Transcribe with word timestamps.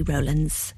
Rowlands. 0.00 0.74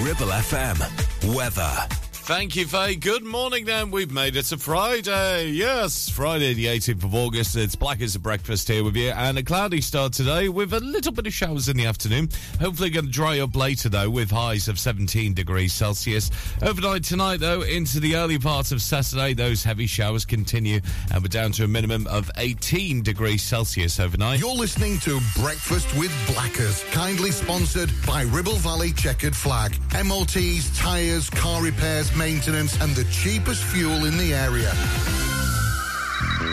Ribble 0.00 0.32
FM. 0.32 1.34
Weather. 1.34 2.03
Thank 2.24 2.56
you, 2.56 2.66
Faye. 2.66 2.94
Good 2.94 3.22
morning, 3.22 3.66
then. 3.66 3.90
We've 3.90 4.10
made 4.10 4.34
it 4.34 4.44
to 4.44 4.56
Friday. 4.56 5.50
Yes, 5.50 6.08
Friday, 6.08 6.54
the 6.54 6.64
18th 6.64 7.04
of 7.04 7.14
August. 7.14 7.54
It's 7.54 7.76
black 7.76 8.00
as 8.00 8.14
a 8.14 8.18
breakfast 8.18 8.66
here 8.66 8.82
with 8.82 8.96
you, 8.96 9.10
and 9.10 9.36
a 9.36 9.42
cloudy 9.42 9.82
start 9.82 10.14
today 10.14 10.48
with 10.48 10.72
a 10.72 10.80
little 10.80 11.12
bit 11.12 11.26
of 11.26 11.34
showers 11.34 11.68
in 11.68 11.76
the 11.76 11.84
afternoon. 11.84 12.30
Hopefully, 12.58 12.88
going 12.88 13.04
to 13.04 13.12
dry 13.12 13.40
up 13.40 13.54
later, 13.54 13.90
though, 13.90 14.08
with 14.08 14.30
highs 14.30 14.68
of 14.68 14.78
17 14.78 15.34
degrees 15.34 15.74
Celsius. 15.74 16.30
Overnight 16.62 17.04
tonight, 17.04 17.40
though, 17.40 17.60
into 17.60 18.00
the 18.00 18.16
early 18.16 18.38
parts 18.38 18.72
of 18.72 18.80
Saturday, 18.80 19.34
those 19.34 19.62
heavy 19.62 19.86
showers 19.86 20.24
continue, 20.24 20.80
and 21.12 21.22
we're 21.22 21.28
down 21.28 21.52
to 21.52 21.64
a 21.64 21.68
minimum 21.68 22.06
of 22.06 22.30
18 22.38 23.02
degrees 23.02 23.42
Celsius 23.42 24.00
overnight. 24.00 24.40
You're 24.40 24.54
listening 24.54 24.98
to 25.00 25.20
Breakfast 25.42 25.94
with 25.98 26.10
Blackers, 26.32 26.82
kindly 26.84 27.32
sponsored 27.32 27.92
by 28.06 28.22
Ribble 28.22 28.56
Valley 28.56 28.92
Checkered 28.92 29.36
Flag. 29.36 29.76
MOTs, 29.92 30.74
tyres, 30.78 31.28
car 31.28 31.62
repairs, 31.62 32.13
maintenance, 32.16 32.80
and 32.80 32.94
the 32.94 33.04
cheapest 33.04 33.62
fuel 33.64 34.04
in 34.04 34.16
the 34.16 34.34
area. 34.34 34.72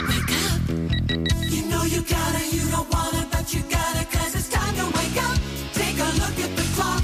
Wake 0.10 0.32
up. 0.50 0.60
You 1.50 1.66
know 1.68 1.84
you 1.84 2.02
gotta, 2.02 2.44
you 2.56 2.64
don't 2.72 2.90
wanna, 2.92 3.28
but 3.32 3.54
you 3.54 3.62
gotta, 3.70 4.06
cause 4.06 4.36
it's 4.36 4.50
time 4.50 4.74
to 4.76 4.86
wake 4.98 5.18
up. 5.24 5.38
Take 5.74 5.98
a 6.00 6.10
look 6.22 6.38
at 6.40 6.56
the 6.56 6.66
clock. 6.76 7.04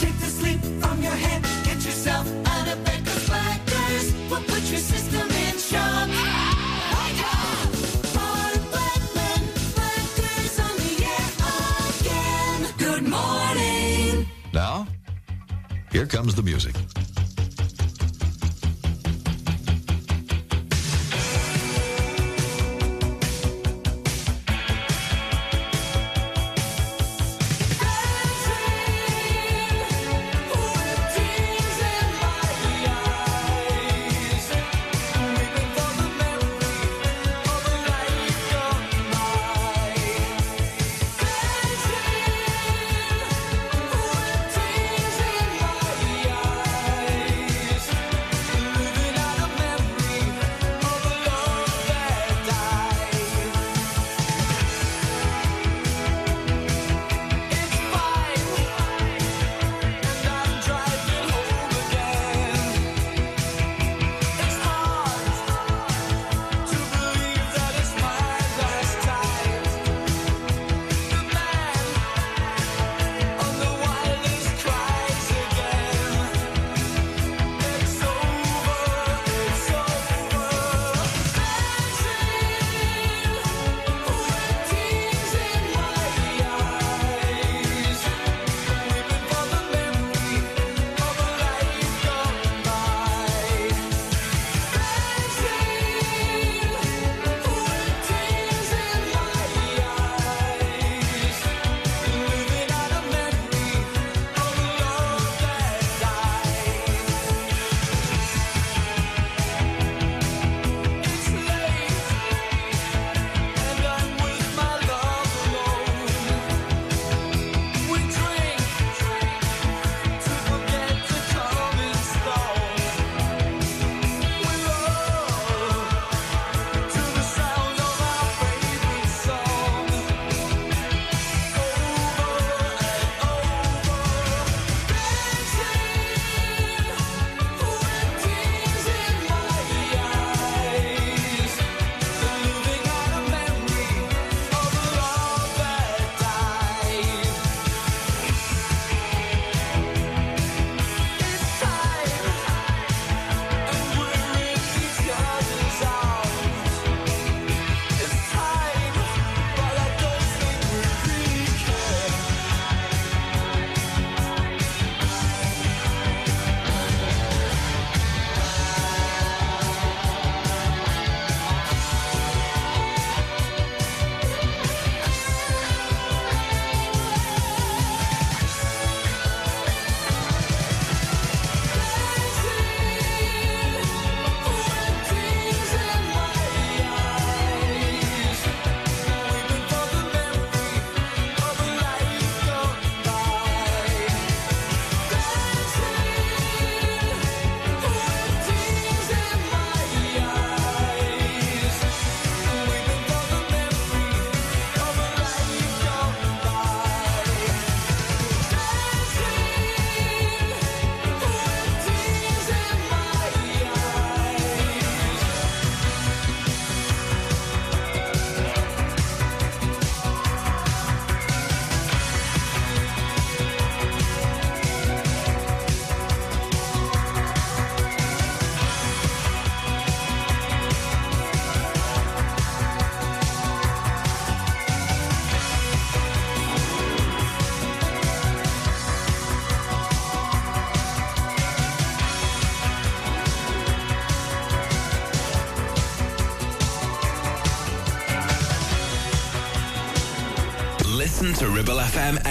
Shake 0.00 0.18
the 0.20 0.26
sleep 0.26 0.60
from 0.82 1.02
your 1.02 1.12
head. 1.12 1.42
Get 1.64 1.76
yourself 1.84 2.26
out 2.46 2.68
of 2.68 2.84
bed, 2.84 3.04
cause 3.04 3.26
Blackers 3.28 4.12
will 4.30 4.42
put 4.42 4.62
your 4.70 4.80
system 4.80 5.28
in 5.30 5.58
shock. 5.58 6.08
Wake 6.94 7.22
up! 7.34 7.68
Mark 8.14 8.60
Blackman, 8.72 9.42
Blackers 9.76 10.58
on 10.66 10.74
the 10.82 10.94
air 11.14 11.30
again. 12.00 12.60
Good 12.78 13.04
morning. 13.08 14.26
Now, 14.52 14.86
here 15.90 16.06
comes 16.06 16.34
the 16.34 16.42
music. 16.42 16.74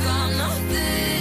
I'm 0.00 0.36
nothing 0.38 1.17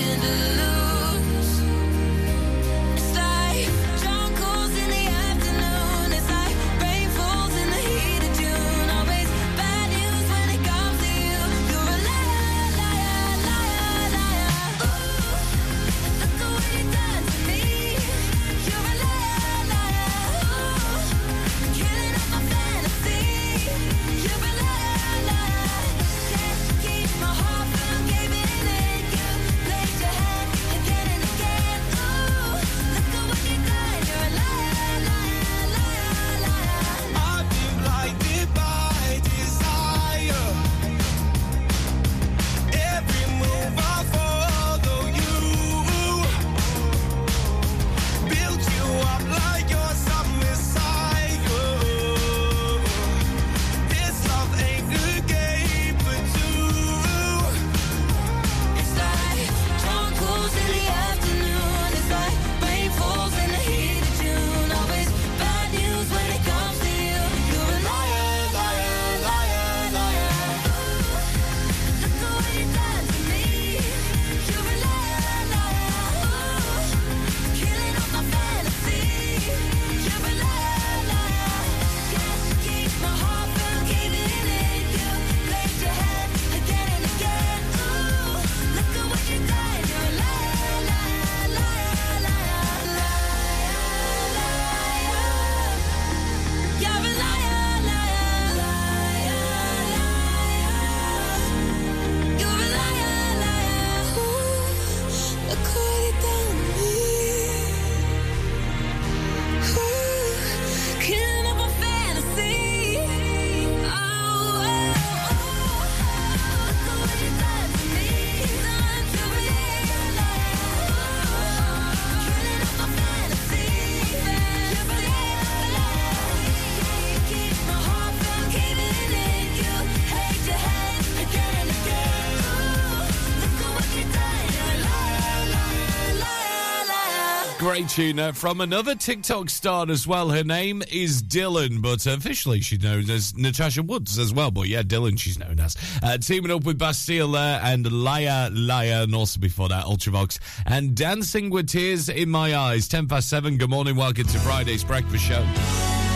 Great 137.77 137.89
tune 137.89 138.17
uh, 138.17 138.31
from 138.31 138.59
another 138.59 138.95
TikTok 138.95 139.51
star 139.51 139.87
as 139.91 140.07
well. 140.07 140.29
Her 140.29 140.43
name 140.43 140.81
is 140.91 141.21
Dylan, 141.21 141.79
but 141.79 142.07
officially 142.07 142.59
she's 142.59 142.81
known 142.81 143.07
as 143.07 143.37
Natasha 143.37 143.83
Woods 143.83 144.17
as 144.17 144.33
well. 144.33 144.49
But 144.49 144.67
yeah, 144.67 144.81
Dylan 144.81 145.19
she's 145.19 145.37
known 145.37 145.59
as. 145.59 145.77
Uh, 146.01 146.17
teaming 146.17 146.49
up 146.49 146.63
with 146.63 146.79
Bastille 146.79 147.33
there 147.33 147.61
and 147.63 147.91
Liar 147.91 148.49
Liar, 148.51 149.03
and 149.03 149.13
also 149.13 149.39
before 149.39 149.69
that, 149.69 149.85
Ultravox 149.85 150.39
and 150.65 150.95
Dancing 150.95 151.51
with 151.51 151.67
Tears 151.67 152.09
in 152.09 152.29
My 152.29 152.55
Eyes. 152.55 152.87
10 152.87 153.07
past 153.07 153.29
7. 153.29 153.59
Good 153.59 153.69
morning. 153.69 153.95
Welcome 153.95 154.25
to 154.25 154.39
Friday's 154.39 154.83
breakfast 154.83 155.23
show. 155.23 155.43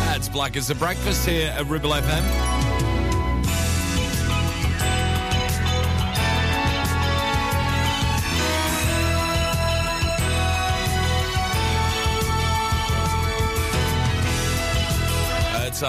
That's 0.07 0.29
Black 0.29 0.57
as 0.57 0.71
a 0.71 0.75
Breakfast 0.75 1.27
here 1.27 1.53
at 1.55 1.67
Ribble 1.67 1.91
FM. 1.91 2.50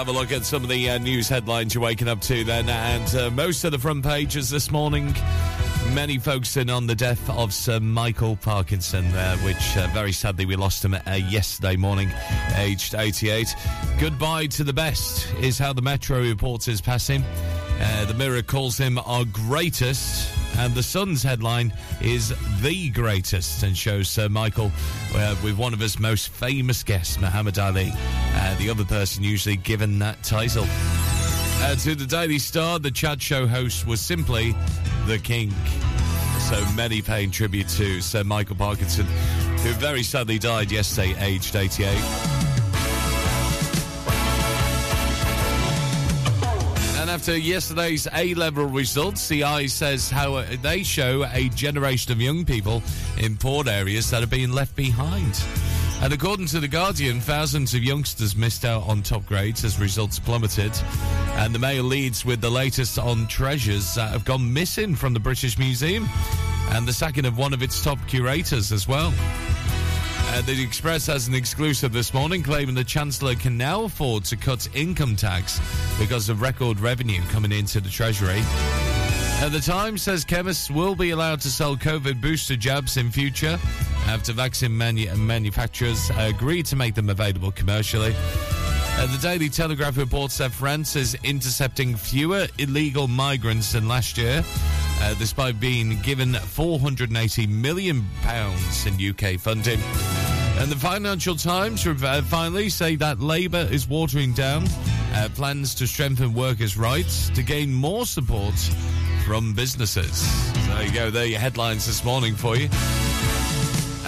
Have 0.05 0.13
a 0.13 0.19
look 0.19 0.33
at 0.33 0.43
some 0.43 0.63
of 0.63 0.69
the 0.69 0.89
uh, 0.89 0.97
news 0.97 1.29
headlines 1.29 1.73
you're 1.73 1.81
waking 1.81 2.09
up 2.09 2.19
to 2.19 2.43
then. 2.43 2.67
And 2.67 3.15
uh, 3.15 3.31
most 3.31 3.63
of 3.63 3.71
the 3.71 3.79
front 3.79 4.03
pages 4.03 4.49
this 4.49 4.69
morning, 4.69 5.15
many 5.93 6.17
focusing 6.17 6.69
on 6.69 6.87
the 6.87 6.95
death 6.95 7.29
of 7.29 7.53
Sir 7.53 7.79
Michael 7.79 8.35
Parkinson, 8.35 9.05
uh, 9.05 9.37
which 9.37 9.63
very 9.93 10.11
sadly 10.11 10.45
we 10.45 10.57
lost 10.57 10.83
him 10.83 10.93
uh, 10.93 11.11
yesterday 11.29 11.77
morning, 11.77 12.11
aged 12.57 12.95
88. 12.95 13.55
Goodbye 13.97 14.47
to 14.47 14.65
the 14.65 14.73
best 14.73 15.33
is 15.35 15.57
how 15.57 15.71
the 15.71 15.81
Metro 15.81 16.19
reports 16.19 16.65
his 16.65 16.81
passing. 16.81 17.23
Uh, 17.79 18.03
the 18.03 18.13
Mirror 18.13 18.41
calls 18.41 18.77
him 18.77 18.99
our 19.05 19.23
greatest. 19.23 20.42
And 20.57 20.73
the 20.75 20.83
Sun's 20.83 21.23
headline 21.23 21.73
is 22.01 22.33
The 22.61 22.89
Greatest 22.89 23.63
and 23.63 23.77
shows 23.77 24.07
Sir 24.07 24.29
Michael 24.29 24.71
uh, 25.15 25.35
with 25.43 25.57
one 25.57 25.73
of 25.73 25.79
his 25.79 25.99
most 25.99 26.29
famous 26.29 26.83
guests, 26.83 27.19
Muhammad 27.19 27.57
Ali, 27.59 27.91
uh, 27.93 28.57
the 28.57 28.69
other 28.69 28.85
person 28.85 29.23
usually 29.23 29.57
given 29.57 29.99
that 29.99 30.21
title. 30.23 30.65
Uh, 30.67 31.75
to 31.75 31.95
the 31.95 32.05
Daily 32.05 32.39
Star, 32.39 32.79
the 32.79 32.91
chat 32.91 33.21
show 33.21 33.47
host 33.47 33.87
was 33.87 34.01
simply 34.01 34.55
the 35.07 35.17
king. 35.17 35.51
So 36.49 36.63
many 36.75 37.01
paying 37.01 37.31
tribute 37.31 37.69
to 37.69 38.01
Sir 38.01 38.23
Michael 38.23 38.55
Parkinson, 38.55 39.05
who 39.05 39.71
very 39.73 40.03
sadly 40.03 40.39
died 40.39 40.71
yesterday, 40.71 41.15
aged 41.19 41.55
88. 41.55 42.32
After 47.13 47.37
yesterday's 47.37 48.07
A 48.11 48.33
level 48.33 48.65
results, 48.65 49.27
the 49.27 49.43
i 49.43 49.67
says 49.67 50.09
how 50.09 50.41
they 50.63 50.81
show 50.81 51.23
a 51.31 51.47
generation 51.49 52.11
of 52.11 52.19
young 52.19 52.43
people 52.43 52.81
in 53.19 53.37
poor 53.37 53.69
areas 53.69 54.09
that 54.09 54.23
are 54.23 54.27
being 54.27 54.51
left 54.51 54.75
behind. 54.75 55.39
And 56.01 56.11
according 56.11 56.47
to 56.47 56.59
The 56.59 56.67
Guardian, 56.67 57.21
thousands 57.21 57.75
of 57.75 57.83
youngsters 57.83 58.35
missed 58.35 58.65
out 58.65 58.87
on 58.87 59.03
top 59.03 59.27
grades 59.27 59.63
as 59.63 59.79
results 59.79 60.17
plummeted. 60.17 60.71
And 61.35 61.53
the 61.53 61.59
Mail 61.59 61.83
leads 61.83 62.25
with 62.25 62.41
the 62.41 62.49
latest 62.49 62.97
on 62.97 63.27
treasures 63.27 63.93
that 63.93 64.09
have 64.09 64.25
gone 64.25 64.51
missing 64.51 64.95
from 64.95 65.13
the 65.13 65.19
British 65.19 65.59
Museum 65.59 66.09
and 66.71 66.87
the 66.87 66.93
sacking 66.93 67.25
of 67.25 67.37
one 67.37 67.53
of 67.53 67.61
its 67.61 67.83
top 67.83 67.99
curators 68.07 68.71
as 68.71 68.87
well. 68.87 69.13
Uh, 70.33 70.41
the 70.41 70.63
Express 70.63 71.05
has 71.05 71.27
an 71.27 71.35
exclusive 71.35 71.93
this 71.93 72.11
morning 72.11 72.41
claiming 72.41 72.73
the 72.73 72.83
Chancellor 72.83 73.35
can 73.35 73.55
now 73.55 73.83
afford 73.83 74.25
to 74.25 74.35
cut 74.35 74.67
income 74.73 75.15
tax 75.15 75.61
because 75.99 76.27
of 76.27 76.41
record 76.41 76.79
revenue 76.79 77.21
coming 77.29 77.51
into 77.51 77.79
the 77.79 77.87
Treasury. 77.87 78.39
Uh, 78.41 79.49
the 79.49 79.59
Times 79.59 80.01
says 80.01 80.25
chemists 80.25 80.71
will 80.71 80.95
be 80.95 81.11
allowed 81.11 81.39
to 81.41 81.51
sell 81.51 81.75
COVID 81.75 82.19
booster 82.19 82.55
jabs 82.55 82.97
in 82.97 83.11
future 83.11 83.59
after 84.07 84.33
vaccine 84.33 84.75
manu- 84.75 85.13
manufacturers 85.15 86.09
agree 86.17 86.63
to 86.63 86.75
make 86.75 86.95
them 86.95 87.11
available 87.11 87.51
commercially. 87.51 88.15
Uh, 88.15 89.05
the 89.15 89.19
Daily 89.21 89.49
Telegraph 89.49 89.97
reports 89.97 90.39
that 90.39 90.51
France 90.51 90.95
is 90.95 91.15
intercepting 91.23 91.95
fewer 91.95 92.47
illegal 92.57 93.07
migrants 93.07 93.73
than 93.73 93.87
last 93.87 94.17
year, 94.17 94.43
uh, 95.01 95.13
despite 95.15 95.59
being 95.59 95.99
given 96.01 96.33
480 96.33 97.47
million 97.47 98.05
pounds 98.21 98.85
in 98.85 98.93
UK 98.95 99.39
funding. 99.39 99.79
And 100.59 100.71
the 100.71 100.75
Financial 100.75 101.35
Times 101.35 101.85
uh, 101.87 102.21
finally 102.25 102.69
say 102.69 102.95
that 102.97 103.19
Labour 103.19 103.67
is 103.71 103.87
watering 103.87 104.33
down 104.33 104.65
uh, 105.13 105.29
plans 105.35 105.75
to 105.75 105.87
strengthen 105.87 106.33
workers' 106.33 106.77
rights 106.77 107.29
to 107.31 107.43
gain 107.43 107.73
more 107.73 108.05
support 108.05 108.53
from 109.25 109.53
businesses. 109.53 110.27
There 110.67 110.83
you 110.83 110.91
go. 110.91 111.09
There 111.09 111.23
are 111.23 111.27
your 111.27 111.39
headlines 111.39 111.85
this 111.85 112.03
morning 112.03 112.35
for 112.35 112.55
you. 112.55 112.69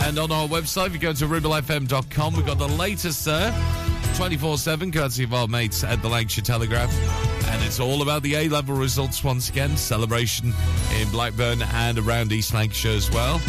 And 0.01 0.19
on 0.19 0.31
our 0.31 0.47
website, 0.47 0.87
if 0.87 0.93
you 0.93 0.99
go 0.99 1.13
to 1.13 1.25
ribblefm.com, 1.25 2.35
we've 2.35 2.45
got 2.45 2.59
the 2.59 2.67
latest 2.67 3.25
there, 3.25 3.51
24 4.15 4.57
7, 4.57 4.91
courtesy 4.93 5.23
of 5.25 5.33
our 5.33 5.47
mates 5.47 5.83
at 5.83 6.01
the 6.01 6.07
Lancashire 6.07 6.43
Telegraph. 6.43 6.91
And 7.49 7.61
it's 7.63 7.81
all 7.81 8.01
about 8.01 8.23
the 8.23 8.35
A 8.35 8.47
level 8.47 8.73
results 8.73 9.23
once 9.23 9.49
again. 9.49 9.75
Celebration 9.75 10.53
in 10.99 11.09
Blackburn 11.09 11.61
and 11.61 11.99
around 11.99 12.31
East 12.31 12.53
Lancashire 12.53 12.93
as 12.93 13.11
well. 13.11 13.41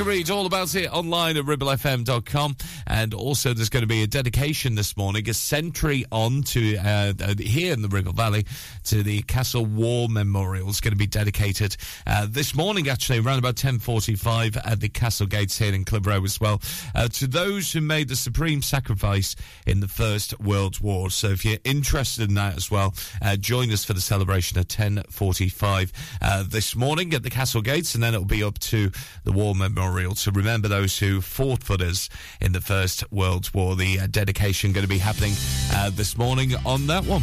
Can 0.00 0.08
read 0.08 0.30
all 0.30 0.46
about 0.46 0.74
it 0.76 0.90
online 0.90 1.36
at 1.36 1.44
ribblefm.com. 1.44 2.56
And 2.86 3.12
also, 3.12 3.52
there's 3.52 3.68
going 3.68 3.82
to 3.82 3.86
be 3.86 4.02
a 4.02 4.06
dedication 4.06 4.74
this 4.74 4.96
morning, 4.96 5.28
a 5.28 5.34
century 5.34 6.06
on 6.10 6.42
to 6.44 6.78
uh, 6.78 7.12
uh, 7.20 7.34
here 7.38 7.74
in 7.74 7.82
the 7.82 7.88
Ribble 7.88 8.14
Valley 8.14 8.46
to 8.84 9.02
the 9.02 9.20
Castle 9.20 9.66
War 9.66 10.08
Memorial. 10.08 10.70
It's 10.70 10.80
going 10.80 10.94
to 10.94 10.98
be 10.98 11.06
dedicated 11.06 11.76
uh, 12.06 12.26
this 12.30 12.54
morning, 12.54 12.88
actually, 12.88 13.18
around 13.18 13.40
about 13.40 13.56
10.45 13.56 14.56
at 14.64 14.80
the 14.80 14.88
Castle 14.88 15.26
Gates 15.26 15.58
here 15.58 15.74
in 15.74 15.84
Clitheroe 15.84 16.24
as 16.24 16.40
well, 16.40 16.62
uh, 16.94 17.08
to 17.08 17.26
those 17.26 17.70
who 17.70 17.82
made 17.82 18.08
the 18.08 18.16
supreme 18.16 18.62
sacrifice 18.62 19.36
in 19.66 19.80
the 19.80 19.88
First 19.88 20.40
World 20.40 20.80
War. 20.80 21.10
So 21.10 21.26
if 21.28 21.44
you're 21.44 21.58
interested 21.64 22.26
in 22.26 22.36
that 22.36 22.56
as 22.56 22.70
well, 22.70 22.94
uh, 23.20 23.36
join 23.36 23.70
us 23.70 23.84
for 23.84 23.92
the 23.92 24.00
celebration 24.00 24.58
at 24.58 24.68
10.45 24.68 25.92
uh, 26.22 26.44
this 26.48 26.74
morning 26.74 27.12
at 27.12 27.22
the 27.22 27.30
Castle 27.30 27.60
Gates, 27.60 27.94
and 27.94 28.02
then 28.02 28.14
it'll 28.14 28.24
be 28.24 28.42
up 28.42 28.58
to 28.60 28.90
the 29.24 29.32
War 29.32 29.54
Memorial 29.54 29.89
to 29.90 30.30
remember 30.30 30.68
those 30.68 30.98
who 30.98 31.20
fought 31.20 31.64
for 31.64 31.74
us 31.82 32.08
in 32.40 32.52
the 32.52 32.60
First 32.60 33.10
World 33.10 33.50
War. 33.52 33.74
The 33.74 34.00
uh, 34.00 34.06
dedication 34.08 34.72
going 34.72 34.84
to 34.84 34.88
be 34.88 34.98
happening 34.98 35.32
uh, 35.72 35.90
this 35.90 36.16
morning 36.16 36.52
on 36.64 36.86
that 36.86 37.04
one. 37.04 37.22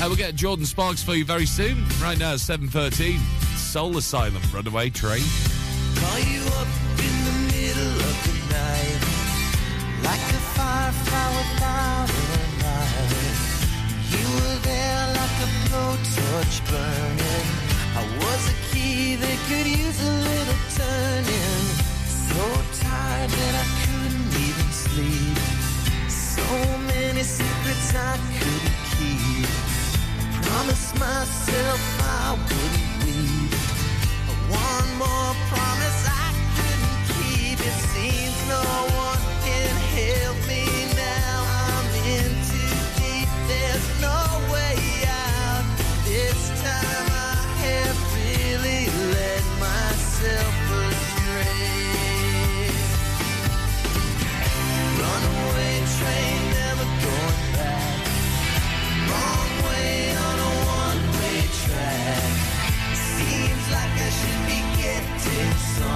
Uh, 0.00 0.06
we'll 0.06 0.16
get 0.16 0.34
Jordin 0.34 0.64
Sparks 0.64 1.02
for 1.02 1.14
you 1.14 1.24
very 1.26 1.44
soon. 1.44 1.84
Right 2.00 2.18
now, 2.18 2.34
7.13, 2.34 3.18
Soul 3.56 3.98
Asylum, 3.98 4.42
Runaway 4.52 4.90
Train. 4.90 5.22
Call 5.96 6.18
you 6.20 6.42
up 6.56 6.68
in 6.98 7.14
the 7.28 7.36
middle 7.52 7.96
of 8.08 8.16
the 8.24 8.36
night 8.48 9.00
Like 10.02 10.24
a 10.32 10.40
firefly 10.56 11.26
without 11.36 12.08
a 12.08 12.40
light 12.64 13.40
You 14.08 14.24
were 14.36 14.58
there 14.62 15.06
like 15.20 15.36
a 15.44 15.50
blowtorch 15.68 16.56
burning 16.70 17.48
I 17.92 18.02
was 18.18 18.48
a 18.48 18.56
key 18.72 19.16
that 19.16 19.38
could 19.48 19.66
use 19.66 20.00
a 20.00 20.12
little 20.12 20.60
turning 20.76 21.39
So 22.40 22.46
tired 22.80 23.28
that 23.28 23.54
I 23.64 23.66
couldn't 23.84 24.32
even 24.48 24.70
sleep. 24.72 25.36
So 26.08 26.46
many 26.88 27.22
secrets 27.22 27.94
I 27.94 28.16
couldn't 28.38 28.80
keep. 28.96 29.50
Promised 30.46 30.98
myself 30.98 31.82
I 32.00 32.38
wouldn't 32.48 33.04
leave 33.04 33.52
one 34.48 34.88
more 34.96 35.32
promise 35.52 36.00
I 36.08 36.32
couldn't 36.56 37.00
keep. 37.12 37.58
It 37.60 37.78
seems 37.92 38.38
no 38.48 38.99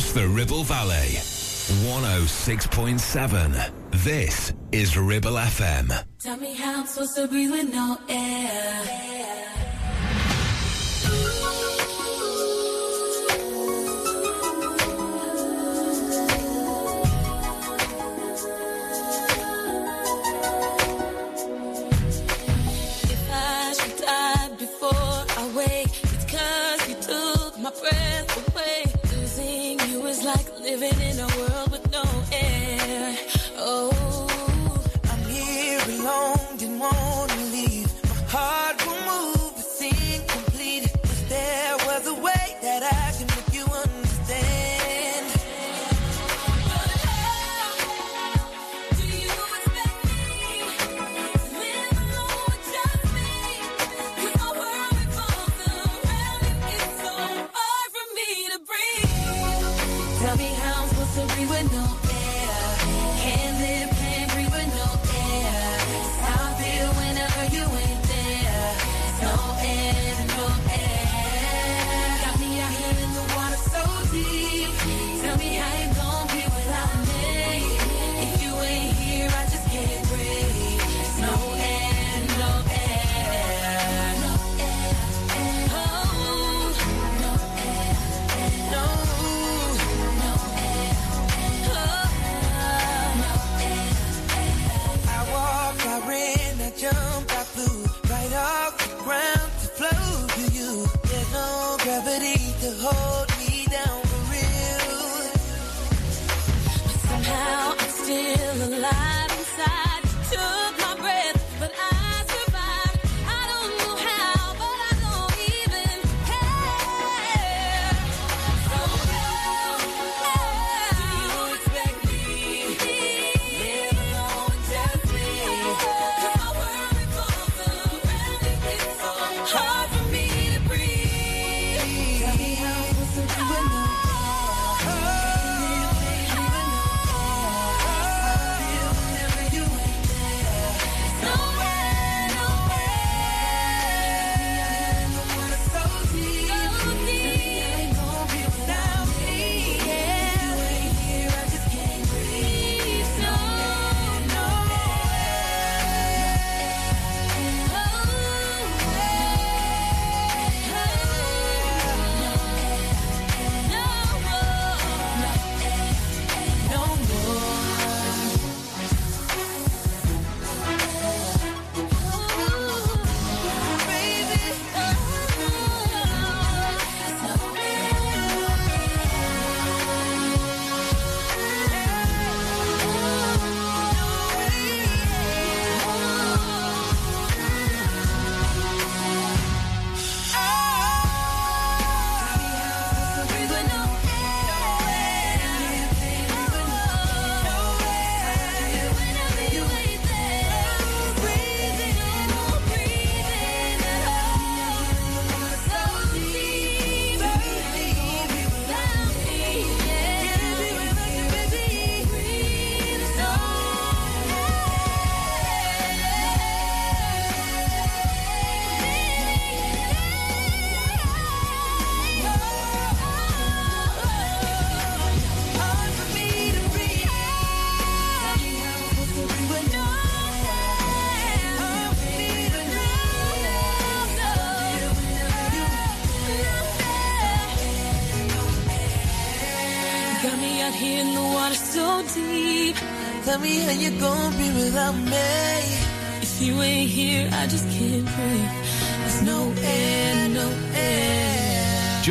across 0.00 0.12
the 0.12 0.28
Ribble 0.28 0.64
Valley. 0.64 1.18
106.7. 1.84 3.70
This 3.90 4.52
is 4.72 4.96
Ribble 4.96 5.32
FM. 5.32 5.92
Tell 6.18 6.36
me 6.36 6.54
how 6.54 6.80
I'm 6.80 6.86
supposed 6.86 7.16
to 7.16 7.28
breathe 7.28 7.50
with 7.50 7.72
no 7.72 7.98
air. 8.08 8.29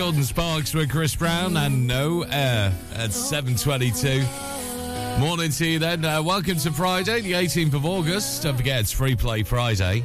Jordin 0.09 0.23
Sparks 0.23 0.73
with 0.73 0.89
Chris 0.89 1.15
Brown 1.15 1.55
and 1.55 1.85
No 1.85 2.23
Air 2.23 2.73
at 2.95 3.11
7.22. 3.11 5.19
Morning 5.19 5.51
to 5.51 5.67
you 5.67 5.77
then. 5.77 6.03
Uh, 6.03 6.23
welcome 6.23 6.57
to 6.57 6.71
Friday, 6.71 7.21
the 7.21 7.33
18th 7.33 7.75
of 7.75 7.85
August. 7.85 8.41
Don't 8.41 8.57
forget, 8.57 8.79
it's 8.79 8.91
Free 8.91 9.15
Play 9.15 9.43
Friday 9.43 10.03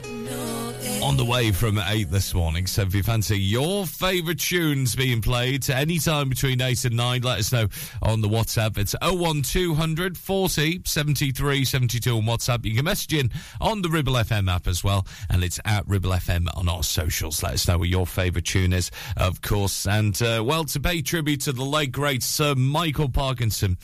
on 1.14 1.18
the 1.18 1.24
way 1.24 1.53
from 1.53 1.79
8 1.79 2.11
this 2.11 2.35
morning. 2.35 2.66
So 2.66 2.83
if 2.83 2.92
you 2.92 3.05
fancy 3.05 3.38
your 3.38 3.87
favourite 3.87 4.40
tunes 4.40 4.96
being 4.96 5.22
played 5.22 5.70
any 5.70 6.00
time 6.00 6.29
between 6.29 6.61
8 6.61 6.87
and 6.87 6.96
9, 6.96 7.22
let 7.22 7.38
us 7.38 7.53
know 7.53 7.68
on 8.03 8.20
the 8.20 8.29
WhatsApp. 8.29 8.79
It's 8.79 8.96
01200 9.00 10.18
40 10.18 10.83
73 10.85 11.64
72 11.64 12.16
on 12.16 12.22
WhatsApp. 12.24 12.64
You 12.64 12.74
can 12.74 12.85
message 12.85 13.14
in 13.14 13.31
on 13.61 13.83
the 13.83 13.90
Ribble 13.90 14.14
FM 14.14 14.50
app 14.50 14.66
as 14.66 14.83
well. 14.83 15.07
And 15.31 15.44
it's 15.44 15.61
at 15.64 15.87
Ribble 15.87 16.11
FM 16.11 16.48
on 16.57 16.68
our 16.68 16.83
socials. 16.83 17.44
Let 17.44 17.53
us 17.53 17.68
know 17.68 17.79
what 17.79 17.88
your 17.88 18.09
favourite 18.09 18.46
tune 18.46 18.72
is, 18.72 18.90
of 19.16 19.40
course. 19.40 19.87
And, 19.87 20.20
uh, 20.20 20.42
well, 20.44 20.64
to 20.64 20.81
pay 20.81 21.00
tribute 21.00 21.42
to 21.42 21.53
the 21.53 21.64
late, 21.64 21.92
great 21.92 22.24
Sir 22.24 22.57
Michael 22.57 23.09
Parkinson 23.09 23.79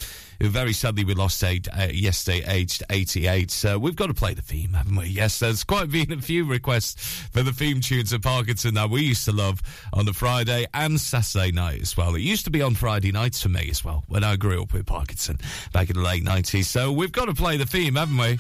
very 0.49 0.73
sadly 0.73 1.05
we 1.05 1.15
lost 1.15 1.43
eight, 1.45 1.69
uh, 1.69 1.89
yesterday, 1.93 2.43
aged 2.47 2.83
88. 2.89 3.51
So 3.51 3.79
we've 3.79 3.97
got 3.97 4.07
to 4.07 4.15
play 4.15 4.35
the 4.35 4.43
theme, 4.43 4.73
haven't 4.73 4.97
we? 4.97 5.07
Yes, 5.07 5.39
there's 5.39 5.65
quite 5.65 5.91
been 5.91 6.13
a 6.13 6.21
few 6.21 6.45
requests 6.45 6.95
for 7.33 7.43
the 7.43 7.53
theme 7.53 7.81
tunes 7.81 8.13
of 8.13 8.23
Parkinson 8.23 8.75
that 8.75 8.91
we 8.91 9.03
used 9.03 9.25
to 9.27 9.33
love 9.33 9.61
on 9.93 10.07
the 10.07 10.15
Friday 10.15 10.67
and 10.73 10.99
Saturday 11.01 11.53
night 11.53 11.83
as 11.83 11.97
well. 11.97 12.15
It 12.15 12.23
used 12.23 12.45
to 12.47 12.51
be 12.51 12.63
on 12.63 12.75
Friday 12.75 13.13
nights 13.13 13.43
for 13.43 13.51
me 13.51 13.69
as 13.71 13.85
well 13.85 14.05
when 14.09 14.25
I 14.25 14.37
grew 14.37 14.63
up 14.63 14.73
with 14.73 14.87
Parkinson 14.87 15.39
back 15.73 15.91
in 15.91 15.97
the 15.97 16.03
late 16.03 16.25
90s. 16.25 16.65
So 16.65 16.91
we've 16.91 17.13
got 17.13 17.27
to 17.27 17.35
play 17.35 17.57
the 17.57 17.67
theme, 17.67 17.97
haven't 17.97 18.17
we? 18.17 18.39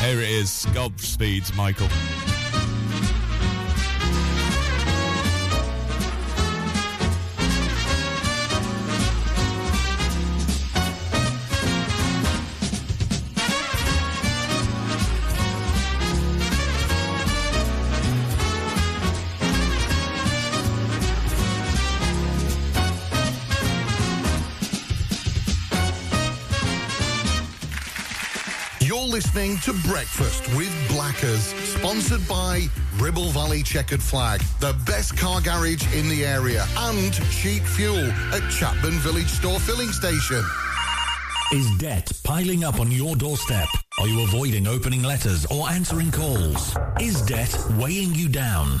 Here 0.00 0.20
it 0.20 0.28
is, 0.28 0.66
Godspeed, 0.72 1.54
Michael. 1.54 1.88
Listening 29.22 29.56
to 29.58 29.72
Breakfast 29.88 30.48
with 30.56 30.74
Blackers, 30.88 31.54
sponsored 31.76 32.26
by 32.26 32.66
Ribble 32.96 33.28
Valley 33.28 33.62
Checkered 33.62 34.02
Flag, 34.02 34.40
the 34.58 34.74
best 34.84 35.16
car 35.16 35.40
garage 35.40 35.84
in 35.94 36.08
the 36.08 36.26
area, 36.26 36.66
and 36.76 37.12
cheap 37.30 37.62
fuel 37.62 38.04
at 38.32 38.50
Chapman 38.50 38.98
Village 38.98 39.28
Store 39.28 39.60
Filling 39.60 39.92
Station. 39.92 40.42
Is 41.52 41.70
debt 41.78 42.10
piling 42.24 42.64
up 42.64 42.80
on 42.80 42.90
your 42.90 43.14
doorstep? 43.14 43.68
Are 44.00 44.08
you 44.08 44.24
avoiding 44.24 44.66
opening 44.66 45.04
letters 45.04 45.46
or 45.46 45.70
answering 45.70 46.10
calls? 46.10 46.76
Is 46.98 47.22
debt 47.22 47.56
weighing 47.78 48.16
you 48.16 48.28
down? 48.28 48.80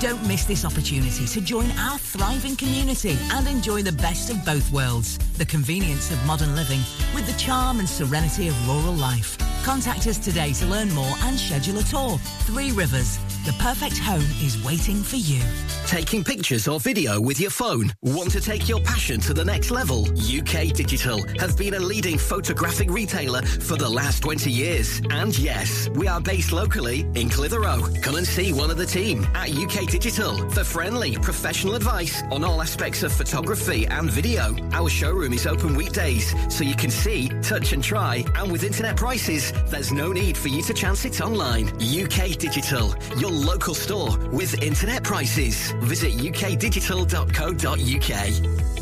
Don't 0.00 0.26
miss 0.26 0.44
this 0.44 0.64
opportunity 0.64 1.26
to 1.26 1.40
join 1.40 1.70
our 1.72 1.98
thriving 1.98 2.56
community 2.56 3.16
and 3.32 3.46
enjoy 3.46 3.82
the 3.82 3.92
best 3.92 4.30
of 4.30 4.44
both 4.44 4.70
worlds. 4.72 5.18
The 5.38 5.46
convenience 5.46 6.10
of 6.10 6.24
modern 6.26 6.54
living 6.54 6.80
with 7.14 7.26
the 7.26 7.38
charm 7.38 7.78
and 7.78 7.88
serenity 7.88 8.48
of 8.48 8.68
rural 8.68 8.94
life. 8.94 9.36
Contact 9.64 10.06
us 10.08 10.18
today 10.18 10.52
to 10.54 10.66
learn 10.66 10.92
more 10.92 11.14
and 11.22 11.38
schedule 11.38 11.78
a 11.78 11.82
tour. 11.82 12.18
Three 12.46 12.72
Rivers. 12.72 13.18
The 13.44 13.52
perfect 13.54 13.98
home 13.98 14.26
is 14.40 14.62
waiting 14.64 15.02
for 15.02 15.16
you. 15.16 15.40
Taking 15.86 16.22
pictures 16.22 16.68
or 16.68 16.78
video 16.78 17.20
with 17.20 17.40
your 17.40 17.50
phone? 17.50 17.92
Want 18.02 18.30
to 18.32 18.40
take 18.40 18.68
your 18.68 18.80
passion 18.80 19.20
to 19.20 19.34
the 19.34 19.44
next 19.44 19.70
level? 19.70 20.06
UK 20.10 20.72
Digital 20.72 21.24
have 21.38 21.56
been 21.56 21.74
a 21.74 21.78
leading 21.80 22.18
photographic 22.18 22.88
retailer 22.90 23.42
for 23.42 23.76
the 23.76 23.88
last 23.88 24.22
20 24.22 24.50
years. 24.50 25.00
And 25.10 25.36
yes, 25.38 25.88
we 25.90 26.06
are 26.06 26.20
based 26.20 26.52
locally 26.52 27.00
in 27.14 27.28
Clitheroe. 27.28 27.82
Come 28.00 28.16
and 28.16 28.26
see 28.26 28.52
one 28.52 28.70
of 28.70 28.76
the 28.76 28.86
team 28.86 29.26
at 29.34 29.48
UK 29.62 29.86
Digital 29.86 30.50
for 30.50 30.64
friendly, 30.64 31.16
professional 31.16 31.76
advice 31.76 32.22
on 32.32 32.42
all 32.42 32.60
aspects 32.60 33.04
of 33.04 33.12
photography 33.12 33.86
and 33.86 34.10
video. 34.10 34.56
Our 34.72 34.88
showroom 34.88 35.32
is 35.32 35.46
open 35.46 35.76
weekdays, 35.76 36.34
so 36.52 36.64
you 36.64 36.74
can 36.74 36.90
see, 36.90 37.28
touch 37.42 37.72
and 37.72 37.80
try. 37.82 38.24
And 38.34 38.50
with 38.50 38.64
internet 38.64 38.96
prices, 38.96 39.52
there's 39.68 39.92
no 39.92 40.12
need 40.12 40.36
for 40.36 40.48
you 40.48 40.62
to 40.62 40.74
chance 40.74 41.04
it 41.04 41.20
online. 41.20 41.68
UK 41.80 42.36
Digital, 42.38 42.92
your 43.16 43.30
local 43.30 43.74
store 43.74 44.18
with 44.32 44.60
internet 44.62 45.04
prices. 45.04 45.70
Visit 45.82 46.14
ukdigital.co.uk. 46.14 48.81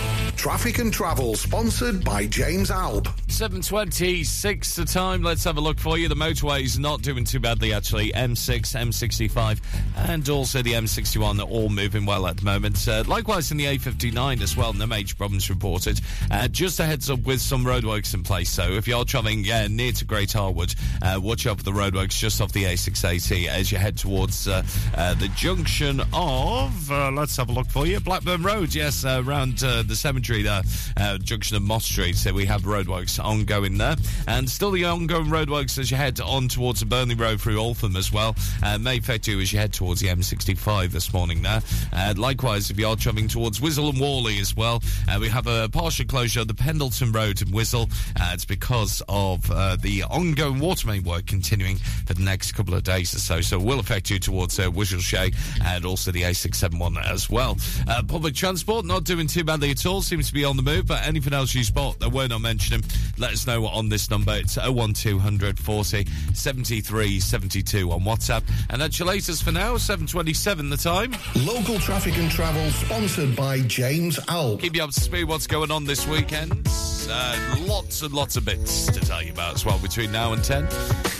Traffic 0.41 0.79
and 0.79 0.91
travel, 0.91 1.35
sponsored 1.35 2.03
by 2.03 2.25
James 2.25 2.71
Alb. 2.71 3.07
7.26 3.27 4.75
the 4.75 4.85
time. 4.85 5.21
Let's 5.21 5.43
have 5.43 5.57
a 5.57 5.61
look 5.61 5.77
for 5.79 5.99
you. 5.99 6.07
The 6.07 6.15
motorway's 6.15 6.79
not 6.79 7.03
doing 7.03 7.25
too 7.25 7.39
badly, 7.39 7.73
actually. 7.73 8.11
M6, 8.11 8.75
M65, 8.75 9.61
and 10.09 10.27
also 10.29 10.63
the 10.63 10.73
M61 10.73 11.39
are 11.39 11.43
all 11.43 11.69
moving 11.69 12.07
well 12.07 12.25
at 12.25 12.37
the 12.37 12.43
moment. 12.43 12.87
Uh, 12.87 13.03
likewise 13.07 13.51
in 13.51 13.57
the 13.57 13.65
A59 13.65 14.41
as 14.41 14.57
well. 14.57 14.73
No 14.73 14.87
major 14.87 15.15
problems 15.15 15.47
reported. 15.47 16.01
Uh, 16.31 16.47
just 16.47 16.79
a 16.79 16.85
heads 16.85 17.11
up 17.11 17.19
with 17.19 17.39
some 17.39 17.63
roadworks 17.63 18.15
in 18.15 18.23
place. 18.23 18.49
So 18.49 18.63
if 18.71 18.87
you're 18.87 19.05
travelling 19.05 19.47
uh, 19.47 19.67
near 19.69 19.91
to 19.91 20.05
Great 20.05 20.33
Harwood, 20.33 20.73
uh, 21.03 21.19
watch 21.21 21.45
out 21.45 21.59
for 21.59 21.63
the 21.63 21.71
roadworks 21.71 22.17
just 22.17 22.41
off 22.41 22.51
the 22.51 22.63
A680 22.63 23.47
as 23.47 23.71
you 23.71 23.77
head 23.77 23.95
towards 23.95 24.47
uh, 24.47 24.63
uh, 24.95 25.13
the 25.13 25.27
junction 25.29 26.01
of, 26.13 26.89
let's 26.89 27.37
have 27.37 27.49
a 27.49 27.53
look 27.53 27.67
for 27.67 27.85
you, 27.85 27.99
Blackburn 27.99 28.41
Road. 28.41 28.73
Yes, 28.73 29.05
around 29.05 29.59
the 29.59 29.95
cemetery 29.95 30.30
there, 30.39 30.61
uh, 30.97 31.17
junction 31.17 31.57
of 31.57 31.63
Moss 31.63 31.85
Street. 31.85 32.15
So 32.15 32.33
we 32.33 32.45
have 32.45 32.61
roadworks 32.61 33.23
ongoing 33.23 33.77
there. 33.77 33.95
And 34.27 34.49
still 34.49 34.71
the 34.71 34.85
ongoing 34.85 35.25
roadworks 35.25 35.77
as 35.77 35.91
you 35.91 35.97
head 35.97 36.19
on 36.21 36.47
towards 36.47 36.79
the 36.79 36.85
Burnley 36.85 37.15
Road 37.15 37.41
through 37.41 37.59
Altham 37.59 37.95
as 37.95 38.11
well. 38.11 38.35
Uh, 38.63 38.77
may 38.77 38.97
affect 38.97 39.27
you 39.27 39.39
as 39.39 39.51
you 39.51 39.59
head 39.59 39.73
towards 39.73 39.99
the 39.99 40.07
M65 40.07 40.91
this 40.91 41.13
morning 41.13 41.41
there. 41.41 41.61
Uh, 41.91 42.13
likewise, 42.17 42.69
if 42.69 42.79
you 42.79 42.87
are 42.87 42.95
travelling 42.95 43.27
towards 43.27 43.59
Wiswell 43.59 43.89
and 43.89 43.99
Whalley 43.99 44.39
as 44.39 44.55
well, 44.55 44.81
uh, 45.09 45.17
we 45.19 45.27
have 45.27 45.47
a 45.47 45.67
partial 45.69 46.05
closure 46.05 46.41
of 46.41 46.47
the 46.47 46.53
Pendleton 46.53 47.11
Road 47.11 47.41
in 47.41 47.49
Wiswell. 47.49 47.91
Uh, 48.19 48.31
it's 48.33 48.45
because 48.45 49.01
of 49.09 49.49
uh, 49.51 49.75
the 49.75 50.03
ongoing 50.03 50.59
water 50.59 50.87
main 50.87 51.03
work 51.03 51.25
continuing 51.25 51.77
for 52.05 52.13
the 52.13 52.23
next 52.23 52.53
couple 52.53 52.73
of 52.73 52.83
days 52.83 53.13
or 53.13 53.19
so. 53.19 53.41
So 53.41 53.59
it 53.59 53.65
will 53.65 53.79
affect 53.79 54.09
you 54.09 54.19
towards 54.19 54.57
uh, 54.59 54.69
Wishleshay 54.69 55.35
and 55.63 55.85
also 55.85 56.11
the 56.11 56.23
A671 56.23 57.03
as 57.05 57.29
well. 57.29 57.57
Uh, 57.87 58.03
public 58.03 58.35
transport 58.35 58.85
not 58.85 59.03
doing 59.03 59.27
too 59.27 59.43
badly 59.43 59.71
at 59.71 59.85
all. 59.85 60.01
Seems 60.01 60.20
to 60.21 60.33
be 60.33 60.45
on 60.45 60.57
the 60.57 60.63
move, 60.63 60.87
but 60.87 61.05
anything 61.05 61.33
else 61.33 61.53
you 61.53 61.63
spot 61.63 61.99
that 61.99 62.11
we're 62.11 62.27
not 62.27 62.41
mentioning, 62.41 62.83
let 63.17 63.33
us 63.33 63.47
know 63.47 63.65
on 63.67 63.89
this 63.89 64.09
number. 64.09 64.33
It's 64.33 64.57
01200 64.57 65.59
40 65.59 66.05
73 66.33 67.19
72 67.19 67.91
on 67.91 68.01
WhatsApp. 68.01 68.43
And 68.69 68.81
that's 68.81 68.99
your 68.99 69.07
latest 69.07 69.43
for 69.43 69.51
now, 69.51 69.77
727 69.77 70.69
the 70.69 70.77
time. 70.77 71.15
Local 71.35 71.79
traffic 71.79 72.17
and 72.17 72.29
travel, 72.29 72.69
sponsored 72.71 73.35
by 73.35 73.61
James 73.61 74.19
Alb. 74.27 74.61
Keep 74.61 74.75
you 74.75 74.83
up 74.83 74.91
to 74.91 74.99
speed 74.99 75.25
what's 75.25 75.47
going 75.47 75.71
on 75.71 75.85
this 75.85 76.07
weekend. 76.07 76.67
Uh, 77.09 77.55
lots 77.61 78.01
and 78.01 78.13
lots 78.13 78.35
of 78.35 78.45
bits 78.45 78.85
to 78.85 78.99
tell 79.01 79.21
you 79.21 79.31
about 79.33 79.55
as 79.55 79.65
well 79.65 79.79
between 79.79 80.11
now 80.11 80.33
and 80.33 80.43
10. 80.43 80.67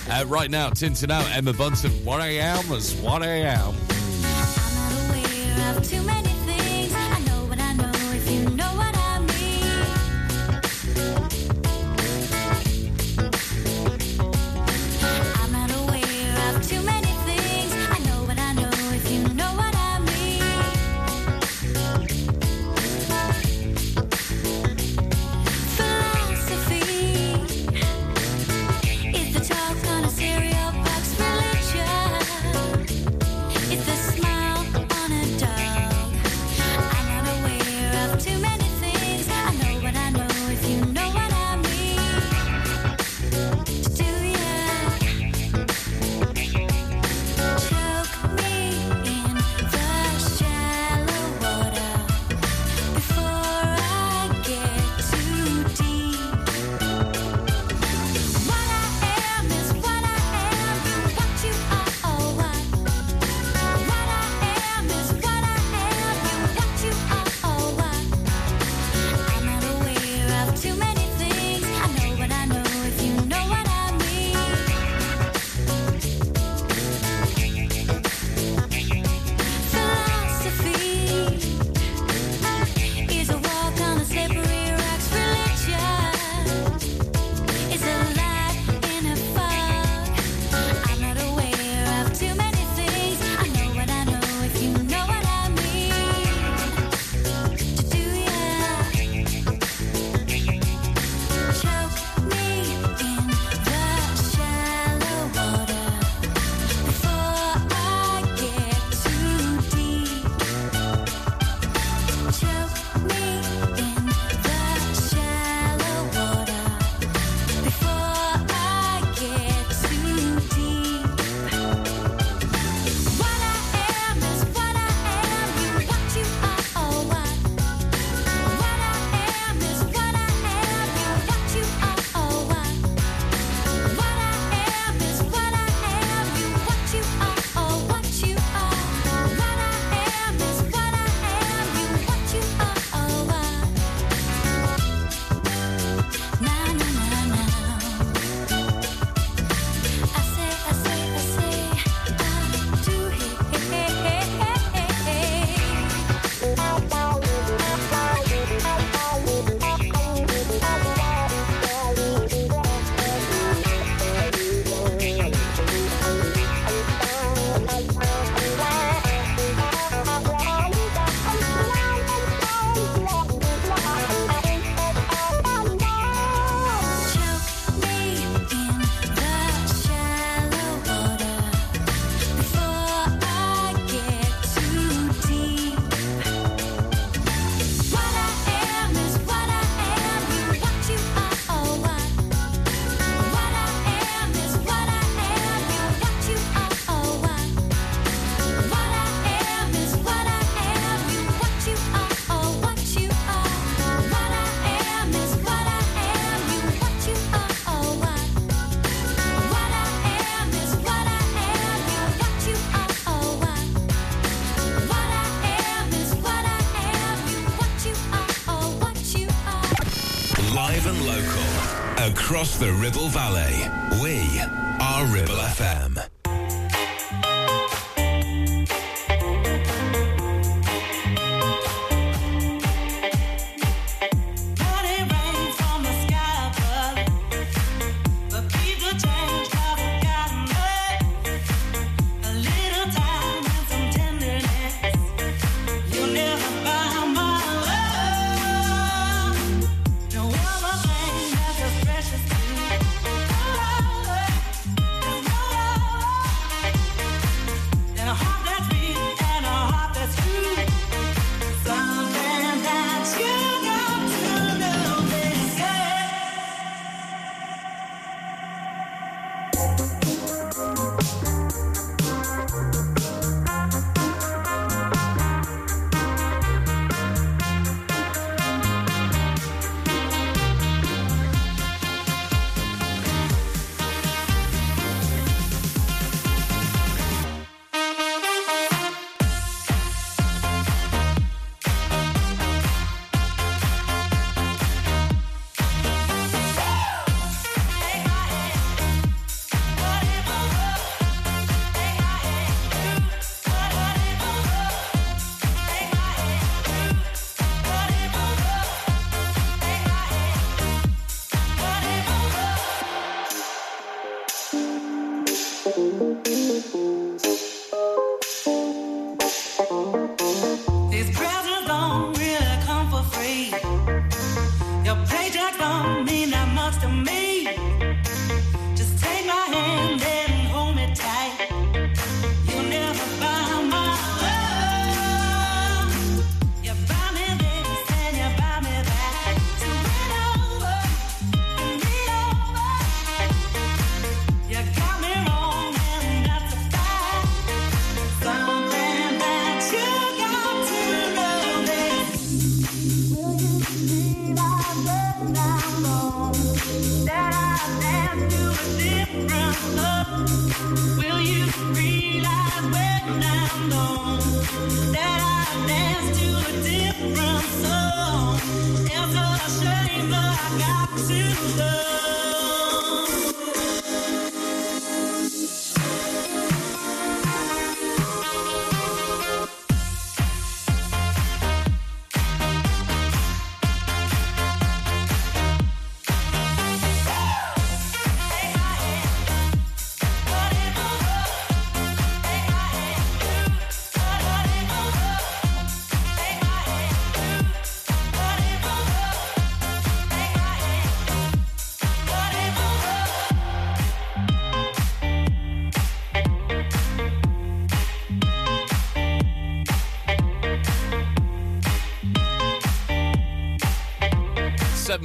Uh, 0.09 0.23
right 0.27 0.49
now, 0.49 0.69
tinting 0.69 1.11
out 1.11 1.29
Emma 1.35 1.53
Bunton, 1.53 1.91
1 2.05 2.21
a.m. 2.21 2.71
is 2.71 2.95
1 2.95 3.23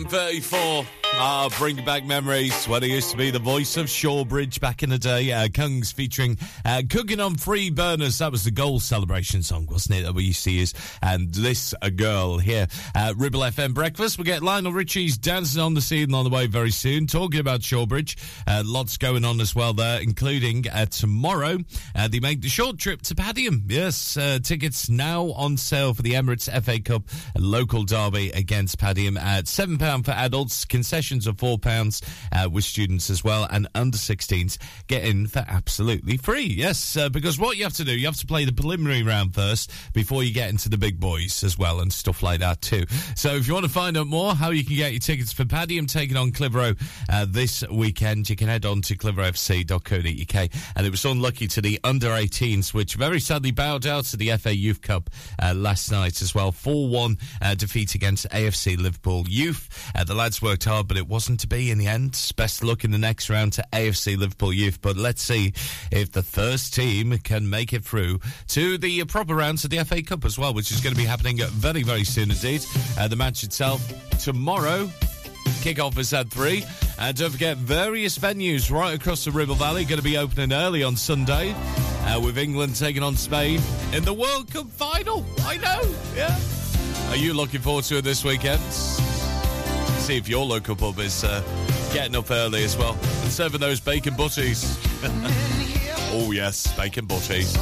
Thirty-four. 0.08 0.86
Ah, 1.14 1.48
bring 1.58 1.84
back 1.84 2.04
memories 2.04 2.66
when 2.66 2.82
he 2.82 2.92
used 2.92 3.10
to 3.10 3.16
be 3.16 3.30
the 3.30 3.38
voice 3.38 3.76
of 3.76 3.86
Shawbridge 3.86 4.60
back 4.60 4.82
in 4.82 4.90
the 4.90 4.98
day. 4.98 5.32
Uh, 5.32 5.48
Kungs 5.48 5.92
featuring 5.92 6.36
uh, 6.64 6.82
Cookin' 6.88 7.20
on 7.20 7.34
3 7.36 7.70
Burners. 7.70 8.18
That 8.18 8.30
was 8.32 8.44
the 8.44 8.50
goal 8.50 8.80
celebration 8.80 9.42
song 9.42 9.65
wasn't 9.76 9.98
it? 9.98 10.04
That 10.04 10.14
we 10.14 10.24
used 10.24 10.42
to. 10.44 10.56
And 11.02 11.34
this 11.34 11.74
a 11.82 11.90
girl 11.90 12.38
here, 12.38 12.66
uh, 12.94 13.12
Ribble 13.14 13.40
FM 13.40 13.74
breakfast. 13.74 14.16
We 14.16 14.24
get 14.24 14.42
Lionel 14.42 14.72
Richie's 14.72 15.18
dancing 15.18 15.60
on 15.60 15.74
the 15.74 15.82
scene 15.82 16.14
on 16.14 16.24
the 16.24 16.30
way 16.30 16.46
very 16.46 16.70
soon. 16.70 17.06
Talking 17.06 17.40
about 17.40 17.60
Shawbridge, 17.60 18.16
uh, 18.46 18.62
lots 18.64 18.96
going 18.96 19.26
on 19.26 19.38
as 19.38 19.54
well 19.54 19.74
there, 19.74 20.00
including 20.00 20.64
uh, 20.72 20.86
tomorrow 20.86 21.58
uh, 21.94 22.08
they 22.08 22.20
make 22.20 22.40
the 22.40 22.48
short 22.48 22.78
trip 22.78 23.02
to 23.02 23.14
Padiham. 23.14 23.64
Yes, 23.70 24.16
uh, 24.16 24.38
tickets 24.42 24.88
now 24.88 25.32
on 25.32 25.58
sale 25.58 25.92
for 25.92 26.00
the 26.00 26.12
Emirates 26.12 26.48
FA 26.64 26.80
Cup 26.80 27.02
local 27.36 27.82
derby 27.82 28.30
against 28.30 28.78
Padiham 28.78 29.20
at 29.20 29.46
seven 29.46 29.76
pound 29.76 30.06
for 30.06 30.12
adults. 30.12 30.64
Concessions 30.64 31.26
of 31.26 31.38
four 31.38 31.58
pounds 31.58 32.00
uh, 32.32 32.48
with 32.50 32.64
students 32.64 33.10
as 33.10 33.22
well, 33.22 33.46
and 33.50 33.68
under 33.74 33.98
16s 33.98 34.56
get 34.86 35.04
in 35.04 35.26
for 35.26 35.44
absolutely 35.46 36.16
free. 36.16 36.46
Yes, 36.46 36.96
uh, 36.96 37.10
because 37.10 37.38
what 37.38 37.58
you 37.58 37.64
have 37.64 37.74
to 37.74 37.84
do, 37.84 37.92
you 37.92 38.06
have 38.06 38.16
to 38.16 38.26
play 38.26 38.46
the 38.46 38.52
preliminary 38.52 39.02
round 39.02 39.34
first 39.34 39.65
before 39.92 40.22
you 40.22 40.32
get 40.32 40.50
into 40.50 40.68
the 40.68 40.78
big 40.78 41.00
boys 41.00 41.44
as 41.44 41.58
well, 41.58 41.80
and 41.80 41.92
stuff 41.92 42.22
like 42.22 42.40
that 42.40 42.60
too. 42.60 42.84
So 43.14 43.34
if 43.34 43.46
you 43.46 43.54
want 43.54 43.66
to 43.66 43.72
find 43.72 43.96
out 43.96 44.06
more 44.06 44.34
how 44.34 44.50
you 44.50 44.64
can 44.64 44.76
get 44.76 44.92
your 44.92 45.00
tickets 45.00 45.32
for 45.32 45.44
Padiham 45.44 45.90
taking 45.90 46.16
on 46.16 46.32
Clitheroe 46.32 46.74
uh, 47.10 47.26
this 47.28 47.64
weekend, 47.70 48.28
you 48.28 48.36
can 48.36 48.48
head 48.48 48.64
on 48.64 48.82
to 48.82 48.96
clitheroefc.co.uk. 48.96 50.50
And 50.76 50.86
it 50.86 50.90
was 50.90 51.04
unlucky 51.04 51.46
to 51.48 51.60
the 51.60 51.80
under 51.84 52.08
18s, 52.08 52.74
which 52.74 52.94
very 52.94 53.20
sadly 53.20 53.50
bowed 53.50 53.86
out 53.86 54.04
to 54.06 54.16
the 54.16 54.36
FA 54.36 54.54
Youth 54.54 54.82
Cup 54.82 55.10
uh, 55.42 55.54
last 55.54 55.90
night 55.90 56.22
as 56.22 56.34
well. 56.34 56.52
4 56.52 56.88
1 56.88 57.18
uh, 57.42 57.54
defeat 57.54 57.94
against 57.94 58.28
AFC 58.30 58.76
Liverpool 58.78 59.24
Youth. 59.28 59.90
Uh, 59.94 60.04
the 60.04 60.14
lads 60.14 60.42
worked 60.42 60.64
hard, 60.64 60.88
but 60.88 60.96
it 60.96 61.08
wasn't 61.08 61.40
to 61.40 61.46
be 61.46 61.70
in 61.70 61.78
the 61.78 61.86
end. 61.86 62.12
Best 62.36 62.62
luck 62.62 62.84
in 62.84 62.90
the 62.90 62.98
next 62.98 63.30
round 63.30 63.52
to 63.54 63.64
AFC 63.72 64.16
Liverpool 64.16 64.52
Youth. 64.52 64.80
But 64.80 64.96
let's 64.96 65.22
see 65.22 65.52
if 65.90 66.12
the 66.12 66.22
first 66.22 66.74
team 66.74 67.16
can 67.18 67.48
make 67.48 67.72
it 67.72 67.84
through 67.84 68.20
to 68.48 68.78
the 68.78 69.04
proper 69.04 69.34
of 69.64 69.70
the 69.70 69.78
FA 69.84 70.02
Cup 70.02 70.24
as 70.24 70.38
well, 70.38 70.54
which 70.54 70.70
is 70.70 70.80
going 70.80 70.94
to 70.94 71.00
be 71.00 71.06
happening 71.06 71.38
very, 71.38 71.82
very 71.82 72.04
soon 72.04 72.30
indeed. 72.30 72.64
Uh, 72.98 73.08
the 73.08 73.16
match 73.16 73.44
itself 73.44 73.82
tomorrow. 74.18 74.88
Kick-off 75.62 75.98
is 75.98 76.12
at 76.12 76.28
3. 76.28 76.64
And 76.98 77.16
don't 77.16 77.30
forget, 77.30 77.56
various 77.56 78.18
venues 78.18 78.70
right 78.70 78.94
across 78.94 79.24
the 79.24 79.30
Ribble 79.30 79.54
Valley 79.56 79.84
going 79.84 79.98
to 79.98 80.04
be 80.04 80.16
opening 80.16 80.52
early 80.52 80.82
on 80.82 80.96
Sunday 80.96 81.54
uh, 82.06 82.20
with 82.22 82.38
England 82.38 82.76
taking 82.76 83.02
on 83.02 83.16
Spain 83.16 83.60
in 83.92 84.04
the 84.04 84.14
World 84.14 84.50
Cup 84.52 84.68
final. 84.68 85.24
I 85.40 85.56
know, 85.56 85.82
yeah. 86.14 86.38
Are 87.10 87.16
you 87.16 87.34
looking 87.34 87.60
forward 87.60 87.84
to 87.84 87.98
it 87.98 88.02
this 88.02 88.24
weekend? 88.24 88.60
See 88.62 90.16
if 90.16 90.28
your 90.28 90.44
local 90.44 90.76
pub 90.76 90.98
is 90.98 91.24
uh, 91.24 91.42
getting 91.92 92.16
up 92.16 92.30
early 92.30 92.64
as 92.64 92.76
well 92.76 92.92
and 92.92 93.30
serving 93.30 93.60
those 93.60 93.80
bacon 93.80 94.14
butties. 94.14 94.78
oh, 96.12 96.30
yes, 96.32 96.74
bacon 96.76 97.06
butties. 97.06 97.54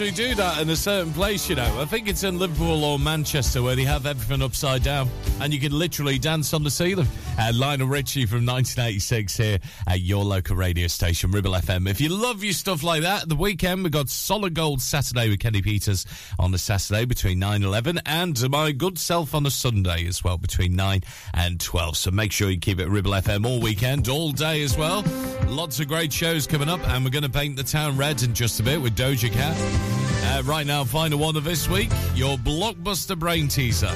Actually 0.00 0.28
do 0.28 0.34
that 0.34 0.58
in 0.62 0.70
a 0.70 0.76
certain 0.76 1.12
place, 1.12 1.46
you 1.50 1.54
know. 1.54 1.78
I 1.78 1.84
think 1.84 2.08
it's 2.08 2.24
in 2.24 2.38
Liverpool 2.38 2.84
or 2.84 2.98
Manchester 2.98 3.62
where 3.62 3.76
they 3.76 3.84
have 3.84 4.06
everything 4.06 4.40
upside 4.42 4.82
down 4.82 5.10
and 5.42 5.52
you 5.52 5.60
can 5.60 5.78
literally 5.78 6.18
dance 6.18 6.54
on 6.54 6.62
the 6.62 6.70
ceiling. 6.70 7.06
Uh, 7.38 7.52
Lionel 7.54 7.86
Richie 7.86 8.24
from 8.24 8.46
1986 8.46 9.36
here 9.36 9.58
at 9.86 10.00
your 10.00 10.24
local 10.24 10.56
radio 10.56 10.86
station, 10.86 11.30
Ribble 11.30 11.52
FM. 11.52 11.86
If 11.86 12.00
you 12.00 12.08
love 12.08 12.42
your 12.42 12.54
stuff 12.54 12.82
like 12.82 13.02
that, 13.02 13.28
the 13.28 13.34
weekend 13.34 13.82
we've 13.82 13.92
got 13.92 14.08
Solid 14.08 14.54
Gold 14.54 14.80
Saturday 14.80 15.28
with 15.28 15.38
Kenny 15.38 15.60
Peters 15.60 16.06
on 16.38 16.50
the 16.50 16.58
Saturday 16.58 17.04
between 17.04 17.38
9 17.38 17.62
11 17.62 18.00
and 18.06 18.50
my 18.50 18.72
good 18.72 18.98
self 18.98 19.34
on 19.34 19.44
a 19.44 19.50
Sunday 19.50 20.06
as 20.06 20.24
well 20.24 20.38
between 20.38 20.74
9 20.74 21.02
and 21.34 21.60
12. 21.60 21.98
So 21.98 22.10
make 22.10 22.32
sure 22.32 22.48
you 22.48 22.58
keep 22.58 22.80
it 22.80 22.88
Ribble 22.88 23.12
FM 23.12 23.44
all 23.44 23.60
weekend, 23.60 24.08
all 24.08 24.32
day 24.32 24.62
as 24.62 24.78
well. 24.78 25.04
Lots 25.50 25.80
of 25.80 25.88
great 25.88 26.12
shows 26.12 26.46
coming 26.46 26.68
up 26.68 26.80
and 26.90 27.04
we're 27.04 27.10
going 27.10 27.24
to 27.24 27.28
paint 27.28 27.56
the 27.56 27.64
town 27.64 27.96
red 27.96 28.22
in 28.22 28.32
just 28.34 28.60
a 28.60 28.62
bit 28.62 28.80
with 28.80 28.94
Doja 28.96 29.32
Cat. 29.32 29.56
Uh, 29.58 30.42
right 30.44 30.64
now, 30.64 30.84
final 30.84 31.18
one 31.18 31.36
of 31.36 31.42
this 31.42 31.68
week, 31.68 31.90
your 32.14 32.38
blockbuster 32.38 33.18
brain 33.18 33.48
teaser. 33.48 33.90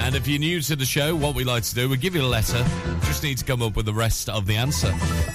And 0.00 0.14
if 0.14 0.28
you're 0.28 0.38
new 0.38 0.60
to 0.60 0.76
the 0.76 0.84
show, 0.84 1.16
what 1.16 1.34
we 1.34 1.42
like 1.42 1.62
to 1.62 1.74
do, 1.74 1.88
we 1.88 1.96
give 1.96 2.14
you 2.14 2.20
a 2.20 2.26
letter. 2.26 2.62
Just 3.04 3.22
need 3.22 3.38
to 3.38 3.44
come 3.46 3.62
up 3.62 3.76
with 3.76 3.86
the 3.86 3.94
rest 3.94 4.28
of 4.28 4.46
the 4.46 4.56
answer. 4.56 4.88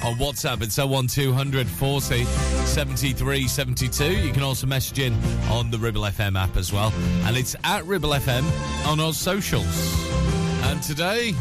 On 0.06 0.14
WhatsApp, 0.18 0.62
it's 0.62 0.78
01200 0.78 1.68
40 1.68 2.26
73 2.26 3.48
72. 3.48 4.18
You 4.18 4.32
can 4.32 4.44
also 4.44 4.68
message 4.68 5.00
in 5.00 5.14
on 5.50 5.72
the 5.72 5.80
Ribble 5.80 6.04
FM 6.04 6.40
app 6.40 6.58
as 6.58 6.72
well. 6.72 6.94
And 7.24 7.36
it's 7.36 7.56
at 7.64 7.84
Ribble 7.86 8.12
FM 8.12 8.46
on 8.88 9.00
our 9.00 9.14
socials. 9.14 9.66
And 10.66 10.84
today, 10.84 11.34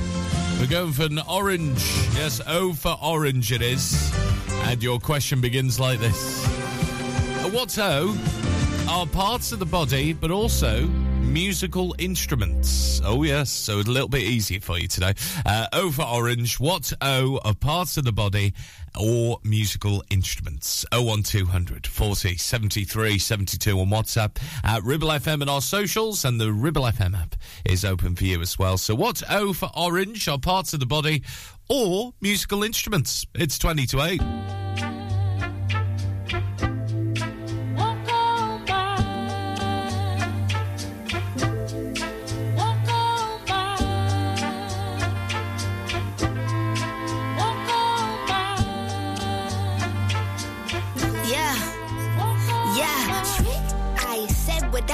we're 0.58 0.66
going 0.66 0.92
for 0.92 1.04
an 1.04 1.20
orange. 1.28 1.82
Yes, 2.14 2.40
O 2.46 2.72
for 2.72 2.96
orange 3.02 3.52
it 3.52 3.62
is. 3.62 4.12
And 4.64 4.82
your 4.82 4.98
question 4.98 5.40
begins 5.40 5.78
like 5.78 6.00
this. 6.00 6.44
What's 7.52 7.78
O 7.78 8.16
are 8.88 9.06
parts 9.06 9.52
of 9.52 9.58
the 9.58 9.66
body, 9.66 10.12
but 10.12 10.30
also 10.30 10.88
musical 11.28 11.94
instruments. 11.98 13.00
Oh, 13.04 13.22
yes, 13.22 13.50
so 13.50 13.78
it's 13.78 13.88
a 13.88 13.92
little 13.92 14.08
bit 14.08 14.22
easier 14.22 14.60
for 14.60 14.78
you 14.78 14.88
today. 14.88 15.14
Uh, 15.44 15.66
o 15.72 15.90
for 15.90 16.02
orange. 16.02 16.58
What 16.58 16.92
O 17.00 17.38
of 17.44 17.60
parts 17.60 17.96
of 17.96 18.04
the 18.04 18.12
body 18.12 18.54
or 18.98 19.38
musical 19.44 20.02
instruments? 20.10 20.84
01200 20.92 21.86
40 21.86 22.36
73 22.36 23.18
72 23.18 23.78
on 23.78 23.88
WhatsApp 23.88 24.36
at 24.64 24.82
Ribble 24.82 25.08
FM 25.08 25.42
and 25.42 25.50
our 25.50 25.60
socials, 25.60 26.24
and 26.24 26.40
the 26.40 26.52
Ribble 26.52 26.82
FM 26.82 27.20
app 27.20 27.34
is 27.64 27.84
open 27.84 28.16
for 28.16 28.24
you 28.24 28.40
as 28.40 28.58
well. 28.58 28.78
So, 28.78 28.94
what 28.94 29.22
O 29.30 29.52
for 29.52 29.70
orange 29.76 30.28
are 30.28 30.38
parts 30.38 30.72
of 30.72 30.80
the 30.80 30.86
body 30.86 31.22
or 31.68 32.12
musical 32.20 32.62
instruments? 32.62 33.26
It's 33.34 33.58
20 33.58 33.86
to 33.86 34.02
8. 34.02 34.57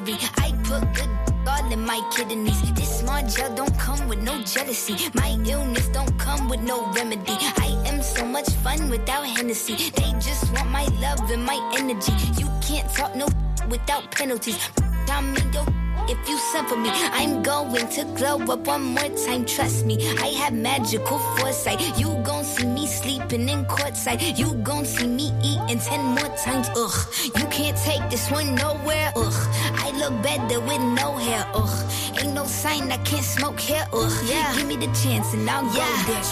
Misery. 0.00 0.18
I 0.36 0.52
put 0.64 0.82
good 0.94 1.08
all 1.46 1.72
in 1.72 1.84
my 1.84 2.00
kidneys. 2.14 2.60
This 2.72 3.00
small 3.00 3.22
gel 3.26 3.54
don't 3.54 3.76
come 3.78 4.08
with 4.08 4.22
no 4.22 4.42
jealousy. 4.42 4.96
My 5.14 5.38
illness 5.46 5.88
don't 5.88 6.18
come 6.18 6.48
with 6.48 6.60
no 6.60 6.90
remedy. 6.92 7.36
I 7.58 7.82
am 7.86 8.02
so 8.02 8.24
much 8.24 8.48
fun 8.64 8.90
without 8.90 9.26
Hennessy. 9.26 9.90
They 9.90 10.12
just 10.20 10.52
want 10.52 10.70
my 10.70 10.84
love 11.00 11.30
and 11.30 11.44
my 11.44 11.58
energy. 11.76 12.12
You 12.40 12.48
can't 12.60 12.88
talk 12.92 13.14
no 13.14 13.28
without 13.68 14.10
penalties. 14.10 14.58
I'm 15.08 15.36
in 15.36 15.52
your 15.52 15.66
if 16.08 16.28
you 16.28 16.38
send 16.38 16.68
for 16.68 16.76
me, 16.76 16.88
I'm 16.92 17.42
going 17.42 17.88
to 17.88 18.04
glow 18.14 18.38
up 18.38 18.66
one 18.68 18.82
more 18.94 19.08
time. 19.26 19.44
Trust 19.44 19.86
me, 19.86 19.96
I 20.20 20.28
have 20.38 20.52
magical 20.52 21.18
foresight. 21.18 21.80
You 21.98 22.14
gon' 22.22 22.44
see 22.44 22.64
me 22.64 22.86
sleeping 22.86 23.48
in 23.48 23.64
courtside. 23.64 24.38
You 24.38 24.54
gon' 24.62 24.84
see 24.84 25.08
me 25.08 25.32
eating 25.42 25.80
ten 25.80 26.04
more 26.04 26.30
times. 26.36 26.68
Ugh, 26.76 26.96
you 27.24 27.44
can't 27.46 27.76
take 27.78 28.08
this 28.08 28.30
one 28.30 28.54
nowhere. 28.54 29.12
Ugh, 29.16 29.45
Look 29.98 30.22
better 30.22 30.60
with 30.60 30.82
no 30.82 31.16
hair. 31.16 31.46
Ugh, 31.54 31.92
ain't 32.20 32.34
no 32.34 32.44
sign 32.44 32.92
I 32.92 32.98
can't 32.98 33.24
smoke 33.24 33.58
here. 33.58 33.86
Ugh, 33.92 34.12
yeah, 34.26 34.54
give 34.54 34.66
me 34.66 34.76
the 34.76 34.92
chance 35.02 35.32
and 35.32 35.48
I'll 35.48 35.64
go 35.64 35.86
there. 36.06 36.22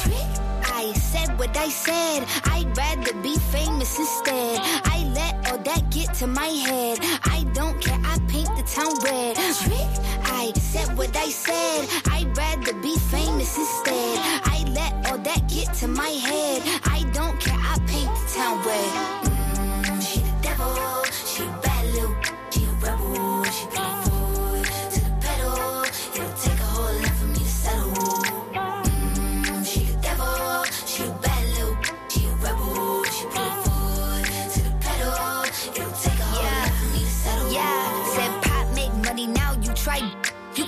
I 0.65 0.93
said 0.93 1.39
what 1.39 1.57
I 1.57 1.69
said. 1.71 2.27
I'd 2.45 2.77
rather 2.77 3.15
be 3.23 3.39
famous 3.39 3.99
instead. 3.99 4.59
I 4.85 5.11
let 5.15 5.51
all 5.51 5.59
that 5.59 5.91
get 5.91 6.13
to 6.15 6.27
my 6.27 6.47
head. 6.47 6.99
I 7.25 7.45
don't 7.55 7.81
care. 7.81 7.99
I 8.05 8.19
paint 8.29 8.51
the 8.57 8.65
town 8.65 8.95
red. 9.03 9.37
I 9.39 10.53
said 10.57 10.97
what 10.99 11.17
I 11.17 11.31
said. 11.31 11.89
I'd 12.13 12.37
rather 12.37 12.75
be 12.75 12.97
famous 12.99 13.57
instead. 13.57 14.19
I 14.45 14.65
let 14.75 14.93
all 15.11 15.19
that 15.19 15.49
get 15.49 15.73
to 15.81 15.89
my 15.89 16.09
head. 16.09 16.63
I 16.85 17.03
don't 17.15 17.41
care. 17.41 17.57
I 17.57 17.79
paint 17.87 18.11
the 18.15 18.35
town 18.35 18.63
red. 18.67 19.34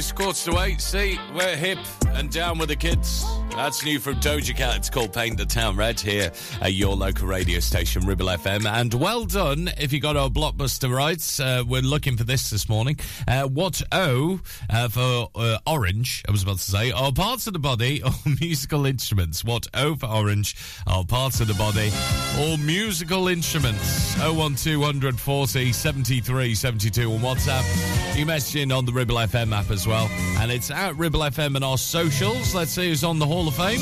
Almost 0.00 0.14
quarter 0.14 0.50
to 0.52 0.60
eight. 0.60 0.80
See, 0.80 1.20
we're 1.34 1.56
hip 1.56 1.78
and 2.14 2.30
Down 2.32 2.56
with 2.56 2.70
the 2.70 2.76
Kids. 2.76 3.22
That's 3.62 3.84
new 3.84 4.00
from 4.00 4.14
Doja 4.14 4.56
Cat. 4.56 4.76
It's 4.76 4.88
called 4.88 5.12
Paint 5.12 5.36
the 5.36 5.44
Town 5.44 5.76
Red 5.76 6.00
here 6.00 6.32
at 6.62 6.72
your 6.72 6.96
local 6.96 7.28
radio 7.28 7.60
station, 7.60 8.06
Ribble 8.06 8.28
FM. 8.28 8.64
And 8.64 8.94
well 8.94 9.26
done 9.26 9.70
if 9.76 9.92
you 9.92 10.00
got 10.00 10.16
our 10.16 10.30
blockbuster 10.30 10.90
rights. 10.90 11.38
Uh, 11.38 11.62
we're 11.68 11.82
looking 11.82 12.16
for 12.16 12.24
this 12.24 12.48
this 12.48 12.70
morning. 12.70 12.98
Uh, 13.28 13.42
what 13.42 13.82
O 13.92 14.40
uh, 14.70 14.88
for 14.88 15.28
uh, 15.34 15.58
orange, 15.66 16.22
I 16.26 16.30
was 16.30 16.42
about 16.42 16.56
to 16.56 16.70
say, 16.70 16.90
are 16.90 17.12
parts 17.12 17.46
of 17.48 17.52
the 17.52 17.58
body 17.58 18.02
or 18.02 18.12
musical 18.40 18.86
instruments? 18.86 19.44
What 19.44 19.66
O 19.74 19.94
for 19.94 20.06
orange 20.06 20.56
are 20.86 21.04
parts 21.04 21.40
of 21.40 21.46
the 21.46 21.54
body 21.54 21.92
or 22.40 22.56
musical 22.56 23.28
instruments? 23.28 24.16
01200 24.20 25.20
40 25.20 25.70
73 25.70 26.54
72 26.54 27.12
on 27.12 27.18
WhatsApp. 27.18 28.16
You 28.16 28.24
message 28.24 28.62
in 28.62 28.72
on 28.72 28.86
the 28.86 28.92
Ribble 28.92 29.16
FM 29.16 29.52
app 29.54 29.70
as 29.70 29.86
well. 29.86 30.08
And 30.38 30.50
it's 30.50 30.70
at 30.70 30.96
Ribble 30.96 31.20
FM 31.20 31.56
and 31.56 31.64
our 31.64 31.76
socials. 31.76 32.54
Let's 32.54 32.70
see 32.70 32.88
who's 32.88 33.04
on 33.04 33.18
the 33.18 33.26
Hall 33.26 33.49
of 33.50 33.56
Fame. 33.56 33.80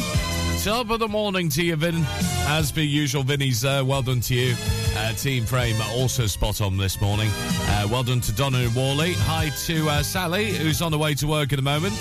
Top 0.63 0.91
of 0.91 0.99
the 0.99 1.09
morning 1.09 1.49
to 1.51 1.63
you, 1.63 1.77
Vin. 1.77 2.05
As 2.47 2.73
per 2.73 2.81
usual, 2.81 3.23
Vinny's 3.23 3.65
uh, 3.65 3.83
well 3.85 4.03
done 4.03 4.21
to 4.21 4.35
you. 4.35 4.55
Uh, 4.97 5.13
team 5.13 5.45
Frame 5.45 5.77
also 5.91 6.27
spot 6.27 6.61
on 6.61 6.77
this 6.77 7.01
morning. 7.01 7.31
Uh, 7.33 7.89
well 7.91 8.03
done 8.03 8.21
to 8.21 8.33
Donna 8.33 8.59
and 8.59 8.75
Whalley. 8.75 9.15
Hi 9.15 9.51
to 9.67 9.89
uh, 9.89 10.03
Sally, 10.03 10.53
who's 10.53 10.83
on 10.83 10.93
the 10.93 10.99
way 10.99 11.15
to 11.15 11.27
work 11.27 11.53
at 11.53 11.57
the 11.57 11.63
moment. 11.63 11.95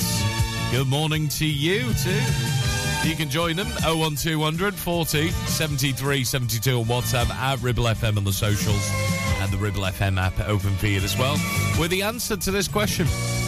Good 0.72 0.88
morning 0.88 1.28
to 1.30 1.46
you 1.46 1.94
too. 1.94 2.22
You 3.08 3.16
can 3.16 3.30
join 3.30 3.56
them 3.56 3.68
01200 3.84 4.76
40 4.76 5.30
73 5.30 6.24
72 6.24 6.80
on 6.80 6.86
WhatsApp 6.86 7.30
at 7.30 7.62
Ribble 7.62 7.86
FM 7.86 8.18
on 8.18 8.24
the 8.24 8.34
socials 8.34 8.90
and 9.40 9.52
the 9.52 9.58
Ribble 9.58 9.84
FM 9.84 10.20
app 10.20 10.40
open 10.48 10.72
feed 10.76 11.04
as 11.04 11.18
well. 11.18 11.38
With 11.80 11.92
the 11.92 12.02
answer 12.02 12.38
to 12.38 12.52
this 12.52 12.68
question 12.68 13.08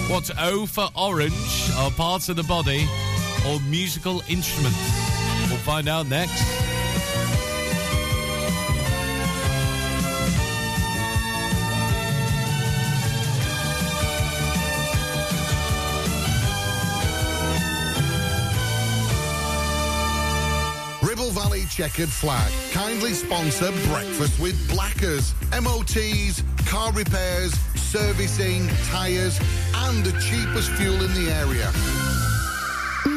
What 0.10 0.30
O 0.40 0.66
for 0.66 0.90
orange 0.96 1.72
are 1.78 1.92
parts 1.92 2.30
of 2.30 2.36
the 2.36 2.44
body 2.44 2.88
or 3.48 3.60
musical 3.62 4.22
instruments? 4.28 4.78
We'll 5.50 5.58
find 5.60 5.88
out 5.88 6.08
next. 6.08 6.44
Ribble 21.02 21.32
Valley 21.32 21.66
Checkered 21.66 22.10
Flag 22.10 22.52
kindly 22.72 23.14
sponsor 23.14 23.72
Breakfast 23.88 24.40
with 24.40 24.70
Blackers, 24.70 25.34
MOTs, 25.52 26.44
car 26.66 26.92
repairs, 26.94 27.54
servicing, 27.76 28.68
tyres, 28.86 29.40
and 29.74 30.06
the 30.06 30.12
cheapest 30.20 30.72
fuel 30.74 31.04
in 31.04 31.14
the 31.14 31.32
area. 31.32 32.09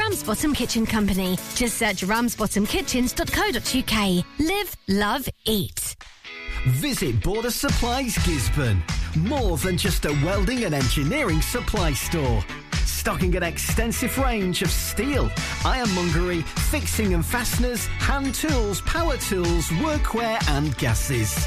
Ramsbottom 0.00 0.54
Kitchen 0.54 0.86
Company. 0.86 1.36
Just 1.54 1.76
search 1.76 2.02
ramsbottomkitchens.co.uk. 2.02 4.24
Live, 4.38 4.76
love, 4.88 5.28
eat. 5.44 5.94
Visit 6.68 7.22
Border 7.22 7.50
Supplies 7.50 8.14
Gisburn. 8.16 8.80
More 9.28 9.58
than 9.58 9.76
just 9.76 10.06
a 10.06 10.12
welding 10.24 10.64
and 10.64 10.74
engineering 10.74 11.42
supply 11.42 11.92
store. 11.92 12.42
Stocking 12.86 13.36
an 13.36 13.42
extensive 13.42 14.16
range 14.16 14.62
of 14.62 14.70
steel, 14.70 15.30
ironmongery, 15.66 16.40
fixing 16.70 17.12
and 17.12 17.22
fasteners, 17.24 17.86
hand 17.98 18.34
tools, 18.34 18.80
power 18.82 19.16
tools, 19.18 19.68
workwear 19.68 20.38
and 20.50 20.76
gases. 20.78 21.46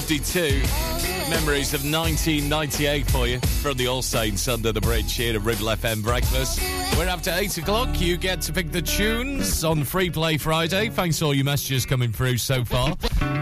752. 0.00 1.28
Memories 1.28 1.74
of 1.74 1.84
1998 1.84 3.10
for 3.10 3.26
you 3.26 3.38
from 3.40 3.76
the 3.76 3.86
All 3.88 4.00
Saints 4.00 4.48
under 4.48 4.72
the 4.72 4.80
bridge 4.80 5.12
here 5.12 5.34
at 5.36 5.42
Ribble 5.42 5.66
FM 5.66 6.02
Breakfast. 6.02 6.81
We're 6.96 7.06
to 7.22 7.38
8 7.38 7.58
o'clock. 7.58 8.00
You 8.00 8.16
get 8.16 8.40
to 8.42 8.52
pick 8.52 8.72
the 8.72 8.82
tunes 8.82 9.62
on 9.62 9.84
Free 9.84 10.10
Play 10.10 10.38
Friday. 10.38 10.88
Thanks 10.88 11.18
for 11.20 11.26
all 11.26 11.34
your 11.34 11.44
messages 11.44 11.86
coming 11.86 12.10
through 12.10 12.38
so 12.38 12.64
far 12.64 12.96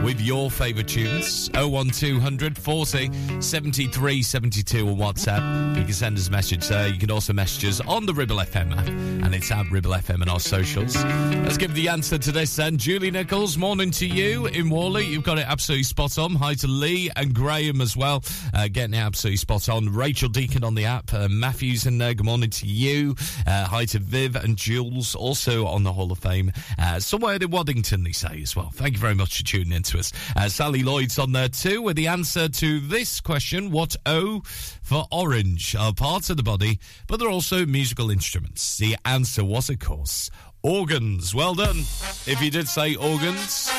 with 0.05 0.21
your 0.21 0.51
favourite 0.51 0.89
tunes. 0.89 1.49
01200 1.55 2.59
40 2.59 3.41
73 3.41 4.23
72 4.23 4.87
on 4.89 4.97
WhatsApp. 4.97 5.77
You 5.77 5.85
can 5.85 5.93
send 5.95 6.19
us 6.19 6.29
a 6.29 6.31
message 6.31 6.69
there. 6.69 6.89
You 6.89 6.99
can 6.99 7.11
also 7.11 7.33
message 7.33 7.65
us 7.65 7.81
on 7.81 8.05
the 8.05 8.13
Ribble 8.13 8.37
FM 8.37 8.77
app, 8.77 8.87
and 8.89 9.35
it's 9.35 9.51
at 9.51 9.71
Ribble 9.71 9.93
FM 9.93 10.21
on 10.21 10.29
our 10.29 10.41
socials. 10.41 11.03
Let's 11.05 11.57
give 11.57 11.75
the 11.75 11.89
answer 11.89 12.19
to 12.19 12.33
this 12.33 12.55
then. 12.57 12.77
Julie 12.77 13.11
Nichols, 13.11 13.57
morning 13.57 13.91
to 13.93 14.07
you 14.07 14.47
in 14.47 14.69
Whalley. 14.69 15.07
You've 15.07 15.25
got 15.25 15.39
it 15.39 15.47
absolutely 15.49 15.85
spot 15.85 16.19
on. 16.19 16.35
Hi 16.35 16.55
to 16.55 16.67
Lee 16.67 17.11
and 17.17 17.35
Graham 17.35 17.81
as 17.81 17.97
well, 17.97 18.23
uh, 18.53 18.69
getting 18.69 18.95
it 18.95 18.99
absolutely 18.99 19.39
spot 19.39 19.69
on. 19.71 19.89
Rachel 19.91 20.29
Deacon 20.29 20.65
on 20.65 20.75
the 20.75 20.85
app. 20.85 21.15
Uh, 21.15 21.29
Matthew's 21.29 21.87
in 21.87 21.97
there. 21.97 22.13
Good 22.13 22.27
morning 22.27 22.51
to 22.51 22.67
you. 22.67 23.17
Hi 23.51 23.85
to 23.87 23.99
Viv 23.99 24.37
and 24.37 24.57
Jules, 24.57 25.15
also 25.15 25.67
on 25.67 25.83
the 25.83 25.93
Hall 25.93 26.13
of 26.13 26.19
Fame. 26.19 26.53
Uh, 26.79 27.01
somewhere 27.01 27.35
in 27.35 27.51
Waddington, 27.51 28.05
they 28.05 28.13
say 28.13 28.41
as 28.43 28.55
well. 28.55 28.71
Thank 28.73 28.95
you 28.95 29.01
very 29.01 29.15
much 29.15 29.39
for 29.39 29.45
tuning 29.45 29.73
in 29.73 29.83
to 29.85 29.99
us. 29.99 30.13
Uh, 30.37 30.49
Sally 30.49 30.83
Lloyd's 30.83 31.19
on 31.19 31.33
there 31.33 31.49
too 31.49 31.83
with 31.83 31.97
the 31.97 32.07
answer 32.07 32.49
to 32.49 32.81
this 32.81 33.21
question 33.21 33.71
What 33.71 33.97
O 34.07 34.43
for 34.83 35.07
orange 35.11 35.75
are 35.75 35.93
parts 35.93 36.31
of 36.31 36.37
the 36.37 36.43
body, 36.43 36.79
but 37.07 37.19
they're 37.19 37.29
also 37.29 37.67
musical 37.67 38.11
instruments? 38.11 38.79
The 38.79 38.97
answer 39.05 39.45
was, 39.45 39.69
of 39.69 39.81
course, 39.81 40.31
organs. 40.63 41.35
Well 41.35 41.55
done. 41.55 41.79
If 42.27 42.41
you 42.41 42.51
did 42.51 42.69
say 42.69 42.95
organs, 42.95 43.71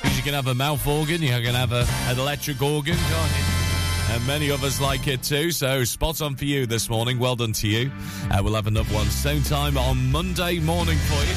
because 0.00 0.16
you 0.16 0.22
can 0.22 0.34
have 0.34 0.46
a 0.46 0.54
mouth 0.54 0.86
organ, 0.86 1.22
you 1.22 1.28
can 1.28 1.54
have 1.54 1.72
a, 1.72 1.86
an 2.06 2.18
electric 2.18 2.62
organ, 2.62 2.96
can't 2.96 3.38
you? 3.38 3.57
And 4.10 4.26
many 4.26 4.50
us 4.50 4.80
like 4.80 5.06
it 5.06 5.22
too, 5.22 5.50
so 5.50 5.84
spot 5.84 6.22
on 6.22 6.34
for 6.34 6.44
you 6.46 6.66
this 6.66 6.88
morning. 6.88 7.18
Well 7.18 7.36
done 7.36 7.52
to 7.52 7.68
you. 7.68 7.90
Uh, 8.30 8.40
we'll 8.42 8.54
have 8.54 8.66
another 8.66 8.92
one 8.94 9.06
same 9.06 9.42
time 9.42 9.76
on 9.76 10.10
Monday 10.10 10.58
morning 10.58 10.96
for 10.98 11.20
you. 11.24 11.34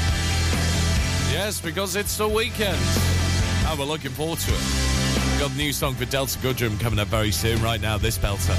Yes, 1.32 1.62
because 1.62 1.96
it's 1.96 2.18
the 2.18 2.28
weekend. 2.28 2.80
And 3.68 3.78
we're 3.78 3.86
looking 3.86 4.12
forward 4.12 4.40
to 4.40 4.52
it. 4.52 4.62
We've 5.32 5.40
got 5.40 5.52
a 5.52 5.58
new 5.58 5.74
song 5.74 5.96
for 5.96 6.06
Delta 6.06 6.38
Goodrem 6.40 6.80
coming 6.80 7.00
up 7.00 7.10
very 7.10 7.32
soon. 7.32 7.62
Right 7.62 7.82
now, 7.82 7.98
this 7.98 8.18
belter. 8.18 8.56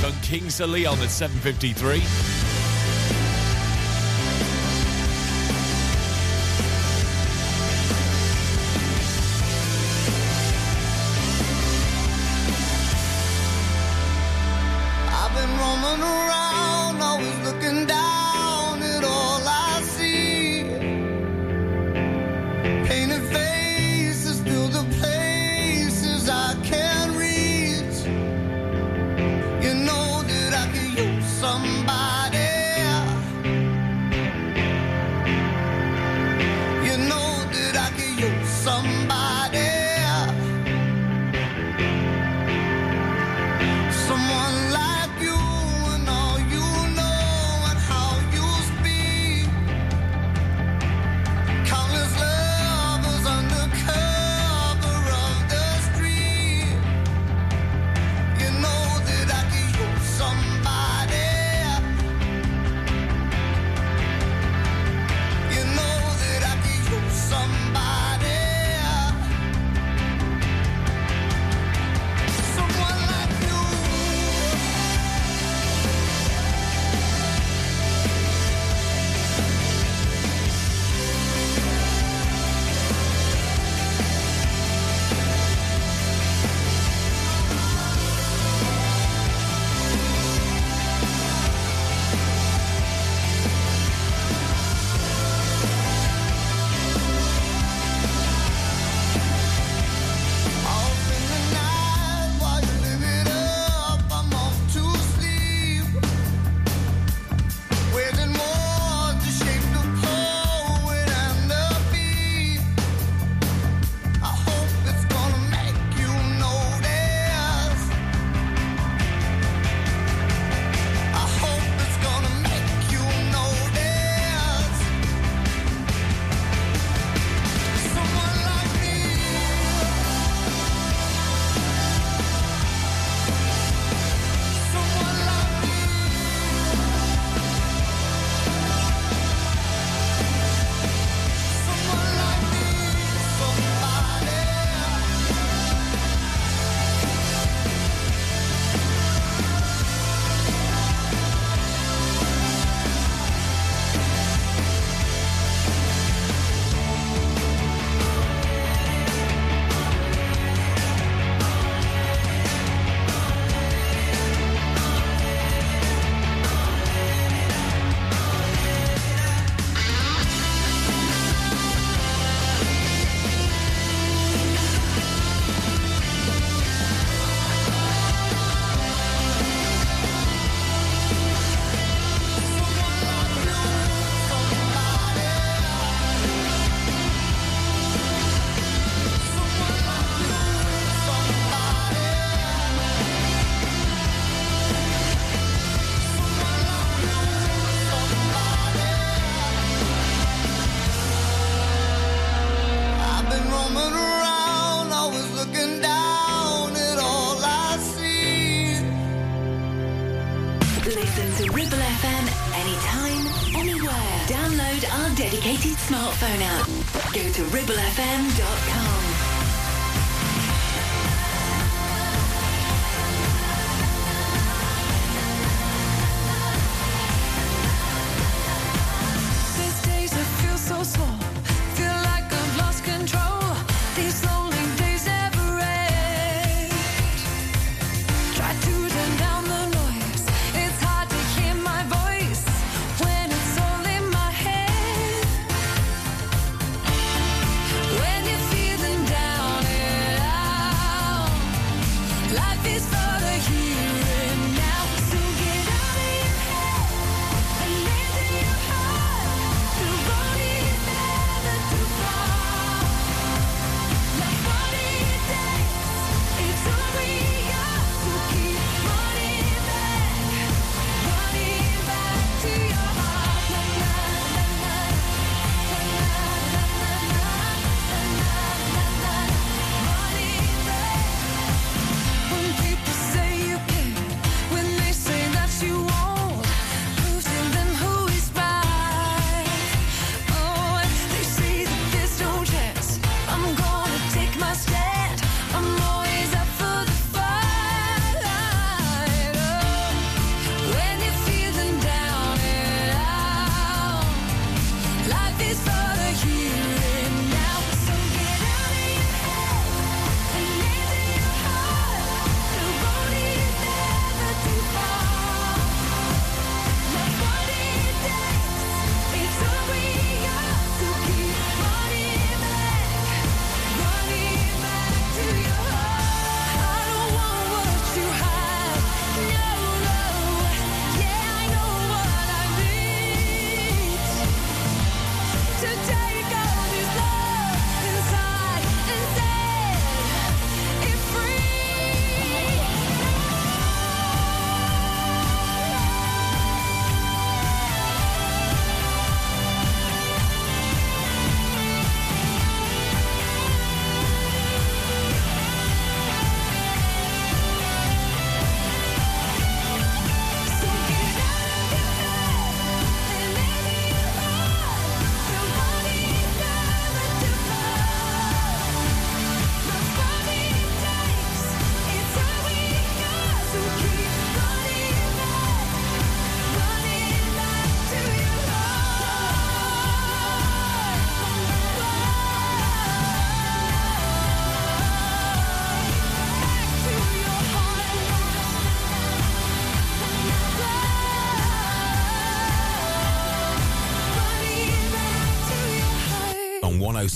From 0.00 0.12
Kings 0.22 0.60
of 0.60 0.70
Leon 0.70 0.98
at 0.98 1.08
7.53. 1.08 2.51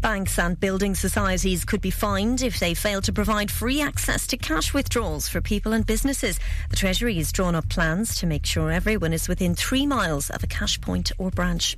banks 0.00 0.38
and 0.38 0.58
building 0.58 0.94
societies 0.94 1.64
could 1.64 1.80
be 1.80 1.90
fined 1.90 2.42
if 2.42 2.58
they 2.58 2.74
fail 2.74 3.02
to 3.02 3.12
provide 3.12 3.50
free 3.50 3.80
access 3.80 4.26
to 4.26 4.36
cash 4.36 4.72
withdrawals 4.72 5.28
for 5.28 5.40
people 5.40 5.72
and 5.72 5.86
businesses. 5.86 6.38
The 6.70 6.76
Treasury 6.76 7.14
has 7.16 7.32
drawn 7.32 7.54
up 7.54 7.68
plans 7.68 8.18
to 8.20 8.26
make 8.26 8.46
sure 8.46 8.70
everyone 8.70 9.12
is 9.12 9.28
within 9.28 9.54
three 9.54 9.86
miles 9.86 10.30
of 10.30 10.42
a 10.42 10.46
cash 10.46 10.80
point 10.80 11.12
or 11.18 11.30
branch. 11.30 11.76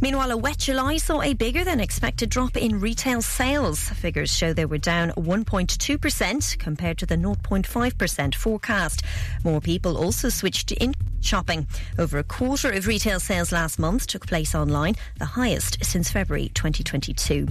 Meanwhile, 0.00 0.30
a 0.30 0.36
wet 0.36 0.58
July 0.58 0.96
saw 0.96 1.20
a 1.22 1.34
bigger 1.34 1.64
than 1.64 1.80
expected 1.80 2.30
drop 2.30 2.56
in 2.56 2.80
retail 2.80 3.22
sales. 3.22 3.88
Figures 3.90 4.34
show 4.34 4.52
they 4.52 4.64
were 4.64 4.78
down 4.78 5.10
1.2% 5.12 6.58
compared 6.58 6.98
to 6.98 7.06
the 7.06 7.16
0.5% 7.16 8.34
forecast. 8.34 9.02
More 9.44 9.60
people 9.60 9.96
also 9.96 10.28
switched 10.28 10.68
to 10.68 10.76
in 10.76 10.94
shopping. 11.20 11.66
Over 11.98 12.18
a 12.18 12.24
quarter 12.24 12.70
of 12.70 12.86
retail 12.86 13.20
sales 13.20 13.52
last 13.52 13.78
month 13.78 14.06
took 14.06 14.26
place 14.26 14.54
online, 14.54 14.94
the 15.18 15.24
highest 15.24 15.84
since 15.84 16.10
February 16.10 16.50
2022. 16.54 17.48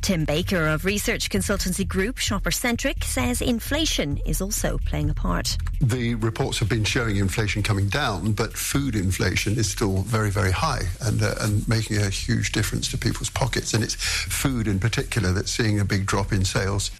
Tim 0.00 0.24
Baker 0.24 0.66
of 0.66 0.84
research 0.84 1.30
consultancy 1.30 1.86
group 1.86 2.16
ShopperCentric 2.16 3.04
says 3.04 3.40
inflation 3.40 4.18
is 4.26 4.40
also 4.40 4.78
playing 4.78 5.10
a 5.10 5.14
part. 5.14 5.56
The 5.80 6.14
reports 6.16 6.58
have 6.58 6.68
been 6.68 6.84
showing 6.84 7.16
inflation 7.16 7.62
coming 7.62 7.88
down, 7.88 8.32
but 8.32 8.54
food 8.54 8.94
inflation 8.94 9.56
is 9.58 9.70
still 9.70 10.02
very, 10.02 10.30
very 10.30 10.52
high 10.52 10.82
and, 11.02 11.22
uh, 11.22 11.34
and 11.40 11.66
making 11.68 11.98
a 11.98 12.08
huge 12.08 12.52
difference 12.52 12.90
to 12.90 12.98
people's 12.98 13.30
pockets. 13.30 13.74
And 13.74 13.82
it's 13.82 13.94
food 13.94 14.66
in 14.66 14.78
particular 14.78 15.32
that's 15.32 15.50
seeing 15.50 15.80
a 15.80 15.84
big 15.84 16.06
drop 16.06 16.32
in 16.32 16.44
sales. 16.44 16.90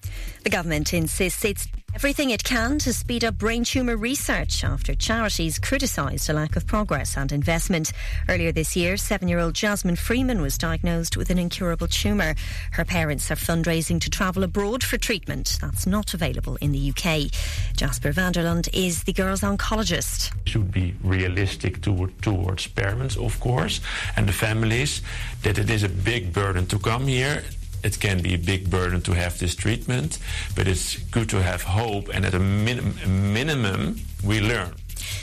The 0.43 0.51
government 0.51 0.95
insists 0.95 1.45
it's 1.45 1.69
everything 1.95 2.31
it 2.31 2.43
can 2.43 2.79
to 2.79 2.95
speed 2.95 3.25
up 3.25 3.37
brain 3.37 3.63
tumour 3.63 3.97
research 3.97 4.65
after 4.65 4.95
charities 4.95 5.59
criticised 5.59 6.31
a 6.31 6.33
lack 6.33 6.57
of 6.57 6.67
progress 6.67 7.19
and 7.19 7.31
investment. 7.31 7.93
Earlier 8.27 8.51
this 8.51 8.75
year, 8.75 8.97
seven 8.97 9.29
year 9.29 9.39
old 9.39 9.53
Jasmine 9.53 9.97
Freeman 9.97 10.41
was 10.41 10.57
diagnosed 10.57 11.19
with 11.19 11.29
an 11.29 11.39
incurable 11.39 11.89
tumour. 11.89 12.37
Her 12.73 12.87
parents 12.87 13.31
are 13.31 13.37
fundraising 13.37 14.01
to 14.01 14.09
travel 14.09 14.43
abroad 14.43 14.83
for 14.83 14.97
treatment. 14.97 15.59
That's 15.61 15.87
not 15.87 16.15
available 16.15 16.57
in 16.63 16.73
the 16.73 16.91
UK. 16.91 17.31
Jasper 17.77 18.11
Vanderland 18.13 18.71
is 18.73 19.05
the 19.05 19.13
girl's 19.13 19.43
oncologist. 19.43 20.33
should 20.47 20.73
be 20.73 20.95
realistic 21.03 21.83
toward, 21.83 22.23
towards 22.23 22.67
parents, 22.67 23.17
of 23.17 23.39
course, 23.41 23.81
and 24.17 24.27
the 24.27 24.33
families, 24.33 25.03
that 25.43 25.59
it 25.59 25.69
is 25.69 25.83
a 25.83 25.89
big 25.89 26.33
burden 26.33 26.67
to 26.67 26.79
come 26.79 27.07
here. 27.07 27.43
It 27.83 27.99
can 28.01 28.21
be 28.23 28.35
a 28.35 28.39
big 28.39 28.71
burden 28.71 29.01
to 29.03 29.13
have 29.13 29.39
this 29.39 29.55
treatment, 29.55 30.19
but 30.55 30.69
it's 30.69 30.97
good 31.11 31.29
to 31.31 31.43
have 31.43 31.63
hope, 31.63 32.09
and 32.15 32.25
at 32.25 32.35
a, 32.35 32.39
min- 32.39 32.95
minimum, 33.33 34.01
we 34.23 34.41
learn. 34.41 34.75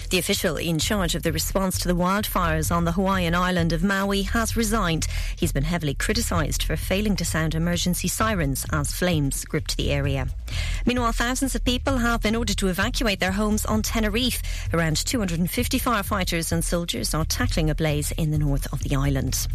The 0.09 0.19
official 0.19 0.55
in 0.55 0.79
charge 0.79 1.15
of 1.15 1.23
the 1.23 1.33
response 1.33 1.79
to 1.79 1.87
the 1.89 1.93
wildfires 1.93 2.73
on 2.73 2.85
the 2.85 2.93
Hawaiian 2.93 3.35
island 3.35 3.73
of 3.73 3.83
Maui 3.83 4.21
has 4.21 4.55
resigned. 4.55 5.05
He's 5.35 5.51
been 5.51 5.65
heavily 5.65 5.95
criticised 5.95 6.63
for 6.63 6.77
failing 6.77 7.17
to 7.17 7.25
sound 7.25 7.55
emergency 7.55 8.07
sirens 8.07 8.65
as 8.71 8.93
flames 8.93 9.43
gripped 9.43 9.75
the 9.75 9.91
area. 9.91 10.27
Meanwhile, 10.85 11.11
thousands 11.11 11.55
of 11.55 11.65
people 11.65 11.97
have 11.97 12.21
been 12.21 12.37
ordered 12.37 12.57
to 12.59 12.69
evacuate 12.69 13.19
their 13.19 13.33
homes 13.33 13.65
on 13.65 13.81
Tenerife. 13.81 14.41
Around 14.73 15.05
250 15.05 15.77
firefighters 15.77 16.53
and 16.53 16.63
soldiers 16.63 17.13
are 17.13 17.25
tackling 17.25 17.69
a 17.69 17.75
blaze 17.75 18.13
in 18.13 18.31
the 18.31 18.37
north 18.37 18.71
of 18.71 18.83
the 18.83 18.95
island. 18.95 19.45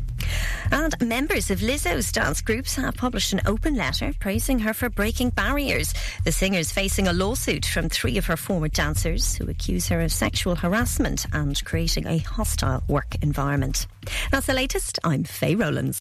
And 0.70 0.94
members 1.00 1.50
of 1.50 1.61
Lizzo's 1.61 2.12
dance 2.12 2.42
groups 2.42 2.76
have 2.76 2.94
published 2.96 3.32
an 3.32 3.40
open 3.46 3.74
letter 3.74 4.12
praising 4.20 4.59
her 4.61 4.74
for 4.74 4.88
breaking 4.88 5.30
barriers. 5.30 5.94
The 6.24 6.32
singer's 6.32 6.70
facing 6.70 7.09
a 7.09 7.12
lawsuit 7.12 7.64
from 7.64 7.88
three 7.88 8.18
of 8.18 8.26
her 8.26 8.36
former 8.36 8.68
dancers 8.68 9.34
who 9.34 9.48
accuse 9.48 9.88
her 9.88 10.00
of 10.00 10.12
sexual 10.12 10.41
harassment 10.51 11.26
and 11.32 11.64
creating 11.64 12.07
a 12.07 12.18
hostile 12.18 12.82
work 12.88 13.16
environment. 13.22 13.86
That's 14.30 14.47
the 14.47 14.55
latest. 14.55 14.99
I'm 15.05 15.24
Faye 15.24 15.55
Rowlands. 15.55 16.01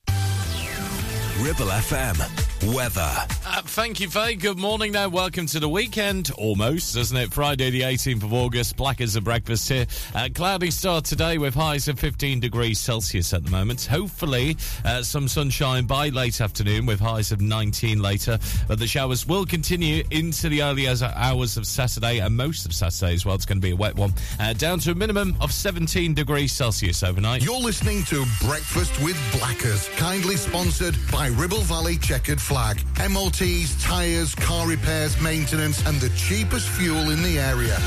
Ribble 1.41 1.65
FM. 1.65 2.51
Weather. 2.75 3.01
Uh, 3.43 3.61
thank 3.63 3.99
you, 3.99 4.07
Faye. 4.07 4.35
Good 4.35 4.59
morning 4.59 4.91
now. 4.91 5.09
Welcome 5.09 5.47
to 5.47 5.59
the 5.59 5.67
weekend. 5.67 6.29
Almost, 6.37 6.95
isn't 6.95 7.17
it? 7.17 7.33
Friday, 7.33 7.71
the 7.71 7.81
18th 7.81 8.21
of 8.21 8.33
August. 8.33 8.77
Black 8.77 9.01
as 9.01 9.15
a 9.15 9.21
breakfast 9.21 9.67
here. 9.67 9.87
Uh, 10.13 10.29
cloudy 10.31 10.69
start 10.69 11.03
today 11.03 11.39
with 11.39 11.55
highs 11.55 11.87
of 11.87 11.99
15 11.99 12.39
degrees 12.39 12.79
Celsius 12.79 13.33
at 13.33 13.43
the 13.43 13.49
moment. 13.49 13.85
Hopefully, 13.85 14.55
uh, 14.85 15.01
some 15.01 15.27
sunshine 15.27 15.85
by 15.85 16.09
late 16.09 16.39
afternoon 16.39 16.85
with 16.85 16.99
highs 16.99 17.31
of 17.31 17.41
19 17.41 17.99
later. 17.99 18.37
But 18.67 18.77
the 18.77 18.85
showers 18.85 19.27
will 19.27 19.45
continue 19.45 20.03
into 20.11 20.47
the 20.47 20.61
early 20.61 20.87
hours 20.87 21.57
of 21.57 21.65
Saturday 21.65 22.19
and 22.19 22.37
most 22.37 22.67
of 22.67 22.75
Saturday 22.75 23.15
as 23.15 23.25
well. 23.25 23.33
It's 23.33 23.47
going 23.47 23.59
to 23.59 23.65
be 23.65 23.71
a 23.71 23.75
wet 23.75 23.95
one. 23.95 24.13
Uh, 24.39 24.53
down 24.53 24.77
to 24.79 24.91
a 24.91 24.95
minimum 24.95 25.35
of 25.41 25.51
17 25.51 26.13
degrees 26.13 26.51
Celsius 26.51 27.01
overnight. 27.01 27.43
You're 27.43 27.57
listening 27.57 28.03
to 28.03 28.23
Breakfast 28.41 29.01
with 29.01 29.17
Blackers, 29.39 29.89
kindly 29.95 30.35
sponsored 30.35 30.95
by 31.11 31.30
Ribble 31.31 31.61
Valley 31.61 31.97
Checkered 31.97 32.41
Flag. 32.41 32.81
MOTs, 33.09 33.81
tyres, 33.83 34.35
car 34.35 34.67
repairs, 34.67 35.19
maintenance, 35.21 35.85
and 35.85 35.99
the 36.01 36.09
cheapest 36.09 36.67
fuel 36.67 37.09
in 37.11 37.21
the 37.21 37.39
area. 37.39 37.77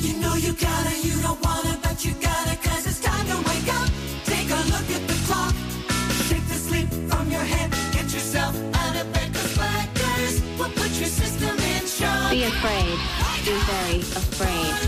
You 0.00 0.18
know 0.20 0.34
you 0.34 0.52
gotta, 0.52 0.96
you 1.06 1.20
don't 1.22 1.40
wanna, 1.44 1.78
but 1.82 2.04
you 2.04 2.12
gotta, 2.20 2.56
cause 2.56 2.86
it's 2.86 3.00
time 3.00 3.26
to 3.26 3.36
wake 3.48 3.72
up. 3.74 3.88
Take 4.24 4.50
a 4.50 4.60
look 4.72 4.88
at 4.90 5.06
the 5.08 5.18
clock. 5.26 5.54
Shake 6.28 6.46
the 6.48 6.54
sleep 6.54 6.88
from 7.10 7.30
your 7.30 7.40
head. 7.40 7.70
Get 7.92 8.12
yourself 8.12 8.54
out 8.74 8.96
of 8.96 9.12
bed, 9.12 9.32
cause 9.34 9.54
Blackers 9.56 10.42
will 10.58 10.70
put 10.70 10.90
your 10.98 11.08
system 11.08 11.56
in 11.58 11.86
shock. 11.86 12.30
Be 12.30 12.44
afraid. 12.44 12.98
Be 13.44 13.54
very 13.66 14.00
afraid. 14.00 14.87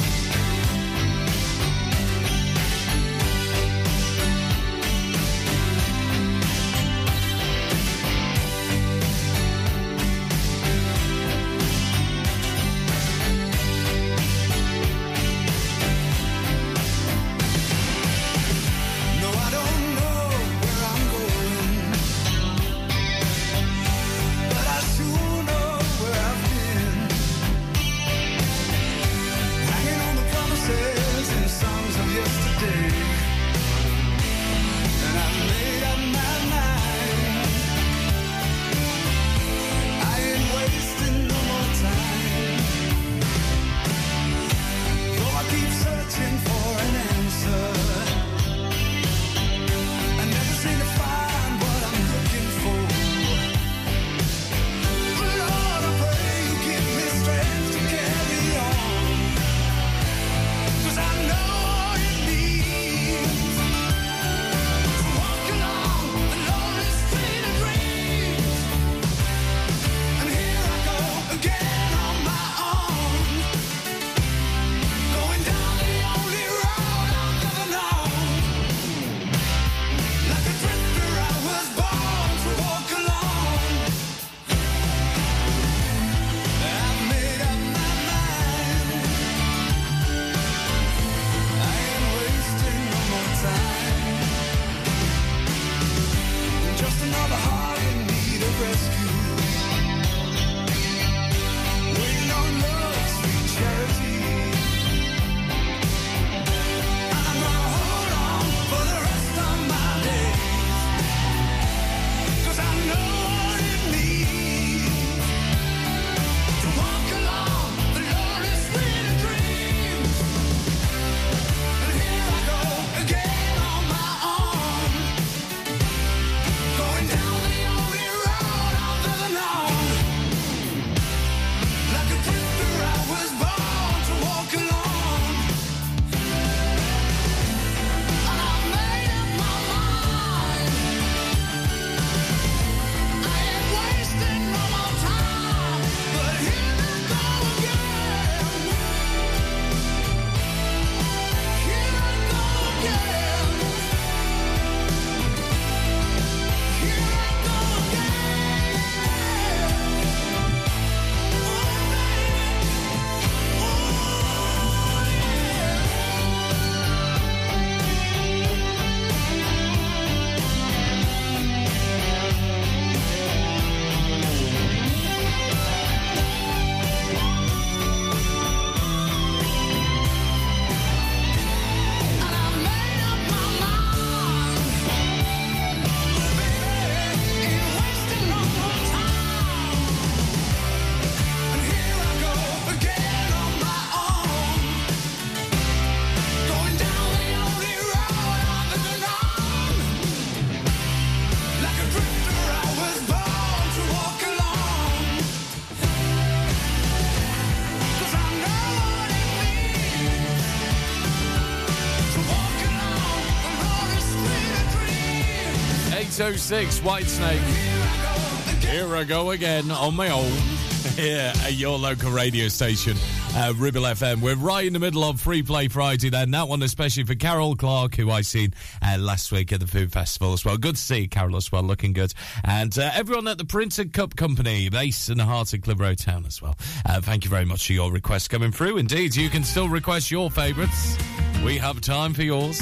606 216.21 216.81
Whitesnake. 216.81 218.63
Here 218.63 218.95
I 218.95 219.03
go 219.03 219.31
again 219.31 219.71
on 219.71 219.95
my 219.95 220.09
own. 220.09 220.31
Here 220.95 221.33
at 221.35 221.53
your 221.53 221.79
local 221.79 222.11
radio 222.11 222.47
station, 222.47 222.95
uh, 223.33 223.55
Ribble 223.57 223.81
FM. 223.81 224.21
We're 224.21 224.35
right 224.35 224.67
in 224.67 224.73
the 224.73 224.79
middle 224.79 225.03
of 225.03 225.19
Free 225.19 225.41
Play 225.41 225.67
Friday 225.67 226.11
then. 226.11 226.29
That 226.29 226.47
one 226.47 226.61
especially 226.61 227.05
for 227.05 227.15
Carol 227.15 227.55
Clark, 227.55 227.95
who 227.95 228.11
I 228.11 228.21
seen 228.21 228.53
uh, 228.83 228.97
last 228.99 229.31
week 229.31 229.51
at 229.51 229.61
the 229.61 229.65
Food 229.65 229.91
Festival 229.91 230.31
as 230.33 230.45
well. 230.45 230.57
Good 230.57 230.75
to 230.75 230.81
see 230.81 230.99
you, 230.99 231.09
Carol 231.09 231.37
as 231.37 231.51
well, 231.51 231.63
looking 231.63 231.91
good. 231.91 232.13
And 232.43 232.77
uh, 232.77 232.91
everyone 232.93 233.27
at 233.27 233.39
the 233.39 233.45
Printed 233.45 233.91
Cup 233.91 234.15
Company, 234.15 234.69
based 234.69 235.09
in 235.09 235.17
the 235.17 235.25
heart 235.25 235.55
of 235.55 235.61
Clitheroe 235.61 235.95
Town 235.95 236.27
as 236.27 236.39
well. 236.39 236.55
Uh, 236.85 237.01
thank 237.01 237.23
you 237.23 237.31
very 237.31 237.45
much 237.45 237.65
for 237.65 237.73
your 237.73 237.91
requests 237.91 238.27
coming 238.27 238.51
through. 238.51 238.77
Indeed, 238.77 239.15
you 239.15 239.27
can 239.27 239.43
still 239.43 239.69
request 239.69 240.11
your 240.11 240.29
favourites. 240.29 240.97
We 241.43 241.57
have 241.57 241.81
time 241.81 242.13
for 242.13 242.21
yours. 242.21 242.61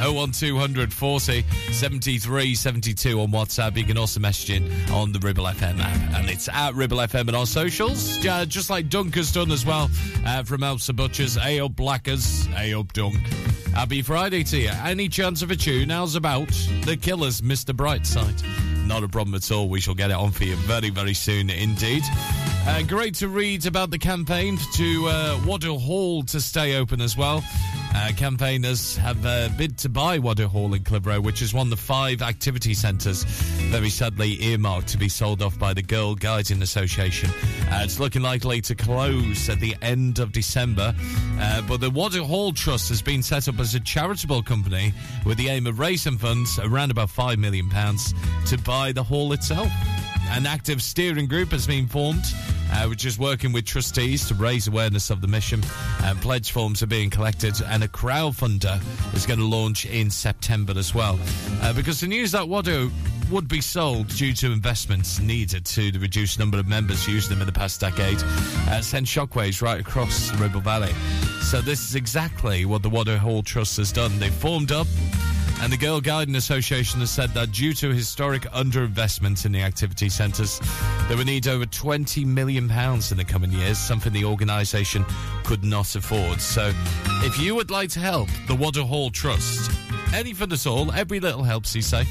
01200 0.00 0.92
40 0.92 1.44
73 1.72 2.54
72 2.54 3.20
on 3.20 3.28
WhatsApp. 3.28 3.76
You 3.76 3.84
can 3.84 3.98
also 3.98 4.20
message 4.20 4.50
in 4.50 4.90
on 4.90 5.12
the 5.12 5.18
Ribble 5.18 5.44
FM 5.44 5.80
app. 5.80 6.14
And 6.14 6.30
it's 6.30 6.48
at 6.48 6.74
Ribble 6.74 6.98
FM 6.98 7.28
and 7.28 7.36
our 7.36 7.46
socials. 7.46 8.24
Uh, 8.24 8.44
just 8.44 8.70
like 8.70 8.88
Dunk 8.88 9.14
has 9.16 9.32
done 9.32 9.50
as 9.50 9.66
well 9.66 9.90
uh, 10.24 10.42
from 10.44 10.62
Elsa 10.62 10.92
Butchers. 10.92 11.36
A 11.38 11.60
up 11.60 11.74
Blackers. 11.76 12.48
A 12.56 12.72
up 12.74 12.92
Dunk. 12.92 13.16
Happy 13.74 14.02
Friday 14.02 14.42
to 14.44 14.56
you. 14.58 14.70
Any 14.84 15.08
chance 15.08 15.42
of 15.42 15.50
a 15.50 15.56
tune? 15.56 15.90
How's 15.90 16.14
about 16.14 16.48
The 16.84 16.96
Killers, 16.96 17.40
Mr. 17.40 17.74
Brightside? 17.74 18.86
Not 18.86 19.04
a 19.04 19.08
problem 19.08 19.34
at 19.34 19.50
all. 19.52 19.68
We 19.68 19.80
shall 19.80 19.94
get 19.94 20.10
it 20.10 20.16
on 20.16 20.30
for 20.30 20.44
you 20.44 20.56
very, 20.56 20.90
very 20.90 21.14
soon 21.14 21.50
indeed. 21.50 22.02
Uh, 22.66 22.82
great 22.82 23.14
to 23.16 23.28
read 23.28 23.66
about 23.66 23.90
the 23.90 23.98
campaign 23.98 24.58
to 24.74 25.06
uh, 25.08 25.36
Waddow 25.40 25.80
Hall 25.80 26.22
to 26.24 26.40
stay 26.40 26.76
open 26.76 27.00
as 27.00 27.16
well. 27.16 27.44
Uh, 28.00 28.12
campaigners 28.12 28.96
have 28.96 29.26
uh, 29.26 29.48
bid 29.56 29.76
to 29.76 29.88
buy 29.88 30.20
Waddow 30.20 30.46
Hall 30.46 30.72
in 30.72 30.84
Clitheroe, 30.84 31.20
which 31.20 31.42
is 31.42 31.52
one 31.52 31.66
of 31.66 31.70
the 31.70 31.76
five 31.76 32.22
activity 32.22 32.72
centres 32.72 33.24
very 33.24 33.90
sadly 33.90 34.40
earmarked 34.40 34.86
to 34.88 34.98
be 34.98 35.08
sold 35.08 35.42
off 35.42 35.58
by 35.58 35.74
the 35.74 35.82
Girl 35.82 36.14
Guiding 36.14 36.62
Association. 36.62 37.28
Uh, 37.68 37.80
it's 37.82 37.98
looking 37.98 38.22
likely 38.22 38.60
to 38.60 38.76
close 38.76 39.48
at 39.48 39.58
the 39.58 39.74
end 39.82 40.20
of 40.20 40.30
December, 40.30 40.94
uh, 41.40 41.60
but 41.62 41.80
the 41.80 41.90
Waddow 41.90 42.24
Hall 42.24 42.52
Trust 42.52 42.88
has 42.88 43.02
been 43.02 43.20
set 43.22 43.48
up 43.48 43.58
as 43.58 43.74
a 43.74 43.80
charitable 43.80 44.44
company 44.44 44.92
with 45.26 45.36
the 45.36 45.48
aim 45.48 45.66
of 45.66 45.80
raising 45.80 46.18
funds 46.18 46.56
around 46.60 46.92
about 46.92 47.08
£5 47.08 47.36
million 47.38 47.68
to 48.46 48.58
buy 48.58 48.92
the 48.92 49.02
hall 49.02 49.32
itself. 49.32 49.72
An 50.30 50.46
active 50.46 50.82
steering 50.82 51.26
group 51.26 51.50
has 51.50 51.66
been 51.66 51.86
formed, 51.86 52.24
uh, 52.70 52.86
which 52.86 53.04
is 53.04 53.18
working 53.18 53.52
with 53.52 53.64
trustees 53.64 54.26
to 54.28 54.34
raise 54.34 54.68
awareness 54.68 55.10
of 55.10 55.20
the 55.20 55.26
mission. 55.26 55.62
And 56.02 56.20
pledge 56.20 56.52
forms 56.52 56.82
are 56.82 56.86
being 56.86 57.10
collected, 57.10 57.60
and 57.66 57.82
a 57.82 57.88
crowdfunder 57.88 58.80
is 59.14 59.26
going 59.26 59.40
to 59.40 59.46
launch 59.46 59.86
in 59.86 60.10
September 60.10 60.74
as 60.76 60.94
well. 60.94 61.18
Uh, 61.62 61.72
because 61.72 62.00
the 62.00 62.06
news 62.06 62.32
that 62.32 62.42
Waddow 62.42 62.90
would 63.30 63.48
be 63.48 63.60
sold 63.60 64.08
due 64.08 64.32
to 64.32 64.52
investments 64.52 65.18
needed 65.20 65.64
to 65.66 65.90
the 65.90 65.98
reduced 65.98 66.38
number 66.38 66.58
of 66.58 66.66
members 66.66 67.06
using 67.06 67.30
them 67.30 67.40
in 67.40 67.46
the 67.46 67.52
past 67.52 67.80
decade 67.80 68.18
uh, 68.68 68.80
sent 68.80 69.06
shockwaves 69.06 69.60
right 69.60 69.80
across 69.80 70.30
the 70.30 70.38
Ribble 70.38 70.60
Valley. 70.60 70.92
So 71.42 71.60
this 71.60 71.86
is 71.88 71.94
exactly 71.94 72.64
what 72.64 72.82
the 72.82 72.90
Waddow 72.90 73.18
Hall 73.18 73.42
Trust 73.42 73.76
has 73.76 73.92
done. 73.92 74.18
They've 74.18 74.32
formed 74.32 74.72
up 74.72 74.86
and 75.60 75.72
the 75.72 75.76
Girl 75.76 76.00
Guiding 76.00 76.36
Association 76.36 77.00
has 77.00 77.10
said 77.10 77.30
that 77.30 77.50
due 77.52 77.74
to 77.74 77.92
historic 77.92 78.42
underinvestment 78.42 79.44
in 79.44 79.52
the 79.52 79.62
activity 79.62 80.08
centres, 80.08 80.60
they 81.08 81.14
will 81.14 81.24
need 81.24 81.46
over 81.48 81.66
£20 81.66 82.24
million 82.24 82.64
in 82.64 83.16
the 83.16 83.24
coming 83.26 83.52
years, 83.52 83.78
something 83.78 84.12
the 84.12 84.24
organisation 84.24 85.04
could 85.44 85.62
not 85.64 85.94
afford. 85.96 86.40
So 86.40 86.72
if 87.22 87.40
you 87.40 87.54
would 87.54 87.70
like 87.70 87.90
to 87.90 88.00
help 88.00 88.28
the 88.46 88.54
Waddow 88.54 88.86
Hall 88.86 89.10
Trust, 89.10 89.70
anything 90.14 90.52
at 90.52 90.66
all, 90.66 90.92
every 90.92 91.20
little 91.20 91.42
helps, 91.42 91.74
you 91.74 91.82
say. 91.82 92.04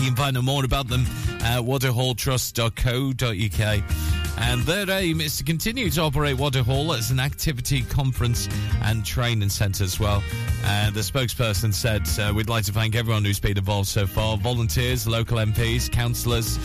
You 0.00 0.06
can 0.06 0.16
find 0.16 0.36
out 0.36 0.44
more 0.44 0.64
about 0.64 0.86
them 0.88 1.06
at 1.40 1.62
waddowhalltrust.co.uk. 1.62 4.07
And 4.40 4.62
their 4.62 4.88
aim 4.90 5.20
is 5.20 5.36
to 5.38 5.44
continue 5.44 5.90
to 5.90 6.00
operate 6.02 6.36
Waddow 6.36 6.62
Hall 6.62 6.92
as 6.92 7.10
an 7.10 7.20
activity, 7.20 7.82
conference, 7.82 8.48
and 8.82 9.04
training 9.04 9.48
centre 9.48 9.84
as 9.84 9.98
well. 9.98 10.22
Uh, 10.64 10.90
the 10.90 11.00
spokesperson 11.00 11.74
said, 11.74 12.08
uh, 12.18 12.32
We'd 12.32 12.48
like 12.48 12.64
to 12.64 12.72
thank 12.72 12.94
everyone 12.94 13.24
who's 13.24 13.40
been 13.40 13.58
involved 13.58 13.88
so 13.88 14.06
far 14.06 14.36
volunteers, 14.36 15.06
local 15.06 15.38
MPs, 15.38 15.90
councillors, 15.90 16.58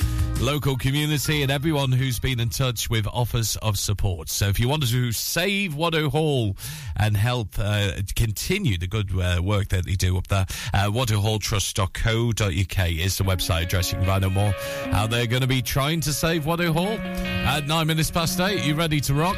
local 0.43 0.75
community, 0.75 1.41
and 1.41 1.49
everyone 1.49 1.91
who's 1.91 2.19
been 2.19 2.39
in 2.39 2.49
touch 2.49 2.87
with 2.89 3.07
offers 3.07 3.55
of 3.57 3.79
support. 3.79 4.29
So 4.29 4.47
if 4.47 4.59
you 4.59 4.67
wanted 4.67 4.89
to 4.89 5.11
save 5.13 5.73
Waddow 5.73 6.11
Hall 6.11 6.57
and 6.97 7.15
help 7.15 7.57
uh, 7.57 7.93
continue 8.15 8.77
the 8.77 8.87
good 8.87 9.17
uh, 9.17 9.41
work 9.41 9.69
that 9.69 9.85
they 9.85 9.95
do 9.95 10.17
up 10.17 10.27
there, 10.27 10.45
uh, 10.73 10.89
waddowhalltrust.co.uk 10.89 12.89
is 12.89 13.17
the 13.17 13.23
website 13.23 13.63
address. 13.63 13.93
You 13.93 13.99
can 13.99 14.05
find 14.05 14.25
out 14.25 14.33
more 14.33 14.51
how 14.91 15.07
they're 15.07 15.27
going 15.27 15.43
to 15.43 15.47
be 15.47 15.61
trying 15.61 16.01
to 16.01 16.11
save 16.11 16.43
Waddow 16.43 16.73
Hall. 16.73 16.97
At 17.47 17.65
nine 17.65 17.87
minutes 17.87 18.11
past 18.11 18.37
eight, 18.41 18.65
you 18.65 18.75
ready 18.75 18.99
to 19.01 19.13
rock? 19.13 19.37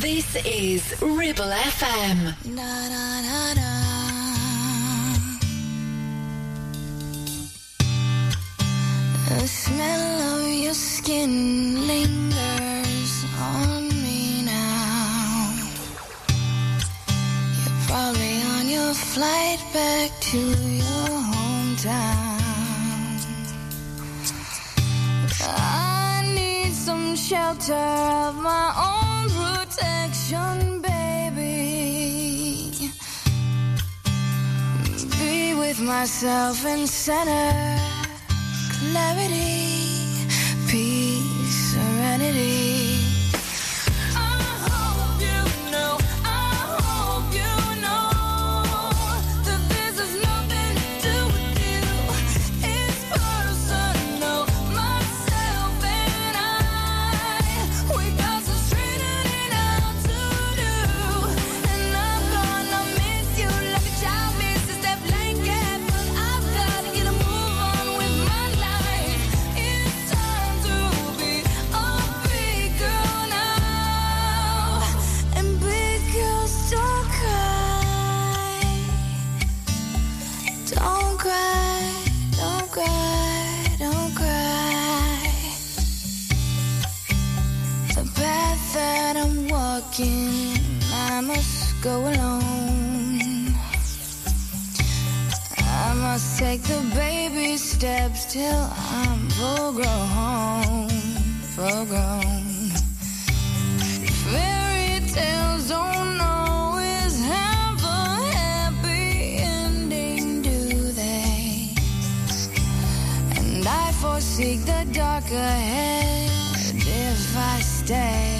This 0.00 0.34
is 0.46 0.94
Ribble 1.02 1.44
FM. 1.44 2.34
The 2.56 3.09
myself 36.50 36.66
and 36.66 36.88
center 36.88 37.79
The 88.00 88.10
path 88.12 88.72
that 88.72 89.14
I'm 89.14 89.46
walking, 89.48 90.56
I 90.90 91.20
must 91.20 91.82
go 91.82 92.00
alone. 92.00 93.52
I 95.58 95.92
must 95.96 96.38
take 96.38 96.62
the 96.62 96.80
baby 96.94 97.58
steps 97.58 98.32
till 98.32 98.70
I'm 98.96 99.28
full 99.36 99.72
grown, 99.72 100.88
full 101.54 101.84
grown. 101.92 102.70
Fairy 104.24 105.04
tales 105.12 105.68
don't 105.68 106.20
always 106.22 107.20
have 107.20 107.84
a 107.84 108.32
happy 108.32 109.42
ending, 109.44 110.40
do 110.40 110.92
they? 110.92 111.74
And 113.36 113.68
I 113.68 113.92
foresee 114.00 114.56
the 114.56 114.86
dark 114.90 115.26
ahead 115.26 116.30
if 116.74 117.36
I 117.36 117.69
stay. 117.86 118.39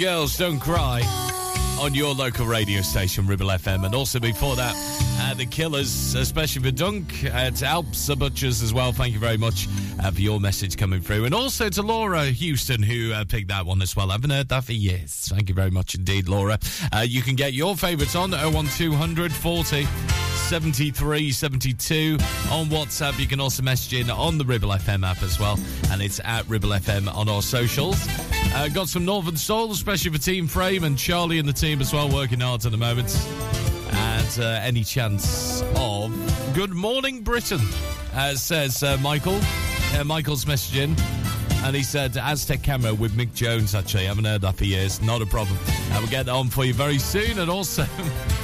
Girls 0.00 0.38
Don't 0.38 0.58
Cry 0.58 1.02
on 1.78 1.94
your 1.94 2.14
local 2.14 2.46
radio 2.46 2.80
station, 2.80 3.26
Ribble 3.26 3.48
FM. 3.48 3.84
And 3.84 3.94
also 3.94 4.18
before 4.18 4.56
that, 4.56 4.74
uh, 5.20 5.34
The 5.34 5.44
Killers, 5.44 6.14
especially 6.14 6.62
for 6.62 6.70
Dunk 6.70 7.24
at 7.24 7.62
Alps 7.62 8.06
the 8.06 8.16
Butchers 8.16 8.62
as 8.62 8.72
well. 8.72 8.92
Thank 8.92 9.12
you 9.12 9.20
very 9.20 9.36
much 9.36 9.68
uh, 10.02 10.10
for 10.10 10.22
your 10.22 10.40
message 10.40 10.78
coming 10.78 11.02
through. 11.02 11.26
And 11.26 11.34
also 11.34 11.68
to 11.68 11.82
Laura 11.82 12.24
Houston, 12.24 12.82
who 12.82 13.12
uh, 13.12 13.26
picked 13.26 13.48
that 13.48 13.66
one 13.66 13.82
as 13.82 13.94
well. 13.94 14.08
I 14.08 14.14
haven't 14.14 14.30
heard 14.30 14.48
that 14.48 14.64
for 14.64 14.72
years. 14.72 15.28
Thank 15.28 15.50
you 15.50 15.54
very 15.54 15.70
much 15.70 15.94
indeed, 15.94 16.30
Laura. 16.30 16.58
Uh, 16.94 17.00
you 17.00 17.20
can 17.20 17.36
get 17.36 17.52
your 17.52 17.76
favourites 17.76 18.16
on 18.16 18.30
01200 18.30 19.32
40 19.32 19.86
73 20.50 21.30
72 21.30 22.18
on 22.50 22.66
WhatsApp. 22.66 23.20
You 23.20 23.28
can 23.28 23.38
also 23.38 23.62
message 23.62 24.00
in 24.00 24.10
on 24.10 24.36
the 24.36 24.44
Ribble 24.44 24.70
FM 24.70 25.08
app 25.08 25.22
as 25.22 25.38
well, 25.38 25.56
and 25.92 26.02
it's 26.02 26.20
at 26.24 26.44
Ribble 26.48 26.70
FM 26.70 27.06
on 27.14 27.28
our 27.28 27.40
socials. 27.40 28.04
Uh, 28.52 28.66
got 28.74 28.88
some 28.88 29.04
Northern 29.04 29.36
Soul, 29.36 29.70
especially 29.70 30.10
for 30.10 30.18
Team 30.18 30.48
Frame 30.48 30.82
and 30.82 30.98
Charlie 30.98 31.38
and 31.38 31.48
the 31.48 31.52
team 31.52 31.80
as 31.80 31.92
well, 31.92 32.08
working 32.12 32.40
hard 32.40 32.66
at 32.66 32.72
the 32.72 32.76
moment. 32.76 33.16
And 33.92 34.40
uh, 34.40 34.60
any 34.64 34.82
chance 34.82 35.62
of 35.76 36.10
Good 36.52 36.70
Morning 36.70 37.22
Britain, 37.22 37.60
uh, 38.14 38.34
says 38.34 38.82
uh, 38.82 38.98
Michael. 39.00 39.38
Uh, 39.94 40.02
Michael's 40.02 40.46
messaging. 40.46 41.00
And 41.62 41.76
he 41.76 41.84
said 41.84 42.16
Aztec 42.16 42.64
camera 42.64 42.92
with 42.92 43.12
Mick 43.12 43.34
Jones, 43.34 43.76
actually. 43.76 44.06
I 44.06 44.06
haven't 44.06 44.24
heard 44.24 44.40
that 44.40 44.56
for 44.56 44.64
years. 44.64 45.00
Not 45.00 45.22
a 45.22 45.26
problem. 45.26 45.60
Uh, 45.62 45.98
we'll 46.00 46.10
get 46.10 46.26
that 46.26 46.32
on 46.32 46.48
for 46.48 46.64
you 46.64 46.74
very 46.74 46.98
soon. 46.98 47.38
And 47.38 47.48
also, 47.48 47.84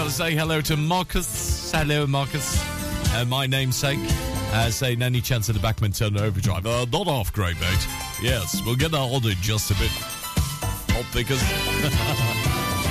got 0.00 0.06
to 0.06 0.16
say 0.16 0.34
hello 0.34 0.62
to 0.62 0.78
Marcus. 0.78 1.70
Hello, 1.72 2.06
Marcus. 2.06 2.58
uh, 3.14 3.26
my 3.26 3.46
namesake, 3.46 3.98
uh, 4.50 4.70
saying 4.70 5.02
any 5.02 5.20
chance 5.20 5.50
of 5.50 5.54
the 5.54 5.60
Bachman-Turner 5.60 6.22
Overdrive. 6.22 6.64
Uh, 6.64 6.86
not 6.90 7.06
off, 7.06 7.30
great 7.34 7.60
mate. 7.60 7.86
Yes, 8.22 8.62
we'll 8.64 8.76
get 8.76 8.92
that 8.92 8.96
in 9.26 9.36
just 9.42 9.70
a 9.70 9.74
bit. 9.74 9.92
Not 10.88 11.04
because. 11.12 12.36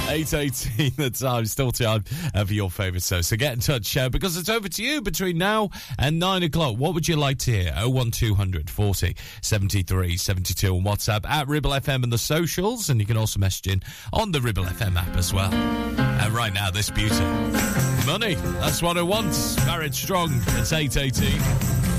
8.18 0.10 0.96
the 0.96 1.10
time, 1.12 1.46
still 1.46 1.72
time 1.72 2.04
uh, 2.34 2.44
for 2.44 2.54
your 2.54 2.72
favourite 2.72 3.04
show. 3.04 3.22
So 3.22 3.38
get 3.38 3.54
in 3.54 3.60
touch 3.60 3.96
uh, 3.96 4.10
because 4.10 4.38
it's 4.38 4.50
over 4.50 4.68
to 4.68 4.84
you 4.84 5.02
between 5.02 5.38
now 5.38 5.70
and 6.00 6.18
9 6.18 6.44
o'clock. 6.44 6.78
What 6.78 6.96
would 6.96 7.08
you 7.08 7.16
like 7.16 7.38
to 7.40 7.52
hear? 7.52 7.74
01200 7.76 8.70
40 8.70 9.16
73 9.42 10.18
72 10.18 10.76
on 10.76 10.84
WhatsApp 10.84 11.30
at 11.30 11.48
Ribble 11.48 11.72
FM 11.72 12.04
and 12.04 12.12
the 12.12 12.18
socials. 12.18 12.90
And 12.90 13.00
you 13.00 13.06
can 13.06 13.18
also 13.18 13.40
message 13.40 13.72
in 13.72 13.84
on 14.12 14.32
the 14.32 14.42
Ribble 14.42 14.66
FM 14.66 14.96
app 14.96 15.16
as 15.16 15.32
well. 15.32 15.54
And 15.54 16.34
right 16.34 16.54
now, 16.54 16.72
this 16.72 16.90
beauty. 16.90 17.24
Money, 18.08 18.34
that's 18.60 18.82
what 18.82 18.98
I 18.98 19.04
want. 19.04 19.34
Barrett 19.66 19.94
Strong, 19.94 20.32
it's 20.34 20.72
8.18. 20.72 21.99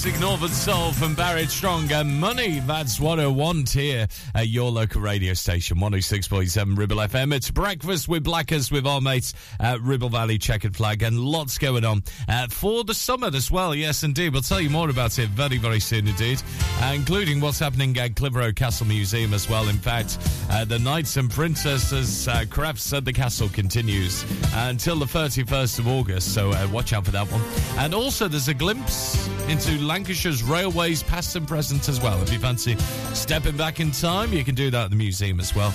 Classic 0.00 0.20
Northern 0.22 0.48
Soul 0.48 0.92
from 0.92 1.14
Barrett 1.14 1.50
Strong 1.50 1.92
and 1.92 2.18
Money. 2.18 2.60
That's 2.60 2.98
what 2.98 3.20
I 3.20 3.26
want 3.26 3.68
here 3.68 4.08
at 4.34 4.48
your 4.48 4.70
local 4.70 5.02
radio 5.02 5.34
station, 5.34 5.76
106.7 5.76 6.78
Ribble 6.78 6.96
FM. 6.96 7.34
It's 7.34 7.50
breakfast 7.50 8.08
with 8.08 8.24
Blackers 8.24 8.70
with 8.70 8.86
our 8.86 9.02
mates 9.02 9.34
at 9.58 9.78
Ribble 9.82 10.08
Valley 10.08 10.38
Checkered 10.38 10.74
Flag 10.74 11.02
and 11.02 11.20
lots 11.20 11.58
going 11.58 11.84
on 11.84 12.02
uh, 12.30 12.46
for 12.48 12.82
the 12.82 12.94
summit 12.94 13.34
as 13.34 13.50
well. 13.50 13.74
Yes, 13.74 14.02
indeed. 14.02 14.32
We'll 14.32 14.40
tell 14.40 14.62
you 14.62 14.70
more 14.70 14.88
about 14.88 15.18
it 15.18 15.28
very, 15.28 15.58
very 15.58 15.80
soon 15.80 16.08
indeed, 16.08 16.40
uh, 16.80 16.92
including 16.94 17.38
what's 17.42 17.58
happening 17.58 17.94
at 17.98 18.16
Clitheroe 18.16 18.54
Castle 18.54 18.86
Museum 18.86 19.34
as 19.34 19.50
well. 19.50 19.68
In 19.68 19.76
fact, 19.76 20.16
uh, 20.48 20.64
the 20.64 20.78
Knights 20.78 21.18
and 21.18 21.30
Princesses 21.30 22.26
uh, 22.26 22.46
crafts 22.48 22.90
at 22.94 23.04
the 23.04 23.12
castle 23.12 23.50
continues 23.50 24.24
until 24.54 24.96
the 24.96 25.04
31st 25.04 25.78
of 25.78 25.88
August, 25.88 26.32
so 26.32 26.52
uh, 26.52 26.66
watch 26.72 26.94
out 26.94 27.04
for 27.04 27.10
that 27.10 27.30
one. 27.30 27.42
And 27.76 27.92
also, 27.92 28.28
there's 28.28 28.48
a 28.48 28.54
glimpse 28.54 29.28
into 29.50 29.72
Lancashire's 29.90 30.44
railways 30.44 31.02
past 31.02 31.34
and 31.34 31.48
present 31.48 31.88
as 31.88 32.00
well. 32.00 32.22
If 32.22 32.32
you 32.32 32.38
fancy 32.38 32.76
stepping 33.12 33.56
back 33.56 33.80
in 33.80 33.90
time, 33.90 34.32
you 34.32 34.44
can 34.44 34.54
do 34.54 34.70
that 34.70 34.84
at 34.84 34.90
the 34.90 34.94
museum 34.94 35.40
as 35.40 35.52
well. 35.52 35.74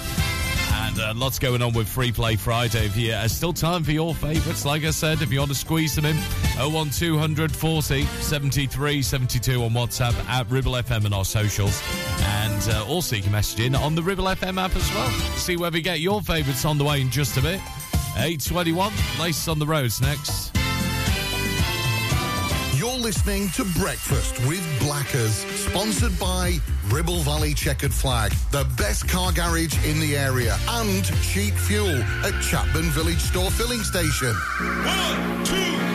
And 0.72 0.98
uh, 1.02 1.14
lots 1.14 1.38
going 1.38 1.62
on 1.62 1.74
with 1.74 1.90
Free 1.90 2.14
Play 2.14 2.38
Friday. 2.38 2.88
You 2.96 3.12
uh, 3.12 3.28
still 3.28 3.52
time 3.52 3.84
for 3.84 3.92
your 3.92 4.16
favourites, 4.16 4.64
like 4.64 4.86
I 4.86 4.92
said, 4.92 5.22
if 5.22 5.34
you 5.34 5.40
want 5.40 5.52
to 5.52 5.58
squeeze 5.58 5.96
them 5.96 6.06
in, 6.06 6.16
01200 6.58 7.54
40 7.54 8.06
73 8.06 9.02
72 9.02 9.62
on 9.62 9.72
WhatsApp 9.72 10.14
at 10.30 10.50
Ribble 10.50 10.72
FM 10.72 11.04
and 11.04 11.14
our 11.14 11.26
socials. 11.26 11.84
And 12.22 12.70
uh, 12.70 12.86
also, 12.88 13.18
you 13.18 13.22
can 13.22 13.34
message 13.34 13.60
in 13.60 13.76
on 13.76 13.96
the 13.96 14.02
Ribble 14.02 14.24
FM 14.24 14.64
app 14.64 14.78
as 14.78 14.90
well. 14.94 15.10
See 15.36 15.58
whether 15.58 15.76
you 15.76 15.84
get 15.84 16.00
your 16.00 16.22
favourites 16.22 16.64
on 16.64 16.78
the 16.78 16.86
way 16.86 17.02
in 17.02 17.10
just 17.10 17.36
a 17.36 17.42
bit. 17.42 17.60
821, 18.16 18.94
Laces 19.20 19.50
on 19.50 19.60
the 19.60 19.68
Roads 19.68 20.00
next. 20.00 20.55
You're 22.96 23.04
listening 23.04 23.50
to 23.50 23.66
Breakfast 23.78 24.40
with 24.48 24.66
Blackers, 24.80 25.46
sponsored 25.60 26.18
by 26.18 26.60
Ribble 26.88 27.20
Valley 27.20 27.54
Checkered 27.54 27.94
Flag, 27.94 28.32
the 28.52 28.66
best 28.78 29.10
car 29.10 29.34
garage 29.34 29.76
in 29.86 30.00
the 30.00 30.16
area, 30.16 30.58
and 30.70 31.04
cheap 31.22 31.54
fuel 31.56 31.94
at 32.24 32.42
Chapman 32.42 32.90
Village 32.92 33.20
Store 33.20 33.52
Filling 33.52 33.84
Station. 33.84 34.34
One, 34.34 35.44
two. 35.44 35.95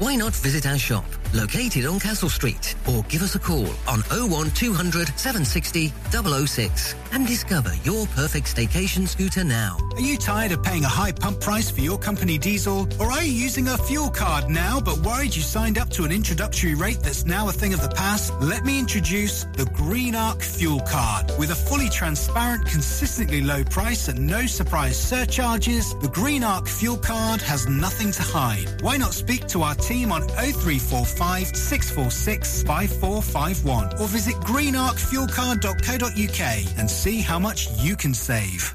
Why 0.00 0.16
not 0.16 0.32
visit 0.32 0.66
our 0.66 0.78
shop, 0.78 1.04
located 1.34 1.84
on 1.84 2.00
Castle 2.00 2.30
Street, 2.30 2.74
or 2.88 3.02
give 3.10 3.20
us 3.20 3.34
a 3.34 3.38
call 3.38 3.66
on 3.86 4.00
01200 4.08 5.08
760 5.08 5.92
006 6.10 6.94
and 7.12 7.26
discover 7.26 7.70
your 7.84 8.06
perfect 8.06 8.46
staycation 8.46 9.06
scooter 9.06 9.44
now. 9.44 9.76
Are 9.96 10.00
you 10.00 10.16
tired 10.16 10.52
of 10.52 10.62
paying 10.62 10.84
a 10.84 10.88
high 10.88 11.12
pump 11.12 11.40
price 11.40 11.70
for 11.70 11.82
your 11.82 11.98
company 11.98 12.38
diesel? 12.38 12.88
Or 12.98 13.12
are 13.12 13.22
you 13.22 13.30
using 13.30 13.68
a 13.68 13.76
fuel 13.76 14.08
card 14.08 14.48
now 14.48 14.80
but 14.80 14.96
worried 15.00 15.36
you 15.36 15.42
signed 15.42 15.76
up 15.76 15.90
to 15.90 16.04
an 16.04 16.12
introductory 16.12 16.74
rate 16.74 17.00
that's 17.02 17.26
now 17.26 17.50
a 17.50 17.52
thing 17.52 17.74
of 17.74 17.82
the 17.82 17.90
past? 17.90 18.32
Let 18.40 18.64
me 18.64 18.78
introduce 18.78 19.44
the 19.54 19.66
Green 19.74 20.14
Arc 20.14 20.40
Fuel 20.40 20.80
Card. 20.88 21.30
With 21.38 21.50
a 21.50 21.54
fully 21.54 21.90
transparent, 21.90 22.64
consistently 22.64 23.42
low 23.42 23.64
price 23.64 24.08
and 24.08 24.26
no 24.26 24.46
surprise 24.46 24.98
surcharges, 24.98 25.94
the 25.96 26.08
Green 26.08 26.42
Arc 26.42 26.68
Fuel 26.68 26.96
Card 26.96 27.42
has 27.42 27.68
nothing 27.68 28.12
to 28.12 28.22
hide. 28.22 28.80
Why 28.80 28.96
not 28.96 29.12
speak 29.12 29.46
to 29.48 29.62
our 29.62 29.74
team 29.74 29.89
on 29.90 30.22
0345 30.28 31.56
646 31.56 32.62
5451 32.62 34.00
or 34.00 34.06
visit 34.06 34.36
greenarcfuelcard.co.uk 34.36 36.78
and 36.78 36.90
see 36.90 37.20
how 37.20 37.38
much 37.38 37.68
you 37.78 37.96
can 37.96 38.14
save. 38.14 38.74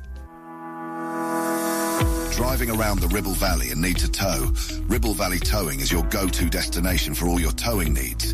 Driving 2.31 2.69
around 2.69 2.99
the 2.99 3.07
Ribble 3.07 3.33
Valley 3.33 3.71
and 3.71 3.81
need 3.81 3.97
to 3.97 4.11
tow? 4.11 4.51
Ribble 4.87 5.13
Valley 5.13 5.39
Towing 5.39 5.79
is 5.79 5.89
your 5.89 6.03
go-to 6.03 6.49
destination 6.49 7.15
for 7.15 7.27
all 7.27 7.39
your 7.39 7.53
towing 7.53 7.93
needs. 7.93 8.33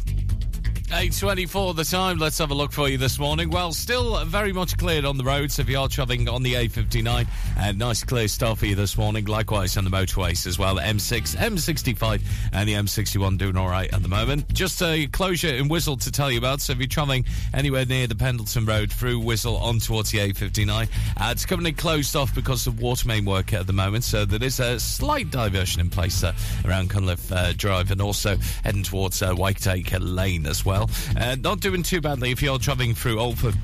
8.24 0.91 1.75
the 1.75 1.85
time. 1.85 2.17
Let's 2.17 2.37
have 2.39 2.51
a 2.51 2.53
look 2.53 2.73
for 2.73 2.89
you 2.89 2.97
this 2.97 3.17
morning. 3.17 3.49
Well, 3.49 3.71
still 3.71 4.23
very 4.25 4.51
much 4.51 4.77
cleared 4.77 5.05
on 5.05 5.17
the 5.17 5.23
roads 5.23 5.57
if 5.57 5.69
you 5.69 5.79
are 5.79 5.87
travelling 5.87 6.27
on 6.27 6.43
the 6.43 6.55
A59. 6.55 7.27
Uh, 7.57 7.71
nice 7.71 8.03
clear 8.03 8.27
start 8.27 8.57
for 8.57 8.65
you 8.65 8.75
this 8.75 8.97
morning. 8.97 9.23
Likewise 9.25 9.77
on 9.77 9.85
the 9.85 9.89
motorways 9.89 10.45
as 10.45 10.59
well. 10.59 10.75
M6, 10.75 11.37
M65 11.37 12.21
and 12.51 12.67
the 12.67 12.73
M61 12.73 13.37
doing 13.37 13.55
all 13.55 13.69
right 13.69 13.91
at 13.93 14.03
the 14.03 14.09
moment. 14.09 14.53
Just 14.53 14.81
a 14.83 15.07
closure 15.07 15.47
in 15.55 15.69
Wiswell 15.69 15.99
to 16.01 16.11
tell 16.11 16.29
you 16.29 16.37
about. 16.37 16.59
So 16.59 16.73
if 16.73 16.79
you're 16.79 16.87
travelling 16.87 17.23
anywhere 17.53 17.85
near 17.85 18.07
the 18.07 18.15
Pendleton 18.15 18.65
Road 18.65 18.91
through 18.91 19.21
Wiswell 19.21 19.61
on 19.61 19.79
towards 19.79 20.11
the 20.11 20.17
A59, 20.17 20.89
uh, 21.17 21.29
it's 21.31 21.45
currently 21.45 21.71
closed 21.71 22.17
off 22.17 22.35
because 22.35 22.67
of 22.67 22.81
water 22.81 23.07
main 23.07 23.23
work 23.23 23.53
at 23.53 23.65
the 23.65 23.73
moment. 23.73 24.03
So 24.03 24.25
there 24.25 24.43
is 24.43 24.59
a 24.59 24.77
slight 24.77 25.31
diversion 25.31 25.79
in 25.79 25.89
place 25.89 26.21
uh, 26.21 26.33
around 26.65 26.89
Cunliffe 26.89 27.31
uh, 27.31 27.53
Drive 27.53 27.91
and 27.91 28.01
also 28.01 28.35
heading 28.65 28.83
towards 28.83 29.21
uh, 29.21 29.33
Lane 29.33 30.45
as 30.45 30.65
well. 30.65 30.80
Uh, 31.17 31.35
not 31.39 31.59
doing 31.59 31.83
too 31.83 32.01
badly 32.01 32.31
if 32.31 32.41
you're 32.41 32.59
travelling 32.59 32.93
through 32.93 33.19
Alford. 33.19 33.55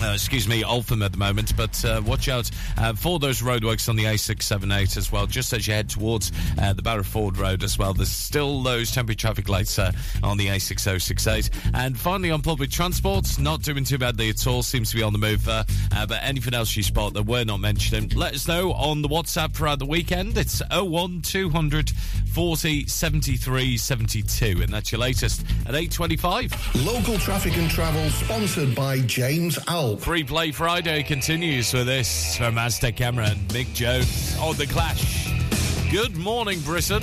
Uh, 0.00 0.12
excuse 0.12 0.46
me, 0.46 0.62
Altham 0.62 1.02
at 1.02 1.10
the 1.10 1.18
moment, 1.18 1.56
but 1.56 1.84
uh, 1.84 2.00
watch 2.04 2.28
out 2.28 2.48
uh, 2.76 2.92
for 2.92 3.18
those 3.18 3.42
roadworks 3.42 3.88
on 3.88 3.96
the 3.96 4.04
A678 4.04 4.96
as 4.96 5.10
well, 5.10 5.26
just 5.26 5.52
as 5.52 5.66
you 5.66 5.74
head 5.74 5.88
towards 5.88 6.30
uh, 6.60 6.72
the 6.72 6.82
Barrowford 6.82 7.36
Road 7.36 7.64
as 7.64 7.78
well. 7.78 7.94
There's 7.94 8.08
still 8.08 8.62
those 8.62 8.92
temporary 8.92 9.16
traffic 9.16 9.48
lights 9.48 9.78
uh, 9.78 9.90
on 10.22 10.36
the 10.36 10.46
A6068. 10.46 11.50
And 11.74 11.98
finally, 11.98 12.30
on 12.30 12.42
public 12.42 12.70
transport, 12.70 13.38
not 13.40 13.62
doing 13.62 13.84
too 13.84 13.98
badly 13.98 14.28
at 14.30 14.46
all, 14.46 14.62
seems 14.62 14.90
to 14.90 14.96
be 14.96 15.02
on 15.02 15.12
the 15.12 15.18
move. 15.18 15.48
Uh, 15.48 15.64
but 15.90 16.20
anything 16.22 16.54
else 16.54 16.76
you 16.76 16.82
spot 16.82 17.14
that 17.14 17.24
we're 17.24 17.44
not 17.44 17.58
mentioning, 17.58 18.08
let 18.10 18.34
us 18.34 18.46
know 18.46 18.72
on 18.72 19.02
the 19.02 19.08
WhatsApp 19.08 19.52
throughout 19.54 19.80
the 19.80 19.86
weekend. 19.86 20.38
It's 20.38 20.62
01200 20.70 21.90
40 22.32 22.86
73 22.86 23.76
72, 23.76 24.62
and 24.62 24.72
that's 24.72 24.92
your 24.92 25.00
latest 25.00 25.40
at 25.66 25.74
825. 25.74 26.84
Local 26.86 27.18
traffic 27.18 27.56
and 27.56 27.68
travel, 27.68 28.08
sponsored 28.10 28.74
by 28.74 29.00
James 29.00 29.58
Alb. 29.88 30.00
Free 30.00 30.24
Play 30.24 30.52
Friday 30.52 31.02
continues 31.02 31.72
with 31.72 31.86
this 31.86 32.36
from 32.36 32.58
Aztec 32.58 32.96
Camera, 32.96 33.28
Mick 33.48 33.72
Jones 33.74 34.36
on 34.38 34.56
The 34.56 34.66
Clash. 34.66 35.32
Good 35.90 36.16
morning, 36.16 36.60
Britain. 36.60 37.02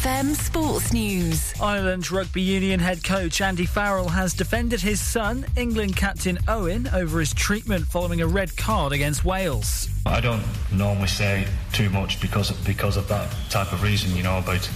FM 0.00 0.34
Sports 0.34 0.94
News. 0.94 1.52
Ireland 1.60 2.10
Rugby 2.10 2.40
Union 2.40 2.80
head 2.80 3.04
coach 3.04 3.42
Andy 3.42 3.66
Farrell 3.66 4.08
has 4.08 4.32
defended 4.32 4.80
his 4.80 4.98
son, 4.98 5.44
England 5.58 5.94
captain 5.94 6.38
Owen, 6.48 6.88
over 6.94 7.20
his 7.20 7.34
treatment 7.34 7.84
following 7.84 8.22
a 8.22 8.26
red 8.26 8.56
card 8.56 8.94
against 8.94 9.26
Wales. 9.26 9.90
I 10.06 10.22
don't 10.22 10.42
normally 10.72 11.08
say 11.08 11.46
too 11.74 11.90
much 11.90 12.18
because 12.18 12.48
of, 12.48 12.64
because 12.64 12.96
of 12.96 13.08
that 13.08 13.30
type 13.50 13.74
of 13.74 13.82
reason, 13.82 14.16
you 14.16 14.22
know, 14.22 14.38
about 14.38 14.66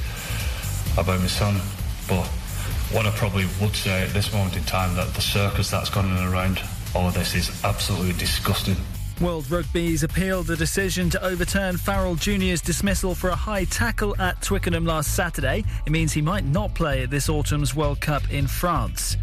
about 0.99 1.19
my 1.21 1.27
son. 1.27 1.55
But 2.07 2.27
what 2.93 3.07
I 3.07 3.11
probably 3.13 3.47
would 3.63 3.75
say 3.75 4.03
at 4.03 4.11
this 4.11 4.31
moment 4.31 4.59
in 4.59 4.65
time 4.65 4.95
that 4.97 5.15
the 5.15 5.23
circus 5.23 5.71
that's 5.71 5.89
gone 5.89 6.05
on 6.05 6.35
around 6.35 6.61
all 6.95 7.09
of 7.09 7.15
this 7.15 7.35
is 7.35 7.65
absolutely 7.65 8.13
disgusting. 8.13 8.77
World 9.21 9.49
Rugby's 9.49 10.03
appealed 10.03 10.49
the 10.49 10.57
decision 10.57 11.09
to 11.11 11.25
overturn 11.25 11.77
Farrell 11.77 12.17
Jr.'s 12.17 12.61
dismissal 12.61 13.15
for 13.15 13.31
a 13.31 13.35
high 13.35 13.65
tackle 13.65 14.21
at 14.21 14.43
Twickenham 14.43 14.85
last 14.85 15.15
Saturday. 15.15 15.65
It 15.87 15.93
means 15.93 16.13
he 16.13 16.21
might 16.21 16.45
not 16.45 16.75
play 16.75 17.05
at 17.05 17.11
this 17.11 17.29
autumn's 17.29 17.77
World 17.77 18.01
Cup 18.01 18.29
in 18.31 18.49
France. 18.49 19.14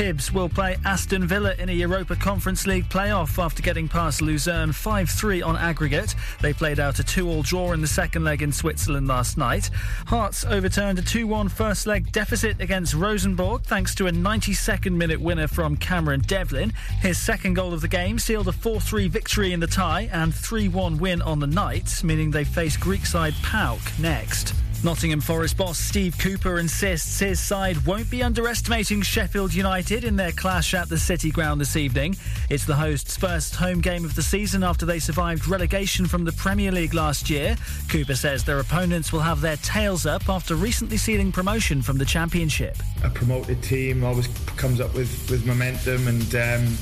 Hibs 0.00 0.32
will 0.32 0.48
play 0.48 0.78
Aston 0.86 1.26
Villa 1.26 1.54
in 1.58 1.68
a 1.68 1.72
Europa 1.72 2.16
Conference 2.16 2.66
League 2.66 2.88
playoff 2.88 3.38
after 3.38 3.62
getting 3.62 3.86
past 3.86 4.22
Luzern 4.22 4.70
5-3 4.70 5.44
on 5.44 5.58
aggregate. 5.58 6.14
They 6.40 6.54
played 6.54 6.80
out 6.80 7.00
a 7.00 7.02
2-all 7.02 7.42
draw 7.42 7.72
in 7.72 7.82
the 7.82 7.86
second 7.86 8.24
leg 8.24 8.40
in 8.40 8.50
Switzerland 8.50 9.08
last 9.08 9.36
night. 9.36 9.68
Hearts 10.06 10.46
overturned 10.46 10.98
a 10.98 11.02
2-1 11.02 11.50
first 11.50 11.86
leg 11.86 12.10
deficit 12.12 12.62
against 12.62 12.94
Rosenborg 12.94 13.64
thanks 13.64 13.94
to 13.96 14.06
a 14.06 14.10
92nd 14.10 14.92
minute 14.92 15.20
winner 15.20 15.46
from 15.46 15.76
Cameron 15.76 16.20
Devlin. 16.20 16.72
His 17.02 17.18
second 17.18 17.52
goal 17.52 17.74
of 17.74 17.82
the 17.82 17.88
game 17.88 18.18
sealed 18.18 18.48
a 18.48 18.52
4-3 18.52 19.10
victory 19.10 19.52
in 19.52 19.60
the 19.60 19.66
tie 19.66 20.08
and 20.12 20.32
3-1 20.32 20.98
win 20.98 21.20
on 21.20 21.40
the 21.40 21.46
night, 21.46 22.02
meaning 22.02 22.30
they 22.30 22.44
face 22.44 22.78
Greek 22.78 23.04
side 23.04 23.34
PAOK 23.42 23.98
next. 23.98 24.54
Nottingham 24.82 25.20
Forest 25.20 25.58
boss 25.58 25.78
Steve 25.78 26.16
Cooper 26.18 26.58
insists 26.58 27.18
his 27.18 27.38
side 27.38 27.84
won't 27.84 28.10
be 28.10 28.22
underestimating 28.22 29.02
Sheffield 29.02 29.52
United 29.52 30.04
in 30.04 30.16
their 30.16 30.32
clash 30.32 30.72
at 30.72 30.88
the 30.88 30.96
City 30.96 31.30
Ground 31.30 31.60
this 31.60 31.76
evening. 31.76 32.16
It's 32.48 32.64
the 32.64 32.74
hosts' 32.74 33.14
first 33.14 33.54
home 33.54 33.82
game 33.82 34.06
of 34.06 34.14
the 34.14 34.22
season 34.22 34.62
after 34.62 34.86
they 34.86 34.98
survived 34.98 35.46
relegation 35.46 36.06
from 36.06 36.24
the 36.24 36.32
Premier 36.32 36.72
League 36.72 36.94
last 36.94 37.28
year. 37.28 37.56
Cooper 37.90 38.14
says 38.14 38.42
their 38.42 38.58
opponents 38.58 39.12
will 39.12 39.20
have 39.20 39.42
their 39.42 39.58
tails 39.58 40.06
up 40.06 40.26
after 40.30 40.54
recently 40.54 40.96
sealing 40.96 41.30
promotion 41.30 41.82
from 41.82 41.98
the 41.98 42.06
Championship. 42.06 42.78
a 43.04 43.10
promoted 43.10 43.62
team 43.62 44.02
always 44.02 44.28
comes 44.56 44.80
up 44.80 44.94
with, 44.94 45.30
with 45.30 45.44
momentum 45.44 46.08
and 46.08 46.34
um, 46.34 46.74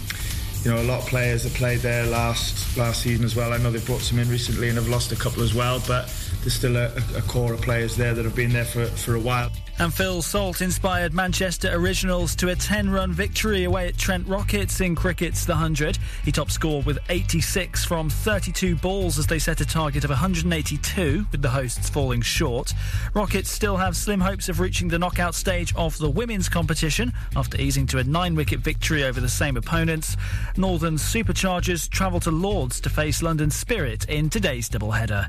you 0.63 0.71
know 0.71 0.81
a 0.81 0.87
lot 0.87 1.03
of 1.03 1.09
players 1.09 1.43
that 1.43 1.53
played 1.55 1.81
there 1.81 2.07
last 2.07 2.77
last 2.77 3.03
season 3.03 3.25
as 3.25 3.35
well. 3.35 3.53
I 3.53 3.59
know 3.59 3.71
they've 3.71 3.85
brought 3.85 4.03
some 4.03 4.19
in 4.19 4.29
recently 4.29 4.69
and 4.69 4.77
have 4.77 4.89
lost 4.89 5.11
a 5.11 5.17
couple 5.17 5.43
as 5.43 5.55
well, 5.55 5.83
but 5.87 6.09
there's 6.41 6.55
still 6.55 6.77
a, 6.77 6.93
a 7.17 7.23
core 7.23 7.53
of 7.53 7.61
players 7.61 7.97
there 7.97 8.15
that 8.15 8.25
have 8.25 8.35
been 8.35 8.53
there 8.53 8.65
for, 8.65 8.87
for 8.87 9.15
a 9.15 9.21
while. 9.21 9.51
And 9.81 9.95
Phil 9.95 10.23
Salt 10.23 10.61
inspired 10.61 11.15
Manchester 11.15 11.71
Originals 11.73 12.35
to 12.37 12.49
a 12.49 12.57
10 12.57 12.91
run 12.91 13.13
victory 13.13 13.63
away 13.63 13.87
at 13.87 13.97
Trent 13.97 14.27
Rockets 14.27 14.81
in 14.81 14.97
cricket's 14.97 15.45
The 15.45 15.53
100. 15.53 15.99
He 16.25 16.33
top 16.33 16.51
scored 16.51 16.85
with 16.85 16.99
86 17.09 17.85
from 17.85 18.11
32 18.11 18.75
balls 18.75 19.19
as 19.19 19.29
they 19.29 19.39
set 19.39 19.61
a 19.61 19.65
target 19.65 20.03
of 20.03 20.11
182, 20.11 21.27
with 21.31 21.43
the 21.43 21.49
hosts 21.49 21.89
falling 21.89 22.23
short. 22.23 22.73
Rockets 23.15 23.53
still 23.53 23.77
have 23.77 23.97
slim 23.97 24.21
hopes 24.21 24.49
of 24.49 24.59
reaching 24.59 24.89
the 24.89 24.99
knockout 24.99 25.37
stage 25.37 25.73
of 25.77 25.97
the 25.99 26.11
women's 26.11 26.49
competition 26.49 27.13
after 27.37 27.61
easing 27.61 27.87
to 27.87 27.99
a 27.99 28.05
nine 28.05 28.35
wicket 28.35 28.59
victory 28.59 29.05
over 29.05 29.21
the 29.21 29.29
same 29.29 29.57
opponents. 29.57 30.17
Northern 30.57 30.97
Superchargers 30.97 31.89
travel 31.89 32.19
to 32.21 32.33
Lords 32.33 32.81
to 32.81 32.91
face 32.91 33.23
London 33.23 33.51
Spirit 33.51 34.07
in 34.09 34.29
today's 34.29 34.69
doubleheader. 34.69 35.29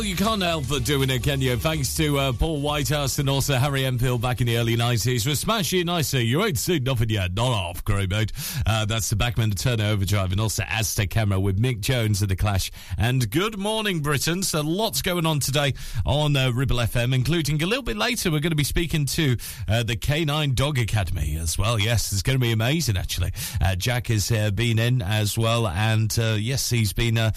Well, 0.00 0.08
you 0.08 0.16
can't 0.16 0.40
help 0.42 0.66
but 0.66 0.84
doing 0.84 1.10
it, 1.10 1.22
can 1.22 1.42
you? 1.42 1.58
Thanks 1.58 1.94
to 1.98 2.18
uh, 2.18 2.32
Paul 2.32 2.62
Whitehouse 2.62 3.18
and 3.18 3.28
also 3.28 3.56
Harry 3.56 3.84
Enfield 3.84 4.22
back 4.22 4.40
in 4.40 4.46
the 4.46 4.56
early 4.56 4.74
90s. 4.74 5.26
We're 5.26 5.34
smashing 5.34 5.84
nicely. 5.84 6.22
You 6.22 6.42
ain't 6.42 6.56
seen 6.56 6.84
nothing 6.84 7.10
yet. 7.10 7.34
Not 7.34 7.52
off, 7.52 7.84
great 7.84 8.08
mate. 8.08 8.32
Uh, 8.64 8.86
that's 8.86 9.10
the 9.10 9.16
Bachman-Turner 9.16 9.84
Overdrive 9.84 10.32
and 10.32 10.40
also 10.40 10.62
Aztec 10.66 11.10
Camera 11.10 11.38
with 11.38 11.60
Mick 11.60 11.80
Jones 11.80 12.22
at 12.22 12.30
The 12.30 12.36
Clash. 12.36 12.70
And 13.00 13.30
good 13.30 13.56
morning, 13.56 14.00
Britain. 14.00 14.42
So 14.42 14.60
lots 14.60 15.00
going 15.00 15.24
on 15.24 15.40
today 15.40 15.72
on 16.04 16.36
uh, 16.36 16.52
Ribble 16.52 16.76
FM, 16.76 17.14
including 17.14 17.62
a 17.62 17.66
little 17.66 17.82
bit 17.82 17.96
later, 17.96 18.30
we're 18.30 18.40
going 18.40 18.50
to 18.50 18.56
be 18.56 18.62
speaking 18.62 19.06
to 19.06 19.38
uh, 19.66 19.82
the 19.82 19.96
K9 19.96 20.54
Dog 20.54 20.78
Academy 20.78 21.38
as 21.40 21.56
well. 21.56 21.78
Yes, 21.78 22.12
it's 22.12 22.20
going 22.20 22.38
to 22.38 22.40
be 22.40 22.52
amazing, 22.52 22.98
actually. 22.98 23.32
Uh, 23.58 23.74
Jack 23.74 24.08
has 24.08 24.30
uh, 24.30 24.50
been 24.50 24.78
in 24.78 25.00
as 25.00 25.38
well. 25.38 25.66
And 25.66 26.14
uh, 26.18 26.36
yes, 26.38 26.68
he's 26.68 26.92
been 26.92 27.16
uh, 27.16 27.30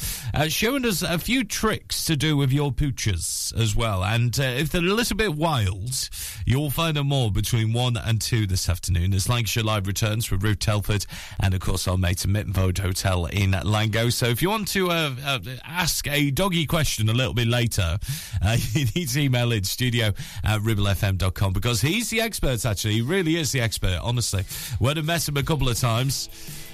showing 0.49 0.85
us 0.85 1.02
a 1.02 1.18
few 1.18 1.45
tricks 1.45 2.03
to 2.06 2.18
do 2.18 2.35
with 2.35 2.52
your 2.52 2.73
pooches 2.73 3.57
as 3.57 3.73
well. 3.73 4.03
And 4.03 4.38
if 4.38 4.69
they're 4.69 4.81
a 4.81 4.84
little 4.84 5.15
bit 5.15 5.34
wild, 5.34 6.10
you'll 6.45 6.72
find 6.72 6.98
out 6.98 7.06
more 7.06 7.31
between 7.31 7.72
1 7.72 7.95
and 7.95 8.19
2 8.19 8.48
this 8.48 8.68
afternoon 8.68 9.14
as 9.14 9.30
Lancashire 9.30 9.64
Live 9.64 9.88
returns 9.88 10.30
with 10.30 10.44
Ruth 10.44 10.60
Telford 10.60 11.06
and, 11.40 11.53
of 11.53 11.61
course, 11.61 11.88
our 11.88 11.98
mate 11.98 12.26
at 12.26 12.30
Mytton 12.30 12.53
Fold 12.53 12.80
Hotel 12.80 13.27
in 13.27 13.52
Langho. 13.52 14.11
So 14.11 14.26
if 14.26 14.41
you 14.41 14.49
want 14.49 14.68
to 14.69 15.52
ask 15.65 16.07
a 16.07 16.31
doggy 16.31 16.65
question 16.65 17.09
a 17.09 17.13
little 17.13 17.34
bit 17.34 17.47
later, 17.47 17.97
uh, 18.41 18.57
you 18.73 18.85
need 18.95 19.09
to 19.09 19.21
email 19.21 19.51
in 19.51 19.63
studio 19.63 20.07
at 20.43 20.61
ribblefm.com 20.61 21.53
because 21.53 21.81
he's 21.81 22.09
the 22.09 22.21
expert, 22.21 22.65
actually. 22.65 22.93
He 22.93 23.01
really 23.01 23.35
is 23.38 23.51
the 23.51 23.61
expert, 23.61 23.99
honestly. 24.01 24.43
Went 24.80 24.97
and 24.97 25.07
met 25.07 25.27
him 25.27 25.38
a 25.38 25.43
couple 25.43 25.69
of 25.69 25.77
times 25.80 26.30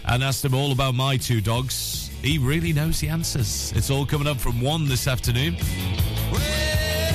and 0.06 0.24
asked 0.24 0.44
him 0.44 0.54
all 0.54 0.72
about 0.72 0.96
my 0.96 1.18
two 1.18 1.42
dogs. 1.42 2.10
He 2.22 2.38
really 2.38 2.74
knows 2.74 3.00
the 3.00 3.10
answers. 3.10 3.72
It's 3.76 3.90
all 3.90 4.06
coming 4.06 4.28
up 4.28 4.38
from 4.38 4.62
1 4.62 4.88
this 4.88 5.08
afternoon. 5.08 5.58
She 5.58 7.09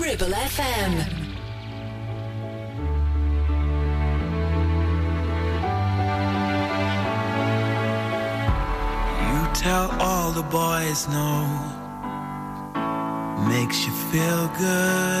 Ribble 0.00 0.26
FM. 0.26 0.92
You 9.30 9.54
tell 9.54 9.90
all 10.00 10.32
the 10.32 10.42
boys 10.42 11.06
no. 11.08 11.46
Makes 13.48 13.86
you 13.86 13.92
feel 14.10 14.48
good. 14.58 15.13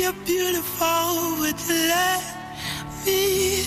Beneath 0.00 0.16
your 0.16 0.26
beautiful 0.26 1.40
would 1.40 1.60
you 1.68 1.74
let 1.88 2.24
me 3.04 3.62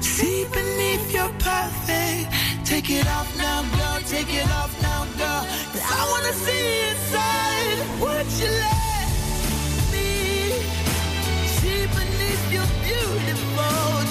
see 0.00 0.46
beneath 0.52 1.12
your 1.12 1.28
perfect? 1.38 2.32
Take 2.64 2.90
it 2.90 3.06
off 3.08 3.36
now, 3.36 3.62
girl. 3.76 4.00
Take 4.06 4.32
it 4.32 4.48
off 4.50 4.72
now, 4.82 5.04
girl. 5.18 5.44
'Cause 5.72 5.82
I 5.82 6.02
wanna 6.10 6.32
see 6.32 6.90
inside. 6.90 7.78
Would 8.02 8.28
you 8.40 8.50
let 8.66 9.08
me 9.92 10.08
see 11.56 11.86
beneath 11.96 12.44
your 12.52 12.68
beautiful 12.86 14.01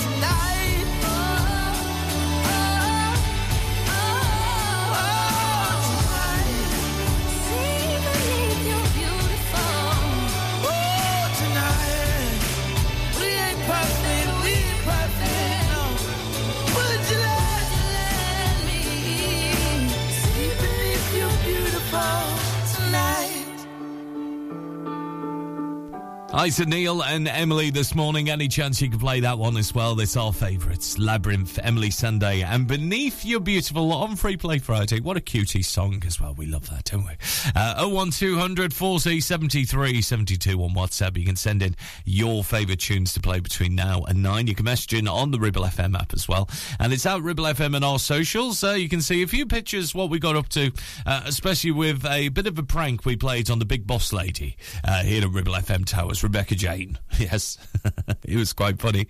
Hi 26.34 26.48
to 26.48 26.66
Neil 26.66 27.04
and 27.04 27.28
Emily 27.28 27.72
this 27.72 27.94
morning. 27.94 28.30
Any 28.30 28.48
chance 28.48 28.82
you 28.82 28.90
can 28.90 29.00
play 29.00 29.20
that 29.20 29.38
one 29.38 29.58
as 29.58 29.76
well? 29.76 30.00
It's 30.00 30.16
our 30.16 30.32
favourites. 30.32 30.96
Labrinth, 30.98 31.60
Emeli 31.62 31.90
Sandé, 31.90 32.46
and 32.46 32.66
Beneath 32.66 33.26
Your 33.26 33.42
Beautiful 33.42 33.92
on 33.92 34.16
Free 34.16 34.38
Play 34.38 34.60
Friday. 34.60 35.02
What 35.02 35.18
a 35.18 35.22
cutie 35.22 35.62
song 35.62 36.02
as 36.08 36.22
well. 36.22 36.34
We 36.34 36.46
love 36.46 36.70
that, 36.70 36.86
don't 36.86 37.04
we? 37.04 37.18
Uh, 37.54 37.86
01200 37.86 38.74
40 38.74 39.20
73 39.20 40.02
72 40.02 40.64
on 40.64 40.70
WhatsApp. 40.74 41.18
You 41.18 41.26
can 41.26 41.36
send 41.36 41.62
in 41.62 41.76
your 42.06 42.46
favourite 42.46 42.80
tunes 42.80 43.14
to 43.16 43.20
play 43.20 43.42
between 43.42 43.76
now 43.76 44.04
and 44.08 44.24
9. 44.24 44.48
You 44.48 44.56
can 44.56 44.64
message 44.64 44.94
in 44.94 45.10
on 45.10 45.32
the 45.32 45.40
Ribble 45.40 45.64
FM 45.64 46.00
app 46.00 46.14
as 46.14 46.30
well. 46.30 46.50
And 46.80 46.94
it's 46.94 47.06
out 47.06 47.24
Ribble 47.24 47.44
FM 47.44 47.76
and 47.76 47.84
our 47.84 48.00
socials. 48.00 48.64
Uh, 48.64 48.72
you 48.72 48.88
can 48.88 49.02
see 49.02 49.22
a 49.22 49.28
few 49.28 49.46
pictures 49.46 49.94
what 49.94 50.10
we 50.10 50.18
got 50.18 50.38
up 50.38 50.48
to, 50.50 50.72
uh, 51.06 51.24
especially 51.26 51.72
with 51.72 52.06
a 52.06 52.30
bit 52.30 52.48
of 52.48 52.58
a 52.58 52.64
prank 52.64 53.04
we 53.04 53.18
played 53.18 53.50
on 53.50 53.60
the 53.60 53.66
Big 53.66 53.86
Boss 53.86 54.14
Lady 54.14 54.56
uh, 54.86 55.04
here 55.04 55.24
at 55.24 55.30
Ribble 55.30 55.54
FM 55.56 55.86
Towers, 55.86 56.21
Rebecca 56.24 56.56
Jane. 56.56 56.98
Yes, 57.22 57.60
it 58.26 58.36
was 58.36 58.52
quite 58.52 58.80
funny. 58.80 59.06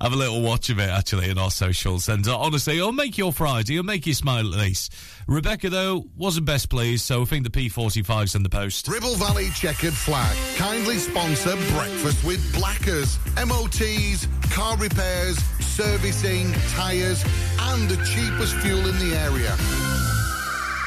Have 0.00 0.12
a 0.12 0.16
little 0.16 0.42
watch 0.42 0.68
of 0.68 0.80
it 0.80 0.90
actually 0.90 1.30
in 1.30 1.38
our 1.38 1.50
socials. 1.50 2.08
And 2.08 2.26
uh, 2.26 2.36
honestly, 2.36 2.76
it'll 2.76 2.90
make 2.90 3.16
your 3.16 3.32
Friday, 3.32 3.74
it'll 3.74 3.84
make 3.84 4.04
you 4.04 4.14
smile 4.14 4.52
at 4.52 4.58
least. 4.58 4.92
Rebecca, 5.28 5.70
though, 5.70 6.06
wasn't 6.16 6.46
best 6.46 6.68
pleased, 6.70 7.04
so 7.04 7.22
I 7.22 7.24
think 7.24 7.44
the 7.44 7.50
P45's 7.50 8.34
in 8.34 8.42
the 8.42 8.48
post. 8.48 8.88
Ribble 8.88 9.14
Valley 9.14 9.50
Checkered 9.50 9.92
Flag 9.92 10.36
kindly 10.56 10.98
sponsor 10.98 11.54
Breakfast 11.72 12.24
with 12.24 12.52
Blackers. 12.52 13.16
MOTs, 13.36 14.26
car 14.50 14.76
repairs, 14.76 15.38
servicing, 15.60 16.52
tyres, 16.70 17.24
and 17.60 17.88
the 17.88 17.96
cheapest 18.04 18.56
fuel 18.56 18.86
in 18.88 18.98
the 18.98 19.14
area. 19.16 20.11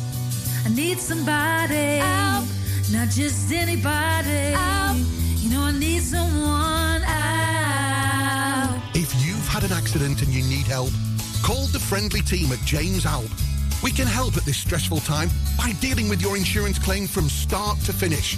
I 0.65 0.69
need 0.69 0.99
somebody. 0.99 1.97
Help! 1.97 2.45
Not 2.91 3.09
just 3.09 3.51
anybody. 3.51 4.53
Help! 4.53 4.97
You 5.37 5.49
know 5.49 5.61
I 5.61 5.71
need 5.71 6.03
someone. 6.03 7.01
Help! 7.01 7.21
If 8.95 9.13
you've 9.25 9.47
had 9.47 9.63
an 9.63 9.71
accident 9.71 10.21
and 10.21 10.33
you 10.33 10.43
need 10.43 10.67
help, 10.67 10.91
call 11.43 11.65
the 11.67 11.79
friendly 11.79 12.21
team 12.21 12.51
at 12.51 12.59
James 12.59 13.05
Alpe. 13.05 13.31
We 13.83 13.91
can 13.91 14.05
help 14.05 14.37
at 14.37 14.43
this 14.43 14.57
stressful 14.57 14.99
time 14.99 15.29
by 15.57 15.71
dealing 15.81 16.07
with 16.09 16.21
your 16.21 16.37
insurance 16.37 16.77
claim 16.77 17.07
from 17.07 17.27
start 17.27 17.79
to 17.81 17.93
finish. 17.93 18.37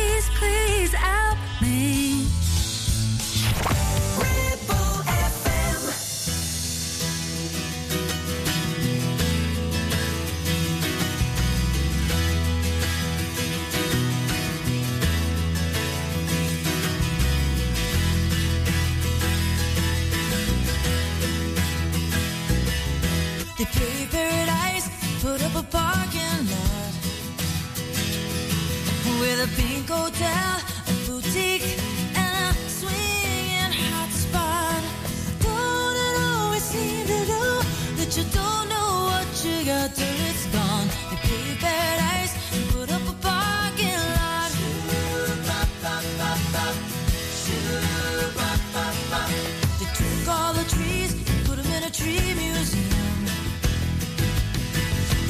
please 0.21 0.37
please 0.37 0.93
help 0.93 1.37
me? 1.61 2.25
They 23.57 23.65
pay 23.65 24.07
paradise, 24.09 24.89
put 25.21 25.43
up 25.43 25.55
a 25.55 25.63
parking 25.63 26.10
with 29.21 29.39
a 29.45 29.61
pink 29.61 29.87
hotel, 29.87 30.53
a 30.89 30.93
boutique, 31.05 31.77
and 32.17 32.33
a 32.41 32.69
swinging 32.79 33.73
hot 33.81 34.09
spot. 34.09 34.81
Don't 35.45 35.97
it 36.07 36.15
always 36.25 36.63
seem 36.63 37.05
to 37.05 37.19
go 37.33 37.43
that 37.97 38.11
you 38.17 38.25
don't 38.39 38.67
know 38.73 38.89
what 39.11 39.27
you 39.45 39.63
got 39.63 39.93
till 39.93 40.19
it's 40.29 40.45
gone? 40.57 40.87
They 41.09 41.19
pay 41.29 41.47
paradise, 41.65 42.33
and 42.53 42.63
put 42.73 42.89
up 42.97 43.03
a 43.13 43.15
parking 43.21 44.01
lot. 44.17 44.51
They 49.79 49.89
took 49.99 50.27
all 50.35 50.53
the 50.53 50.65
trees, 50.75 51.11
and 51.13 51.45
put 51.45 51.57
them 51.61 51.71
in 51.77 51.83
a 51.83 51.91
tree 51.91 52.33
museum. 52.33 53.19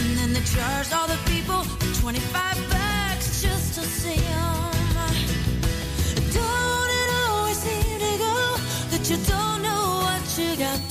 And 0.01 0.11
then 0.17 0.29
they 0.31 0.43
charged 0.55 0.93
all 0.93 1.07
the 1.07 1.19
people 1.27 1.61
25 1.99 2.69
bucks 2.69 2.80
Don't 6.33 6.91
it 7.01 7.09
always 7.27 7.57
seem 7.57 7.99
to 7.99 8.17
go 8.19 8.55
that 8.91 9.09
you 9.09 9.17
don't 9.25 9.61
know 9.63 10.01
what 10.03 10.37
you 10.37 10.55
got 10.55 10.90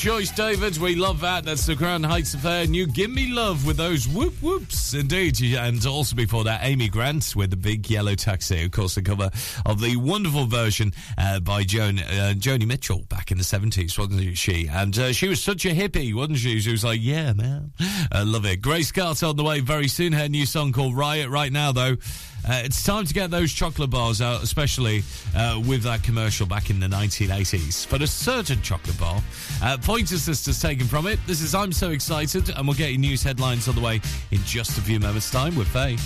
choice, 0.00 0.30
David. 0.30 0.78
We 0.78 0.94
love 0.94 1.20
that. 1.20 1.44
That's 1.44 1.66
the 1.66 1.76
Crown 1.76 2.02
Heights 2.02 2.32
Affair. 2.32 2.64
And 2.64 2.74
you 2.74 2.86
give 2.86 3.10
me 3.10 3.30
love 3.30 3.66
with 3.66 3.76
those 3.76 4.08
whoop 4.08 4.32
whoops. 4.40 4.94
Indeed. 4.94 5.38
And 5.42 5.84
also 5.84 6.16
before 6.16 6.42
that, 6.44 6.60
Amy 6.64 6.88
Grant 6.88 7.36
with 7.36 7.50
the 7.50 7.58
big 7.58 7.90
yellow 7.90 8.14
taxi. 8.14 8.64
Of 8.64 8.70
course, 8.70 8.94
the 8.94 9.02
cover 9.02 9.30
of 9.66 9.78
the 9.78 9.96
wonderful 9.96 10.46
version 10.46 10.94
uh, 11.18 11.40
by 11.40 11.64
Joan 11.64 11.98
uh, 11.98 12.32
Joni 12.34 12.66
Mitchell 12.66 13.02
back 13.10 13.30
in 13.30 13.36
the 13.36 13.44
70s, 13.44 13.98
wasn't 13.98 14.38
she? 14.38 14.68
And 14.68 14.98
uh, 14.98 15.12
she 15.12 15.28
was 15.28 15.42
such 15.42 15.66
a 15.66 15.74
hippie, 15.74 16.14
wasn't 16.14 16.38
she? 16.38 16.60
She 16.60 16.70
was 16.70 16.82
like, 16.82 17.00
yeah, 17.02 17.34
man. 17.34 17.72
I 18.10 18.22
love 18.22 18.46
it. 18.46 18.62
Grace 18.62 18.90
Carter 18.92 19.26
on 19.26 19.36
the 19.36 19.44
way 19.44 19.60
very 19.60 19.88
soon. 19.88 20.14
Her 20.14 20.30
new 20.30 20.46
song 20.46 20.72
called 20.72 20.96
Riot. 20.96 21.28
Right 21.28 21.52
now, 21.52 21.72
though. 21.72 21.96
Uh, 22.48 22.62
it's 22.64 22.82
time 22.84 23.04
to 23.04 23.12
get 23.12 23.30
those 23.30 23.52
chocolate 23.52 23.90
bars 23.90 24.22
out, 24.22 24.42
especially 24.42 25.02
uh, 25.36 25.60
with 25.66 25.82
that 25.82 26.02
commercial 26.02 26.46
back 26.46 26.70
in 26.70 26.80
the 26.80 26.86
1980s. 26.86 27.86
For 27.86 27.96
a 27.96 28.06
certain 28.06 28.62
chocolate 28.62 28.98
bar, 28.98 29.20
uh, 29.62 29.76
Pointer 29.76 30.16
Sisters 30.16 30.60
taken 30.60 30.86
from 30.86 31.06
it. 31.06 31.18
This 31.26 31.40
is 31.42 31.54
I'm 31.54 31.72
So 31.72 31.90
Excited, 31.90 32.48
and 32.50 32.66
we'll 32.66 32.76
get 32.76 32.90
your 32.90 33.00
news 33.00 33.22
headlines 33.22 33.68
on 33.68 33.74
the 33.74 33.80
way 33.80 34.00
in 34.30 34.38
just 34.44 34.78
a 34.78 34.80
few 34.80 34.98
moments' 34.98 35.30
time 35.30 35.54
with 35.54 35.68
Faye. 35.68 35.96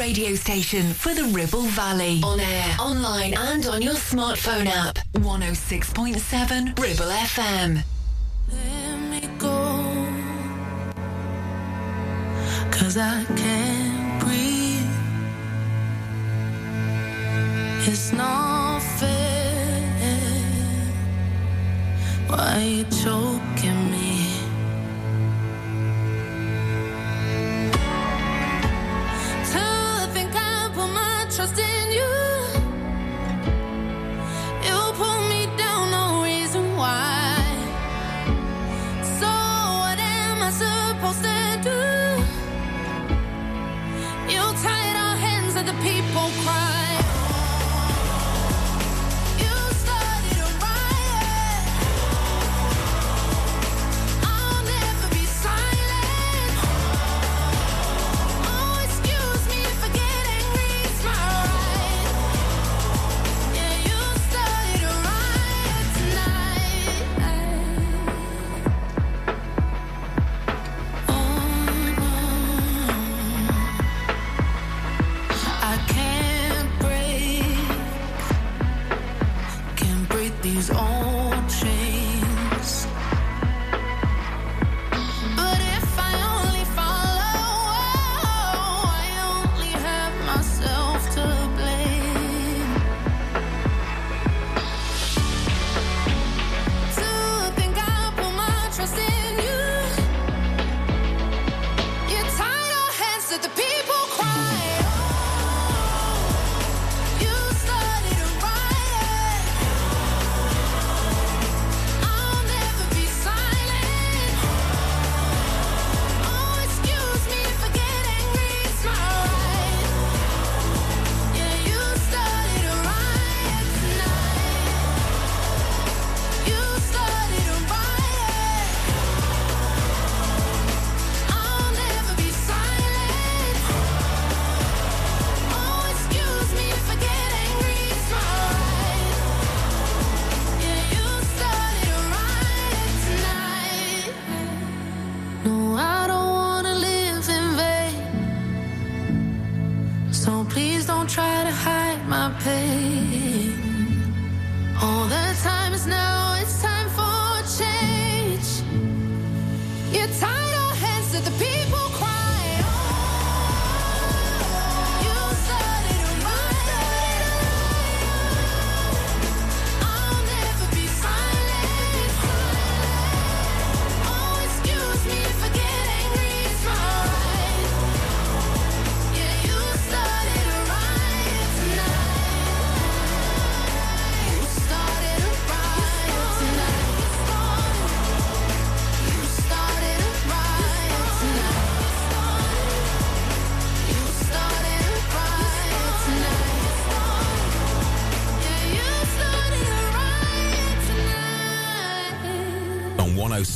Radio 0.00 0.34
station 0.34 0.94
for 0.94 1.12
the 1.12 1.24
Ribble 1.24 1.60
Valley. 1.76 2.22
On 2.24 2.40
air, 2.40 2.76
online, 2.80 3.34
and 3.36 3.66
on 3.66 3.82
your 3.82 3.92
smartphone 3.92 4.64
app. 4.64 4.98
106.7 5.12 6.78
Ribble 6.78 7.04
FM. 7.04 7.84
Cause 12.72 12.96
I 12.96 13.24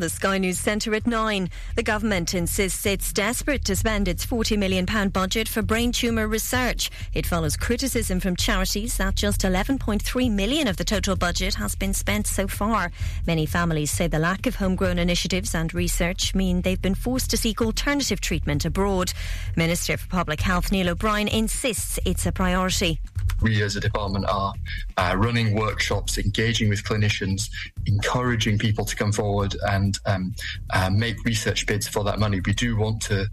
The 0.00 0.08
Sky 0.08 0.38
News 0.38 0.58
Centre 0.58 0.94
at 0.94 1.06
9, 1.06 1.50
the 1.76 1.82
government 1.82 2.34
insists 2.34 2.86
it's 2.86 3.12
desperate 3.12 3.64
to 3.66 3.76
spend 3.76 4.08
its 4.08 4.24
£40 4.24 4.58
million 4.58 4.84
budget 5.10 5.48
for 5.48 5.62
brain 5.62 5.92
tumour 5.92 6.26
research. 6.26 6.90
It 7.14 7.26
follows 7.26 7.56
criticism 7.56 8.18
from 8.18 8.36
charities 8.36 8.96
that 8.96 9.14
just 9.14 9.42
11.3 9.42 10.30
million 10.30 10.66
of 10.66 10.76
the 10.76 10.84
total 10.84 11.16
budget 11.16 11.54
has 11.54 11.74
been 11.74 11.94
spent 11.94 12.26
so 12.26 12.48
far. 12.48 12.90
Many 13.26 13.46
families 13.46 13.90
say 13.90 14.06
the 14.06 14.18
lack 14.18 14.46
of 14.46 14.56
homegrown 14.56 14.98
initiatives 14.98 15.54
and 15.54 15.72
research 15.74 16.34
mean 16.34 16.62
they've 16.62 16.80
been 16.80 16.94
forced 16.94 17.30
to 17.30 17.36
seek 17.36 17.60
alternative 17.60 18.20
treatment 18.20 18.64
abroad. 18.64 19.12
Minister 19.56 19.96
for 19.96 20.08
Public 20.08 20.40
Health 20.40 20.72
Neil 20.72 20.90
O'Brien 20.90 21.28
insists 21.28 21.98
it's 22.04 22.26
a 22.26 22.32
priority. 22.32 22.98
we 23.42 23.62
as 23.62 23.76
a 23.76 23.80
department 23.80 24.24
are 24.26 24.54
uh, 24.96 25.14
running 25.18 25.54
workshops, 25.54 26.16
engaging 26.16 26.68
with 26.68 26.84
clinicians, 26.84 27.50
encouraging 27.86 28.58
people 28.58 28.84
to 28.84 28.94
come 28.94 29.12
forward 29.12 29.56
and 29.70 29.81
um, 30.06 30.34
uh, 30.70 30.90
make 30.90 31.24
research 31.24 31.66
bids 31.66 31.88
for 31.88 32.04
that 32.04 32.18
money. 32.18 32.40
We 32.44 32.52
do 32.52 32.76
want 32.76 33.02
to 33.02 33.26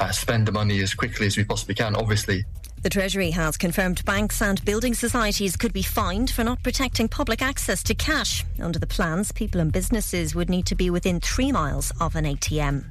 uh, 0.00 0.12
spend 0.12 0.46
the 0.46 0.52
money 0.52 0.82
as 0.82 0.94
quickly 0.94 1.26
as 1.26 1.36
we 1.36 1.44
possibly 1.44 1.74
can, 1.74 1.96
obviously. 1.96 2.44
The 2.84 2.90
Treasury 2.90 3.30
has 3.30 3.56
confirmed 3.56 4.04
banks 4.04 4.42
and 4.42 4.62
building 4.62 4.92
societies 4.92 5.56
could 5.56 5.72
be 5.72 5.82
fined 5.82 6.30
for 6.30 6.44
not 6.44 6.62
protecting 6.62 7.08
public 7.08 7.40
access 7.40 7.82
to 7.84 7.94
cash. 7.94 8.44
Under 8.60 8.78
the 8.78 8.86
plans, 8.86 9.32
people 9.32 9.58
and 9.62 9.72
businesses 9.72 10.34
would 10.34 10.50
need 10.50 10.66
to 10.66 10.74
be 10.74 10.90
within 10.90 11.18
three 11.18 11.50
miles 11.50 11.92
of 11.98 12.14
an 12.14 12.26
ATM. 12.26 12.84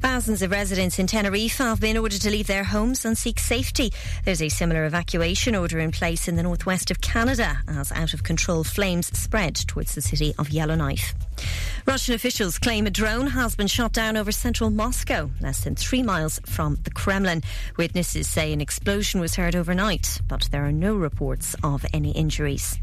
Thousands 0.00 0.42
of 0.42 0.50
residents 0.50 0.98
in 0.98 1.06
Tenerife 1.06 1.58
have 1.58 1.80
been 1.80 1.96
ordered 1.96 2.20
to 2.20 2.30
leave 2.30 2.46
their 2.46 2.64
homes 2.64 3.04
and 3.04 3.16
seek 3.16 3.38
safety. 3.38 3.92
There's 4.24 4.42
a 4.42 4.48
similar 4.48 4.84
evacuation 4.84 5.54
order 5.54 5.78
in 5.78 5.92
place 5.92 6.28
in 6.28 6.36
the 6.36 6.42
northwest 6.42 6.90
of 6.90 7.00
Canada 7.00 7.58
as 7.68 7.92
out 7.92 8.14
of 8.14 8.22
control 8.22 8.64
flames 8.64 9.06
spread 9.18 9.54
towards 9.54 9.94
the 9.94 10.02
city 10.02 10.34
of 10.38 10.50
Yellowknife. 10.50 11.14
Russian 11.86 12.14
officials 12.14 12.58
claim 12.58 12.86
a 12.86 12.90
drone 12.90 13.26
has 13.28 13.54
been 13.54 13.66
shot 13.66 13.92
down 13.92 14.16
over 14.16 14.32
central 14.32 14.70
Moscow, 14.70 15.30
less 15.40 15.64
than 15.64 15.74
three 15.74 16.02
miles 16.02 16.40
from 16.46 16.78
the 16.84 16.90
Kremlin. 16.90 17.42
Witnesses 17.76 18.28
say 18.28 18.52
an 18.52 18.60
explosion 18.60 19.20
was 19.20 19.34
heard 19.34 19.54
overnight, 19.54 20.20
but 20.28 20.48
there 20.50 20.64
are 20.64 20.72
no 20.72 20.94
reports 20.94 21.54
of 21.62 21.84
any 21.92 22.10
injuries. 22.12 22.78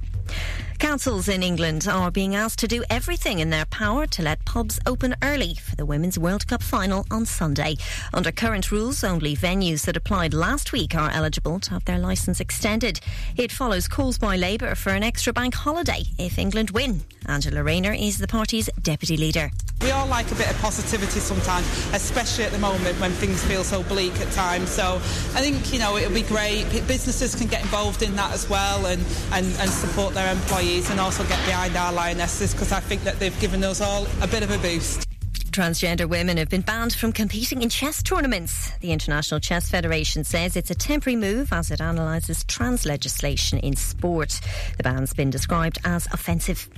Councils 0.81 1.29
in 1.29 1.43
England 1.43 1.87
are 1.87 2.09
being 2.09 2.33
asked 2.33 2.57
to 2.57 2.67
do 2.67 2.83
everything 2.89 3.37
in 3.37 3.51
their 3.51 3.65
power 3.65 4.07
to 4.07 4.23
let 4.23 4.43
pubs 4.45 4.79
open 4.87 5.15
early 5.21 5.53
for 5.53 5.75
the 5.75 5.85
Women's 5.85 6.17
World 6.17 6.47
Cup 6.47 6.63
final 6.63 7.05
on 7.11 7.23
Sunday. 7.27 7.75
Under 8.15 8.31
current 8.31 8.71
rules, 8.71 9.03
only 9.03 9.35
venues 9.35 9.85
that 9.85 9.95
applied 9.95 10.33
last 10.33 10.71
week 10.71 10.95
are 10.95 11.11
eligible 11.11 11.59
to 11.59 11.69
have 11.69 11.85
their 11.85 11.99
licence 11.99 12.39
extended. 12.39 12.99
It 13.37 13.51
follows 13.51 13.87
calls 13.87 14.17
by 14.17 14.37
Labour 14.37 14.73
for 14.73 14.89
an 14.89 15.03
extra 15.03 15.31
bank 15.31 15.53
holiday 15.53 16.01
if 16.17 16.39
England 16.39 16.71
win. 16.71 17.01
Angela 17.27 17.61
Rayner 17.61 17.93
is 17.93 18.17
the 18.17 18.27
party's 18.27 18.67
deputy 18.81 19.17
leader. 19.17 19.51
We 19.81 19.91
all 19.91 20.07
like 20.07 20.31
a 20.31 20.35
bit 20.35 20.49
of 20.49 20.57
positivity 20.59 21.19
sometimes, 21.19 21.65
especially 21.93 22.43
at 22.43 22.51
the 22.51 22.59
moment 22.59 22.99
when 22.99 23.11
things 23.11 23.43
feel 23.43 23.63
so 23.63 23.83
bleak 23.83 24.19
at 24.19 24.31
times. 24.31 24.69
So 24.69 24.95
I 24.95 25.41
think, 25.41 25.73
you 25.73 25.79
know, 25.79 25.97
it'll 25.97 26.13
be 26.13 26.21
great. 26.23 26.65
Businesses 26.87 27.35
can 27.35 27.47
get 27.47 27.61
involved 27.61 28.01
in 28.01 28.15
that 28.15 28.31
as 28.31 28.49
well 28.49 28.87
and, 28.87 29.01
and, 29.31 29.45
and 29.59 29.69
support 29.69 30.13
their 30.13 30.31
employees 30.31 30.70
and 30.71 30.99
also 30.99 31.23
get 31.23 31.45
behind 31.45 31.75
our 31.75 31.91
lionesses 31.91 32.53
because 32.53 32.71
I 32.71 32.79
think 32.79 33.03
that 33.03 33.19
they've 33.19 33.37
given 33.41 33.63
us 33.63 33.81
all 33.81 34.07
a 34.21 34.27
bit 34.27 34.41
of 34.41 34.51
a 34.51 34.57
boost. 34.57 35.05
Transgender 35.51 36.07
women 36.07 36.37
have 36.37 36.47
been 36.47 36.61
banned 36.61 36.93
from 36.93 37.11
competing 37.11 37.61
in 37.61 37.67
chess 37.67 38.01
tournaments. 38.01 38.71
The 38.79 38.93
International 38.93 39.41
Chess 39.41 39.69
Federation 39.69 40.23
says 40.23 40.55
it's 40.55 40.71
a 40.71 40.75
temporary 40.75 41.17
move 41.17 41.51
as 41.51 41.71
it 41.71 41.81
analyses 41.81 42.45
trans 42.45 42.85
legislation 42.85 43.59
in 43.59 43.75
sport. 43.75 44.39
The 44.77 44.83
ban's 44.83 45.13
been 45.13 45.29
described 45.29 45.77
as 45.83 46.07
offensive. 46.13 46.69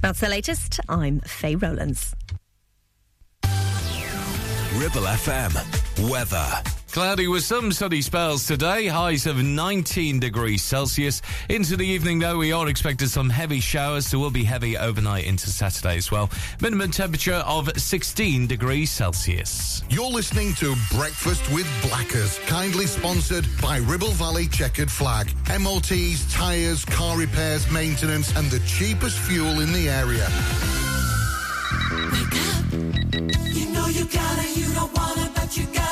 That's 0.00 0.20
the 0.20 0.30
latest. 0.30 0.80
I'm 0.88 1.20
Faye 1.20 1.56
Rowlands. 1.56 2.14
Ribble 4.74 5.02
FM. 5.02 6.10
Weather. 6.10 6.81
Cloudy 6.92 7.26
with 7.26 7.42
some 7.42 7.72
sunny 7.72 8.02
spells 8.02 8.46
today, 8.46 8.86
highs 8.86 9.24
of 9.24 9.42
19 9.42 10.20
degrees 10.20 10.62
Celsius. 10.62 11.22
Into 11.48 11.74
the 11.74 11.86
evening, 11.86 12.18
though, 12.18 12.36
we 12.36 12.52
are 12.52 12.68
expected 12.68 13.08
some 13.08 13.30
heavy 13.30 13.60
showers, 13.60 14.06
so 14.06 14.18
will 14.18 14.30
be 14.30 14.44
heavy 14.44 14.76
overnight 14.76 15.24
into 15.24 15.48
Saturday 15.48 15.96
as 15.96 16.10
well. 16.10 16.28
Minimum 16.60 16.90
temperature 16.90 17.42
of 17.46 17.70
16 17.80 18.46
degrees 18.46 18.90
Celsius. 18.90 19.82
You're 19.88 20.10
listening 20.10 20.52
to 20.56 20.74
Breakfast 20.94 21.50
with 21.50 21.66
Blackers, 21.88 22.38
kindly 22.40 22.84
sponsored 22.84 23.46
by 23.62 23.78
Ribble 23.78 24.12
Valley 24.12 24.46
Checkered 24.46 24.90
Flag. 24.90 25.32
MOTs, 25.48 26.30
tyres, 26.30 26.84
car 26.84 27.16
repairs, 27.16 27.70
maintenance, 27.70 28.36
and 28.36 28.50
the 28.50 28.60
cheapest 28.66 29.18
fuel 29.18 29.60
in 29.60 29.72
the 29.72 29.88
area. 29.88 30.28
You 33.50 33.72
know 33.72 33.86
you 33.86 34.04
gotta, 34.04 34.60
you 34.60 34.74
don't 34.74 34.92
wanna, 34.94 35.30
but 35.34 35.56
you 35.56 35.64
gotta, 35.72 35.91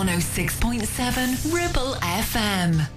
106.7 0.00 1.52
Ribble 1.52 1.94
FM. 2.00 2.89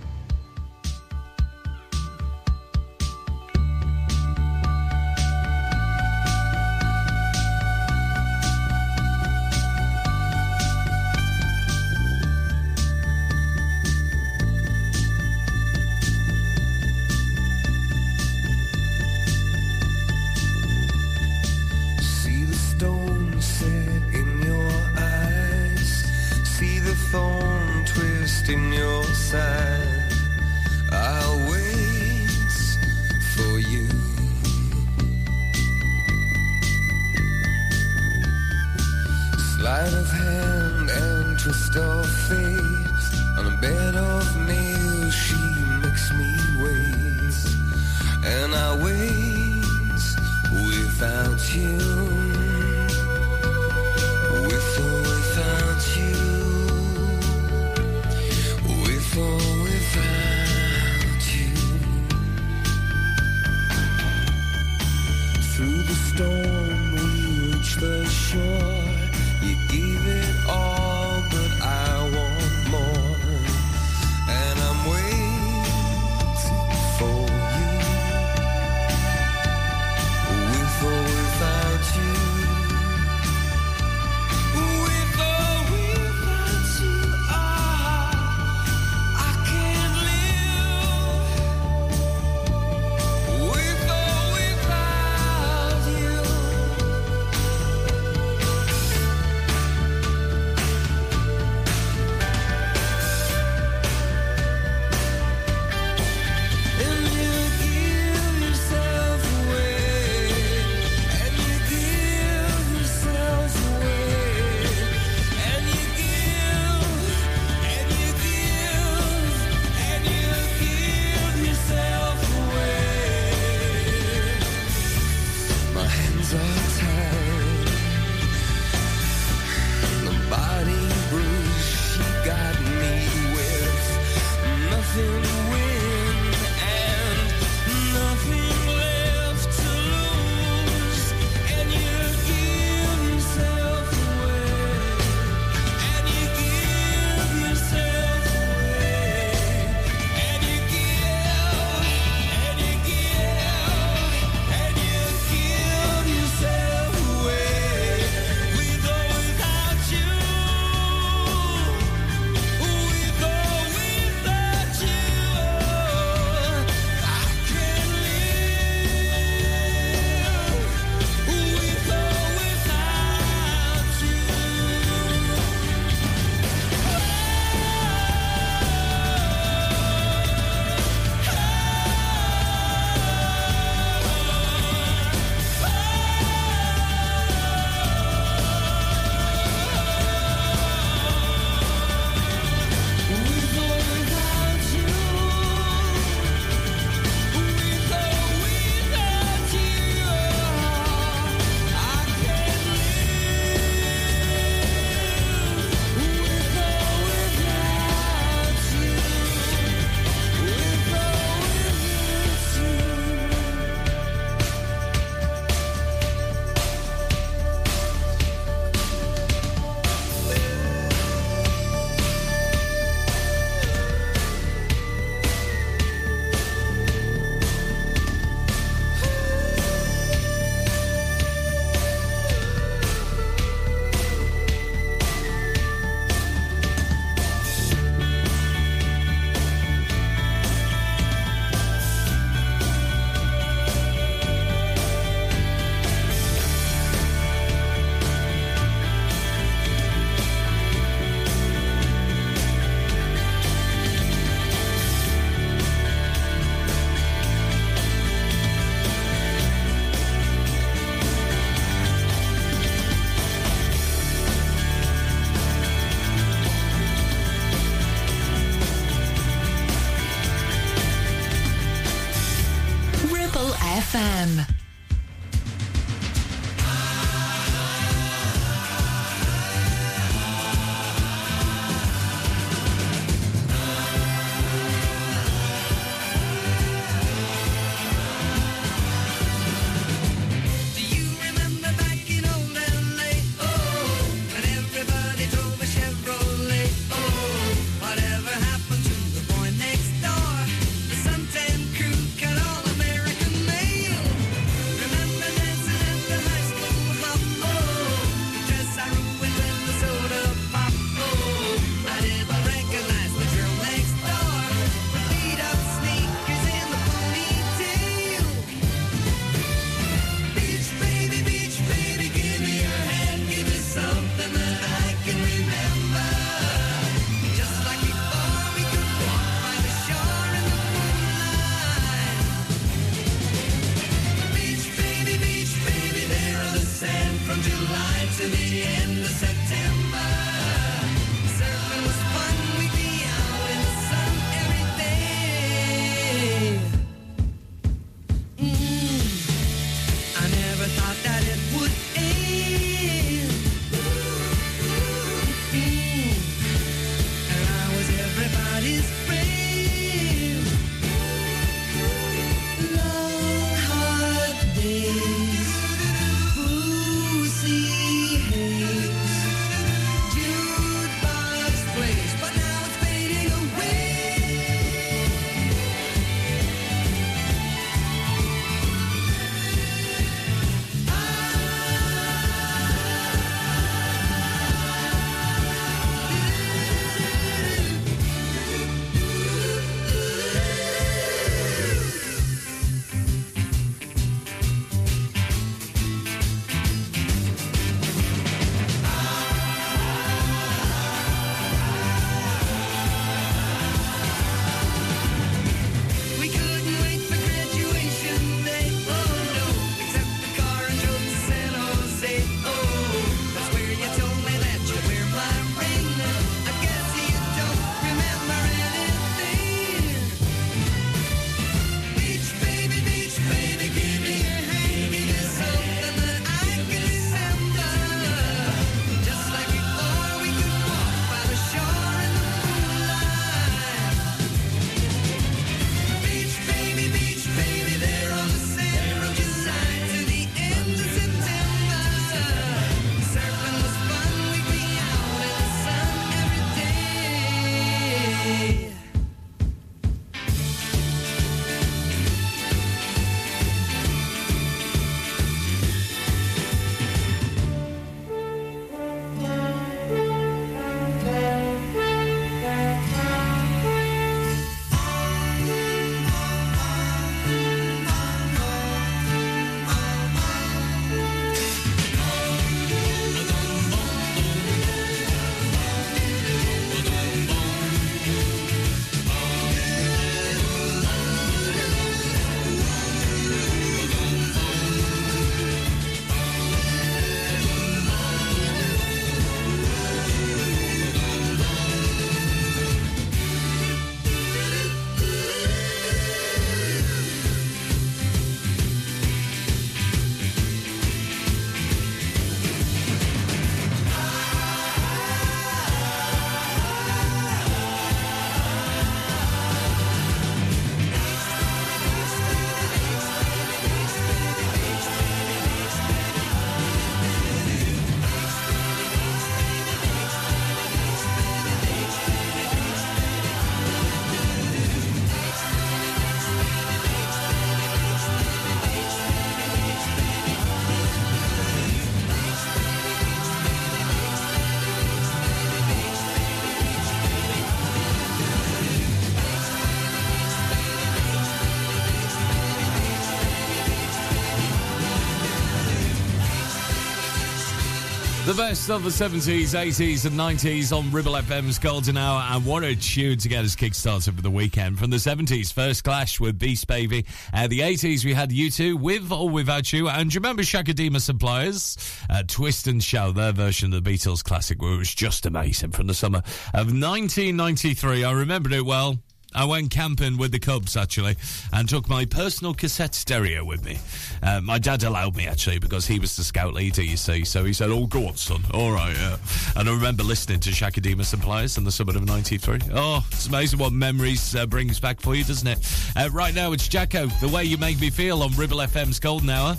The 548.34 548.42
best 548.42 548.72
of 548.72 548.84
the 548.84 548.90
70s, 548.90 549.54
80s, 549.54 550.08
and 550.08 550.20
90s 550.20 550.76
on 550.76 550.92
Ribble 550.92 551.14
FM's 551.14 551.60
Golden 551.60 551.98
Hour. 551.98 552.20
And 552.32 552.44
what 552.44 552.64
a 552.64 552.76
tune 552.76 553.20
to 553.20 553.30
get 553.30 553.46
us 553.46 553.56
kick-started 553.56 554.16
for 554.16 554.24
the 554.24 554.32
weekend. 554.32 554.80
From 554.80 554.90
the 554.90 554.98
70s, 554.98 555.54
First 555.54 555.84
Class 555.84 556.20
with 556.20 556.40
Beach 556.40 556.66
Baby. 556.66 557.06
Uh, 557.32 557.46
the 557.46 557.60
80s, 557.60 558.04
we 558.04 558.12
had 558.12 558.32
U2 558.32 558.80
with 558.80 559.12
or 559.12 559.30
without 559.30 559.72
you. 559.72 559.88
And 559.88 560.14
remember 560.16 560.42
Chaka 560.42 560.74
Demus 560.74 561.12
& 561.14 561.20
Pliers? 561.20 561.78
Uh, 562.10 562.24
Twist 562.26 562.66
and 562.66 562.84
Shout, 562.84 563.14
their 563.14 563.34
version 563.34 563.72
of 563.72 563.84
the 563.84 563.92
Beatles 563.92 564.24
classic, 564.24 564.60
where 564.64 564.74
it 564.74 564.78
was 564.78 564.96
just 564.96 565.28
amazing 565.28 565.70
from 565.70 565.86
the 565.86 565.94
summer 565.94 566.24
of 566.56 566.74
1993. 566.74 568.04
I 568.04 568.12
remembered 568.14 568.54
it 568.54 568.66
well. 568.66 568.98
I 569.36 569.46
went 569.46 569.72
camping 569.72 570.18
with 570.18 570.32
the 570.32 570.40
Cubs 570.40 570.78
actually, 570.78 571.16
and 571.52 571.68
took 571.68 571.90
my 571.90 572.06
personal 572.06 572.54
cassette 572.54 572.96
stereo 572.96 573.44
with 573.44 573.64
me. 573.64 573.80
Uh, 574.22 574.42
my 574.42 574.60
dad 574.60 574.84
allowed 574.84 575.16
me 575.16 575.28
actually 575.28 575.60
because 575.60 575.88
he 575.88 576.00
was 576.00 576.16
the 576.16 576.24
scout 576.24 576.54
leader, 576.54 576.84
you 576.84 576.98
see. 576.98 577.26
So 577.26 577.44
he 577.44 577.54
said, 577.54 577.70
"Oh, 577.70 577.86
go 577.86 578.08
on, 578.08 578.16
son. 578.16 578.44
All 578.54 578.72
right." 578.72 578.96
Yeah. 578.96 579.18
And 579.56 579.70
I 579.70 579.74
remember 579.74 580.04
listening 580.04 580.40
to 580.42 580.52
Chaka 580.52 580.82
Demus 580.82 581.14
& 581.16 581.20
Pliers 581.20 581.58
in 581.58 581.64
the 581.64 581.72
summer 581.72 581.96
of 581.96 582.06
'93. 582.06 582.60
Oh, 582.74 583.06
it's 583.12 583.28
amazing 583.28 583.60
what 583.60 583.74
memories 583.74 584.36
uh, 584.36 584.46
brings 584.46 584.80
back 584.80 585.00
for 585.00 585.16
you, 585.16 585.24
doesn't 585.24 585.48
it? 585.48 585.60
Uh, 585.96 586.10
right 586.12 586.34
now, 586.34 586.52
it's 586.52 586.68
Jacko. 586.68 587.08
The 587.22 587.28
way 587.28 587.44
you 587.44 587.58
make 587.58 587.80
me 587.80 587.90
feel 587.90 588.24
on 588.24 588.32
Ribble 588.36 588.58
FM's 588.58 589.00
Golden 589.00 589.30
Hour. 589.30 589.56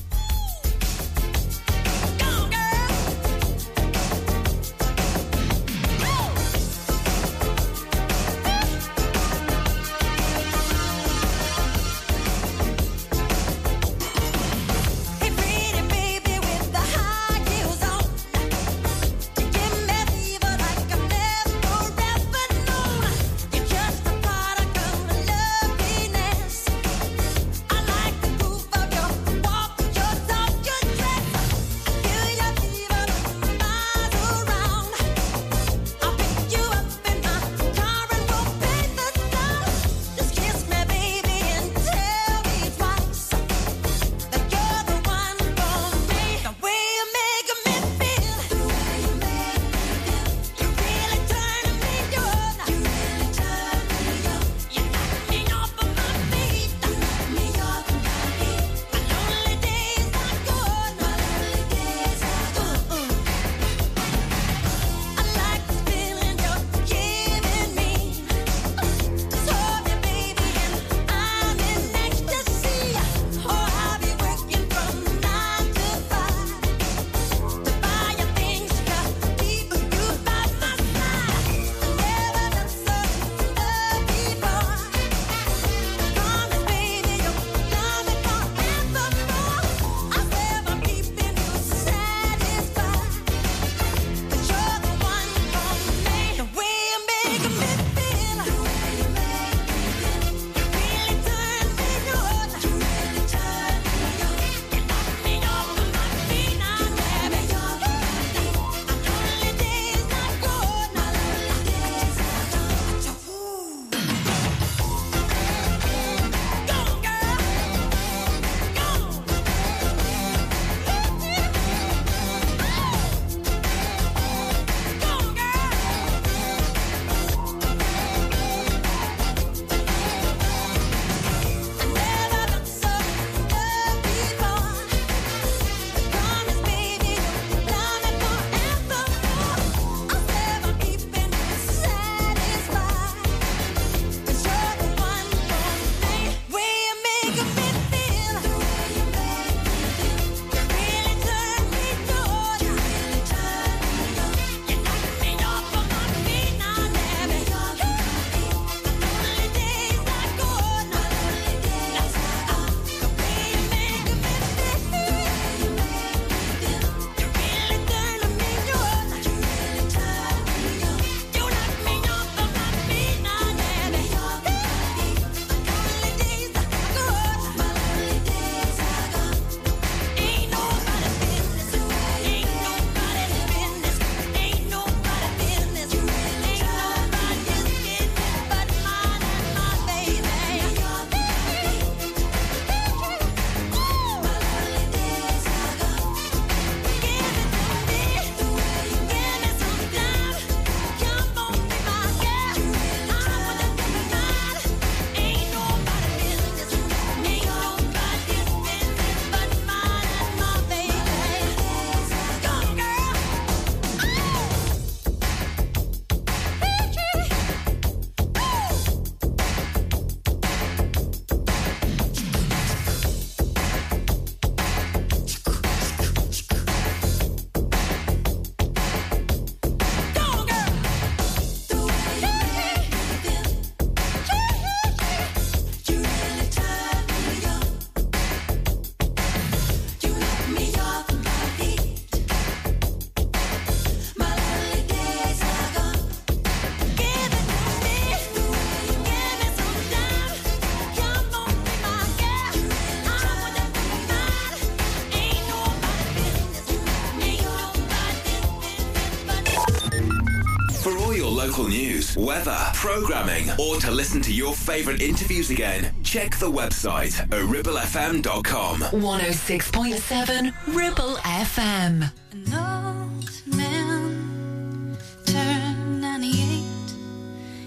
News, 262.17 262.27
weather, 262.27 262.59
programming, 262.75 263.51
or 263.59 263.77
to 263.81 263.91
listen 263.91 264.21
to 264.23 264.33
your 264.33 264.55
favourite 264.55 265.03
interviews 265.03 265.51
again, 265.51 265.95
check 266.03 266.37
the 266.37 266.51
website 266.51 267.21
at 267.21 267.31
ribblefm.com. 267.31 268.81
106.7 268.81 270.55
Ribble 270.75 271.17
FM. 271.17 272.11
An 272.33 272.55
old 272.55 273.57
man 273.57 274.97
turned 275.27 276.01
98. 276.01 276.65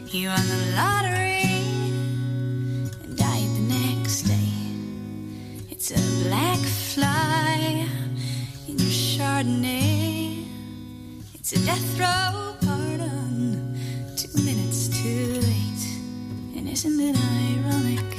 He 0.07 0.27
won 0.27 0.47
the 0.47 0.73
lottery 0.75 1.43
and 3.03 3.17
died 3.17 3.49
the 3.49 3.99
next 3.99 4.23
day. 4.23 4.35
It's 5.69 5.91
a 5.91 6.27
black 6.27 6.59
fly 6.59 7.87
in 8.67 8.77
your 8.77 8.89
Chardonnay. 8.89 10.45
It's 11.33 11.53
a 11.53 11.65
death 11.65 11.99
row 11.99 12.46
isn't 16.85 16.99
it 16.99 17.17
ironic? 17.17 18.16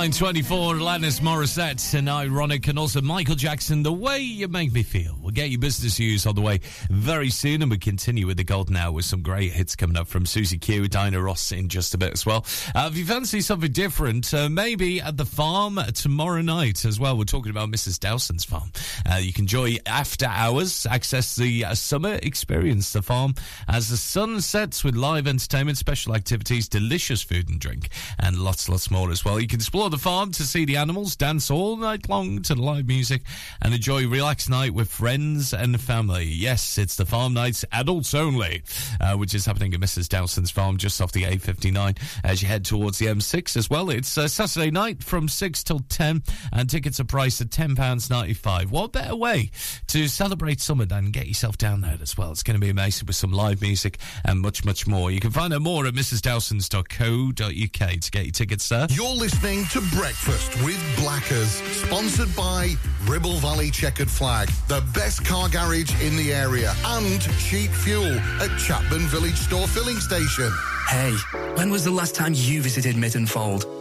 924, 0.00 0.76
Alanis 0.76 1.20
Morissette 1.20 1.92
and 1.92 2.08
Ironic, 2.08 2.66
and 2.68 2.78
also 2.78 3.02
Michael 3.02 3.34
Jackson, 3.34 3.82
The 3.82 3.92
Way 3.92 4.20
You 4.20 4.48
Make 4.48 4.72
Me 4.72 4.82
Feel. 4.82 5.19
Get 5.40 5.48
your 5.48 5.58
business 5.58 5.98
news 5.98 6.26
on 6.26 6.34
the 6.34 6.42
way 6.42 6.60
very 6.90 7.30
soon, 7.30 7.62
and 7.62 7.70
we 7.70 7.78
continue 7.78 8.26
with 8.26 8.36
the 8.36 8.44
Golden 8.44 8.76
Hour 8.76 8.92
with 8.92 9.06
some 9.06 9.22
great 9.22 9.52
hits 9.52 9.74
coming 9.74 9.96
up 9.96 10.06
from 10.06 10.26
Susie 10.26 10.58
Q, 10.58 10.86
Diana 10.86 11.18
Ross 11.18 11.50
in 11.50 11.70
just 11.70 11.94
a 11.94 11.98
bit 11.98 12.12
as 12.12 12.26
well. 12.26 12.44
Uh, 12.74 12.90
if 12.92 12.98
you 12.98 13.06
fancy 13.06 13.40
something 13.40 13.72
different, 13.72 14.34
uh, 14.34 14.50
maybe 14.50 15.00
at 15.00 15.16
the 15.16 15.24
farm 15.24 15.80
tomorrow 15.94 16.42
night 16.42 16.84
as 16.84 17.00
well. 17.00 17.16
We're 17.16 17.24
talking 17.24 17.48
about 17.48 17.70
Mrs. 17.70 17.98
Dowson's 17.98 18.44
farm. 18.44 18.70
Uh, 19.10 19.14
you 19.14 19.32
can 19.32 19.44
enjoy 19.44 19.78
after 19.86 20.26
hours, 20.26 20.84
access 20.84 21.36
the 21.36 21.64
uh, 21.64 21.74
summer 21.74 22.18
experience, 22.22 22.92
the 22.92 23.00
farm, 23.00 23.34
as 23.66 23.88
the 23.88 23.96
sun 23.96 24.42
sets 24.42 24.84
with 24.84 24.94
live 24.94 25.26
entertainment, 25.26 25.78
special 25.78 26.14
activities, 26.14 26.68
delicious 26.68 27.22
food 27.22 27.48
and 27.48 27.60
drink, 27.60 27.88
and 28.18 28.36
lots, 28.36 28.68
lots 28.68 28.90
more 28.90 29.10
as 29.10 29.24
well. 29.24 29.40
You 29.40 29.48
can 29.48 29.60
explore 29.60 29.88
the 29.88 29.96
farm 29.96 30.32
to 30.32 30.42
see 30.42 30.66
the 30.66 30.76
animals, 30.76 31.16
dance 31.16 31.50
all 31.50 31.78
night 31.78 32.10
long 32.10 32.42
to 32.42 32.54
the 32.54 32.60
live 32.62 32.86
music, 32.86 33.22
and 33.62 33.72
enjoy 33.72 34.04
a 34.04 34.06
relaxed 34.06 34.50
night 34.50 34.74
with 34.74 34.90
friends 34.90 35.29
and 35.52 35.80
family. 35.80 36.24
Yes, 36.24 36.78
it's 36.78 36.96
the 36.96 37.06
farm 37.06 37.34
nights, 37.34 37.64
adults 37.72 38.14
only, 38.14 38.62
uh, 39.00 39.16
which 39.16 39.34
is 39.34 39.46
happening 39.46 39.74
at 39.74 39.80
Mrs. 39.80 40.08
Dowson's 40.08 40.50
farm 40.50 40.76
just 40.76 41.00
off 41.00 41.12
the 41.12 41.24
A59 41.24 41.98
as 42.24 42.42
you 42.42 42.48
head 42.48 42.64
towards 42.64 42.98
the 42.98 43.06
M6 43.06 43.56
as 43.56 43.70
well. 43.70 43.90
It's 43.90 44.16
uh, 44.18 44.28
Saturday 44.28 44.70
night 44.70 45.02
from 45.02 45.28
6 45.28 45.64
till 45.64 45.80
10, 45.80 46.22
and 46.52 46.68
tickets 46.68 47.00
are 47.00 47.04
priced 47.04 47.40
at 47.40 47.50
£10.95. 47.50 48.70
What 48.70 48.92
better 48.92 49.16
way 49.16 49.50
to 49.88 50.08
celebrate 50.08 50.60
summer 50.60 50.84
than 50.84 51.10
get 51.10 51.26
yourself 51.26 51.58
down 51.58 51.80
there 51.80 51.98
as 52.00 52.16
well? 52.16 52.32
It's 52.32 52.42
going 52.42 52.58
to 52.58 52.64
be 52.64 52.70
amazing 52.70 53.06
with 53.06 53.16
some 53.16 53.32
live 53.32 53.62
music 53.62 53.98
and 54.24 54.40
much, 54.40 54.64
much 54.64 54.86
more. 54.86 55.10
You 55.10 55.20
can 55.20 55.30
find 55.30 55.52
out 55.52 55.62
more 55.62 55.86
at 55.86 55.94
mrsdowsons.co.uk 55.94 58.00
to 58.00 58.10
get 58.10 58.24
your 58.24 58.32
tickets 58.32 58.68
there. 58.68 58.86
You're 58.90 59.14
listening 59.14 59.64
to 59.66 59.80
Breakfast 59.96 60.62
with 60.64 60.80
Blackers, 60.98 61.50
sponsored 61.50 62.34
by 62.36 62.74
Ribble 63.06 63.38
Valley 63.38 63.70
Checkered 63.70 64.10
Flag, 64.10 64.48
the 64.68 64.82
best 64.94 65.09
car 65.18 65.48
garage 65.48 66.00
in 66.02 66.16
the 66.16 66.32
area, 66.32 66.72
and 66.84 67.20
cheap 67.38 67.70
fuel 67.70 68.14
at 68.38 68.50
Chatburn 68.60 69.06
Village 69.08 69.36
Store 69.36 69.66
Filling 69.66 69.98
Station. 69.98 70.52
Hey, 70.88 71.14
when 71.54 71.70
was 71.70 71.84
the 71.84 71.90
last 71.90 72.14
time 72.14 72.34
you 72.34 72.62
visited 72.62 72.96
Mytton 72.96 73.28
Fold? 73.28 73.79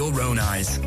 own 0.00 0.38
eyes. 0.38 0.80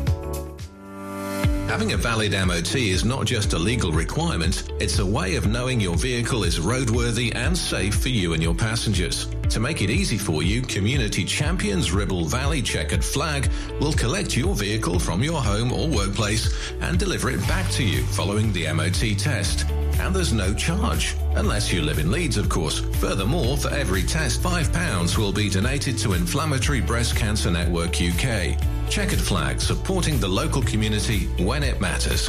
Having 1.68 1.92
a 1.92 1.96
valid 1.96 2.32
MOT 2.32 2.74
is 2.74 3.04
not 3.04 3.26
just 3.26 3.52
a 3.52 3.58
legal 3.58 3.92
requirement, 3.92 4.70
it's 4.80 4.98
a 4.98 5.06
way 5.06 5.36
of 5.36 5.46
knowing 5.46 5.80
your 5.80 5.96
vehicle 5.96 6.42
is 6.42 6.58
roadworthy 6.58 7.34
and 7.34 7.56
safe 7.56 7.94
for 7.94 8.08
you 8.08 8.34
and 8.34 8.42
your 8.42 8.54
passengers. 8.54 9.28
To 9.50 9.60
make 9.60 9.82
it 9.82 9.90
easy 9.90 10.18
for 10.18 10.42
you, 10.42 10.62
Community 10.62 11.24
Champions 11.24 11.92
Ribble 11.92 12.24
Valley 12.24 12.60
Checkered 12.62 13.04
Flag 13.04 13.48
will 13.80 13.92
collect 13.92 14.36
your 14.36 14.54
vehicle 14.54 14.98
from 14.98 15.22
your 15.22 15.40
home 15.40 15.72
or 15.72 15.86
workplace 15.86 16.52
and 16.80 16.98
deliver 16.98 17.30
it 17.30 17.40
back 17.46 17.70
to 17.72 17.84
you 17.84 18.02
following 18.04 18.52
the 18.52 18.72
MOT 18.72 19.16
test. 19.18 19.66
And 20.00 20.14
there's 20.14 20.32
no 20.32 20.54
charge, 20.54 21.14
unless 21.36 21.72
you 21.72 21.82
live 21.82 21.98
in 21.98 22.10
Leeds, 22.10 22.36
of 22.36 22.48
course. 22.48 22.80
Furthermore, 22.96 23.56
for 23.56 23.68
every 23.68 24.02
test, 24.02 24.42
£5 24.42 25.18
will 25.18 25.32
be 25.32 25.48
donated 25.48 25.98
to 25.98 26.14
Inflammatory 26.14 26.80
Breast 26.80 27.14
Cancer 27.14 27.50
Network 27.50 28.00
UK. 28.02 28.58
Checkered 28.90 29.20
Flag, 29.20 29.60
supporting 29.60 30.18
the 30.18 30.28
local 30.28 30.62
community 30.62 31.26
when 31.42 31.62
it 31.62 31.80
matters. 31.80 32.28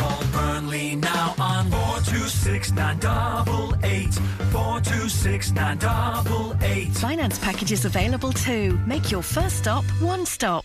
Call 0.00 0.22
Burnley 0.32 0.96
now 0.96 1.34
on 1.38 1.70
426 1.70 2.72
988 2.72 4.14
426 4.50 5.52
988. 5.52 6.88
Finance 6.94 7.38
packages 7.38 7.84
available 7.84 8.32
too. 8.32 8.78
Make 8.86 9.10
your 9.10 9.22
first 9.22 9.56
stop 9.58 9.84
one 10.00 10.24
stop. 10.24 10.64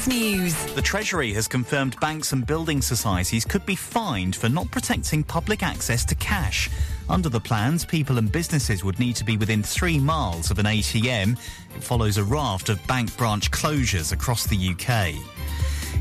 Business 0.00 0.18
news. 0.18 0.74
The 0.74 0.80
Treasury 0.80 1.30
has 1.34 1.46
confirmed 1.46 1.98
banks 2.00 2.32
and 2.32 2.46
building 2.46 2.80
societies 2.80 3.44
could 3.44 3.66
be 3.66 3.74
fined 3.74 4.34
for 4.34 4.48
not 4.48 4.70
protecting 4.70 5.22
public 5.22 5.62
access 5.62 6.06
to 6.06 6.14
cash. 6.14 6.70
Under 7.10 7.28
the 7.28 7.40
plans, 7.40 7.84
people 7.84 8.16
and 8.16 8.32
businesses 8.32 8.82
would 8.82 8.98
need 8.98 9.14
to 9.16 9.24
be 9.24 9.36
within 9.36 9.62
three 9.62 9.98
miles 9.98 10.50
of 10.50 10.58
an 10.58 10.64
ATM. 10.64 11.32
It 11.76 11.84
follows 11.84 12.16
a 12.16 12.24
raft 12.24 12.70
of 12.70 12.84
bank 12.86 13.14
branch 13.18 13.50
closures 13.50 14.10
across 14.10 14.46
the 14.46 14.70
UK. 14.70 15.16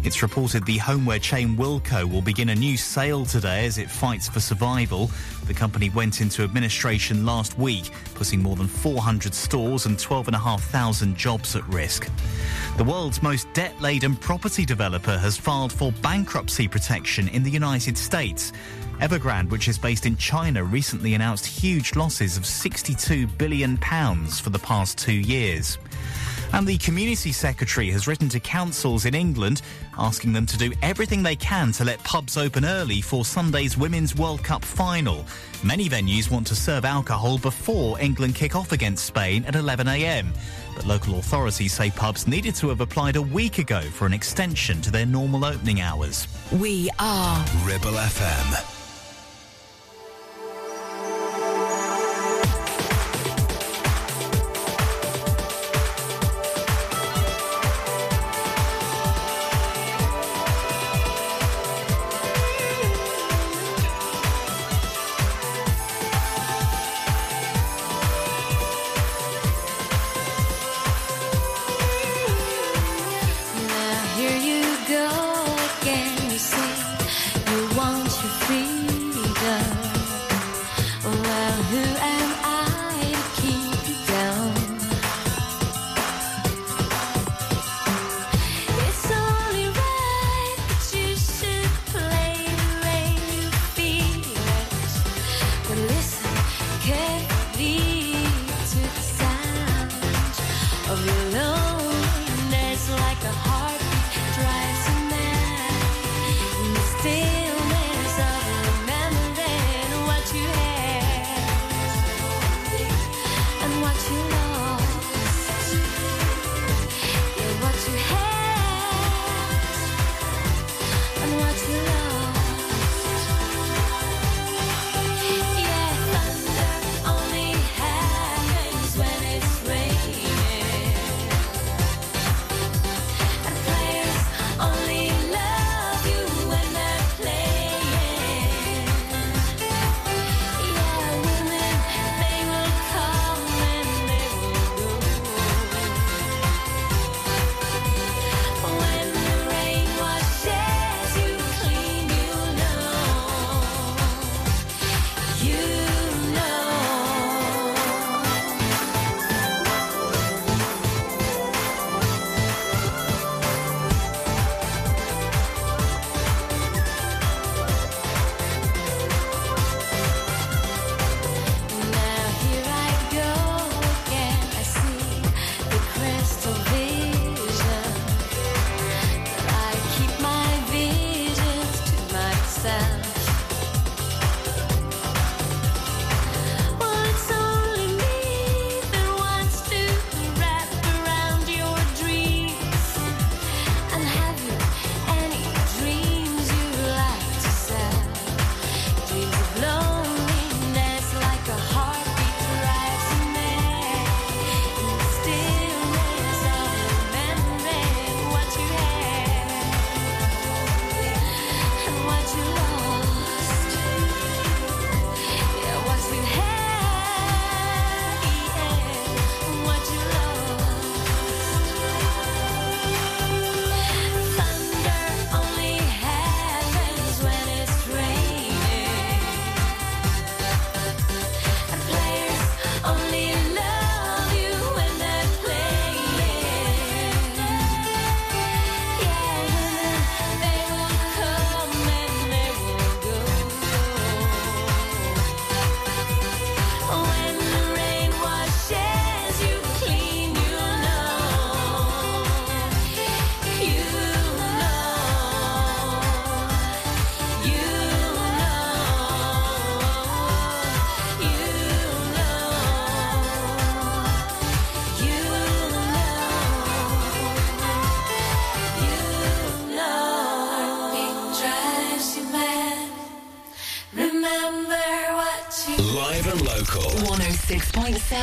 It's 0.06 0.22
reported 0.22 0.66
the 0.66 0.78
homeware 0.78 1.20
chain 1.20 1.58
Wilko 1.58 2.10
will 2.10 2.22
begin 2.22 2.50
a 2.50 2.56
new 2.56 2.78
sale 2.78 3.26
today 3.26 3.66
as 3.66 3.78
it 3.78 3.90
fights 3.90 4.30
for 4.30 4.40
survival. 4.40 5.12
The 5.46 5.54
company 5.54 5.90
went 5.90 6.22
into 6.22 6.44
administration 6.44 7.26
last 7.26 7.58
week, 7.58 7.92
putting 8.14 8.42
more 8.42 8.56
than 8.56 8.68
400 8.68 9.34
stores 9.34 9.86
and 9.88 10.00
12,500 10.00 11.18
jobs 11.18 11.58
at 11.58 11.68
risk. 11.68 12.10
The 12.80 12.86
world's 12.86 13.22
most 13.22 13.52
debt 13.52 13.82
laden 13.82 14.16
property 14.16 14.64
developer 14.64 15.18
has 15.18 15.36
filed 15.36 15.74
for 15.74 15.92
bankruptcy 16.02 16.66
protection 16.66 17.28
in 17.28 17.44
the 17.44 17.52
United 17.52 17.98
States. 17.98 18.54
Evergrande, 19.02 19.50
which 19.50 19.68
is 19.68 19.78
based 19.78 20.06
in 20.06 20.16
China, 20.16 20.64
recently 20.64 21.14
announced 21.14 21.46
huge 21.46 21.98
losses 21.98 22.38
of 22.38 22.44
£62 22.44 23.38
billion 23.38 23.76
for 23.76 24.50
the 24.50 24.60
past 24.60 24.98
two 24.98 25.12
years. 25.12 25.78
And 26.54 26.66
the 26.66 26.78
Community 26.78 27.34
Secretary 27.34 27.92
has 27.92 28.08
written 28.08 28.30
to 28.30 28.40
councils 28.40 29.04
in 29.04 29.14
England 29.14 29.62
asking 29.98 30.32
them 30.32 30.46
to 30.46 30.58
do 30.58 30.72
everything 30.82 31.22
they 31.22 31.36
can 31.36 31.74
to 31.74 31.84
let 31.84 32.02
pubs 32.06 32.38
open 32.38 32.64
early 32.64 33.02
for 33.02 33.26
Sunday's 33.26 33.78
Women's 33.78 34.16
World 34.16 34.42
Cup 34.42 34.64
final. 34.64 35.26
Many 35.66 35.90
venues 35.90 36.32
want 36.32 36.48
to 36.48 36.56
serve 36.56 36.86
alcohol 36.86 37.38
before 37.40 38.00
England 38.00 38.36
kick 38.36 38.56
off 38.56 38.72
against 38.72 39.06
Spain 39.06 39.44
at 39.44 39.54
11am. 39.54 40.28
But 40.80 40.88
local 40.88 41.20
authorities 41.20 41.74
say 41.74 41.92
pubs 41.92 42.26
needed 42.26 42.56
to 42.56 42.70
have 42.70 42.80
applied 42.80 43.18
a 43.18 43.22
week 43.22 43.58
ago 43.58 43.82
for 43.82 44.06
an 44.06 44.14
extension 44.14 44.80
to 44.80 44.90
their 44.90 45.06
normal 45.06 45.44
opening 45.44 45.82
hours. 45.82 46.26
We 46.54 46.90
are 47.00 47.46
Ribble 47.66 47.92
FM. 47.92 48.79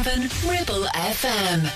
106.7 0.02 0.50
Ribble 0.50 0.86
FM. 0.92 1.75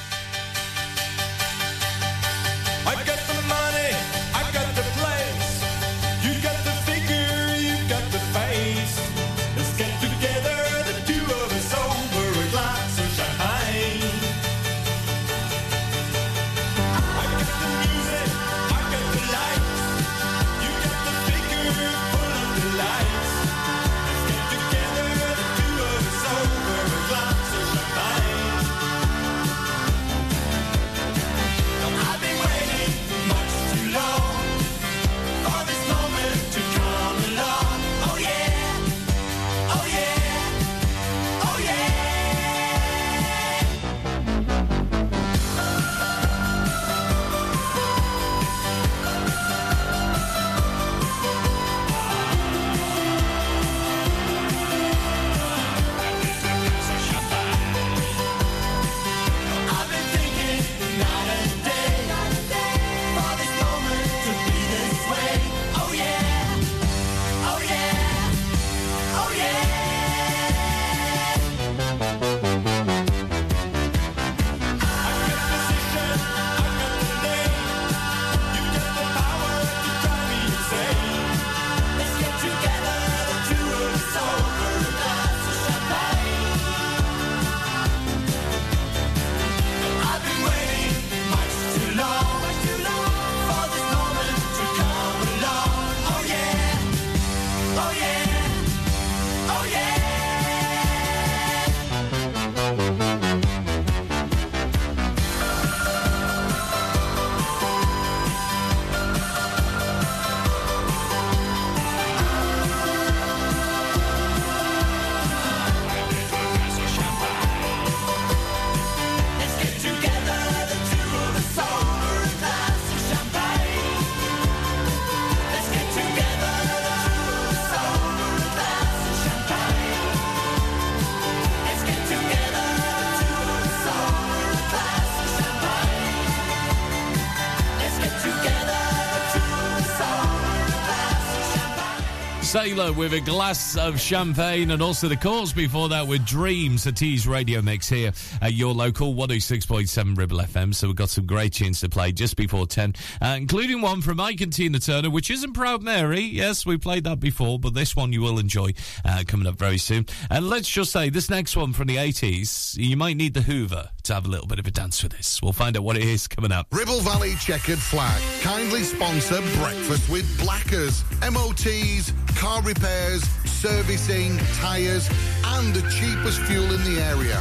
Sailor 142.50 142.92
with 142.92 143.12
a 143.12 143.20
glass 143.20 143.76
of 143.76 144.00
champagne, 144.00 144.72
and 144.72 144.82
also 144.82 145.06
the 145.06 145.16
course 145.16 145.52
before 145.52 145.88
that 145.90 146.08
with 146.08 146.26
Dreams, 146.26 146.84
a 146.84 146.90
Tease 146.90 147.24
radio 147.24 147.62
mix 147.62 147.88
here 147.88 148.10
at 148.42 148.54
your 148.54 148.74
local 148.74 149.14
106.7 149.14 150.18
Ribble 150.18 150.38
FM. 150.38 150.74
So 150.74 150.88
we've 150.88 150.96
got 150.96 151.10
some 151.10 151.26
great 151.26 151.52
tunes 151.52 151.78
to 151.78 151.88
play 151.88 152.10
just 152.10 152.36
before 152.36 152.66
10, 152.66 152.94
uh, 153.22 153.36
including 153.38 153.82
one 153.82 154.02
from 154.02 154.18
Ike 154.18 154.40
and 154.40 154.52
Tina 154.52 154.80
Turner, 154.80 155.10
which 155.10 155.30
isn't 155.30 155.52
Proud 155.52 155.84
Mary. 155.84 156.22
Yes, 156.22 156.66
we 156.66 156.76
played 156.76 157.04
that 157.04 157.20
before, 157.20 157.60
but 157.60 157.74
this 157.74 157.94
one 157.94 158.12
you 158.12 158.20
will 158.20 158.40
enjoy 158.40 158.72
uh, 159.04 159.22
coming 159.28 159.46
up 159.46 159.56
very 159.56 159.78
soon. 159.78 160.06
And 160.28 160.48
let's 160.48 160.68
just 160.68 160.90
say 160.90 161.08
this 161.08 161.30
next 161.30 161.56
one 161.56 161.72
from 161.72 161.86
the 161.86 161.98
80s, 161.98 162.76
you 162.76 162.96
might 162.96 163.16
need 163.16 163.34
the 163.34 163.42
Hoover 163.42 163.90
to 164.10 164.14
have 164.14 164.26
a 164.26 164.28
little 164.28 164.46
bit 164.46 164.58
of 164.58 164.66
a 164.66 164.70
dance 164.72 165.02
with 165.04 165.12
this. 165.12 165.40
We'll 165.40 165.52
find 165.52 165.76
out 165.76 165.84
what 165.84 165.96
it 165.96 166.02
is 166.02 166.26
coming 166.26 166.50
up. 166.50 166.66
Ribble 166.72 167.00
Valley 167.00 167.34
Checkered 167.36 167.78
Flag 167.78 168.20
kindly 168.40 168.82
sponsor 168.82 169.40
Breakfast 169.58 170.10
with 170.10 170.26
Blackers. 170.40 171.04
MOTs, 171.22 172.12
car 172.36 172.60
repairs, 172.62 173.22
servicing, 173.44 174.36
tyres, 174.54 175.08
and 175.44 175.72
the 175.72 175.82
cheapest 175.90 176.40
fuel 176.42 176.64
in 176.64 176.82
the 176.92 177.00
area. 177.00 177.40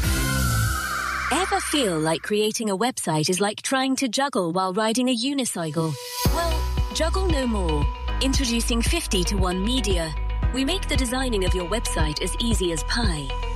Ever 1.31 1.59
feel 1.59 1.99
like 1.99 2.22
creating 2.22 2.69
a 2.69 2.77
website 2.77 3.30
is 3.30 3.41
like 3.41 3.64
trying 3.64 3.95
to 3.98 4.07
juggle 4.07 4.51
while 4.51 4.73
riding 4.73 5.09
a 5.09 5.15
unicycle? 5.15 5.93
Well, 6.27 6.93
juggle 6.93 7.27
no 7.27 7.48
more. 7.48 7.85
Introducing 8.22 8.83
50 8.83 9.23
to 9.23 9.38
1 9.38 9.64
Media. 9.64 10.14
We 10.53 10.65
make 10.65 10.88
the 10.88 10.95
designing 10.95 11.45
of 11.45 11.56
your 11.56 11.67
website 11.67 12.22
as 12.22 12.35
easy 12.39 12.72
as 12.73 12.83
pie. 12.83 13.27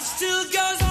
Still 0.00 0.44
goes 0.44 0.81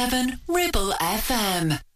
106.7 0.00 0.38
Ribble 0.48 0.94
FM. 0.98 1.89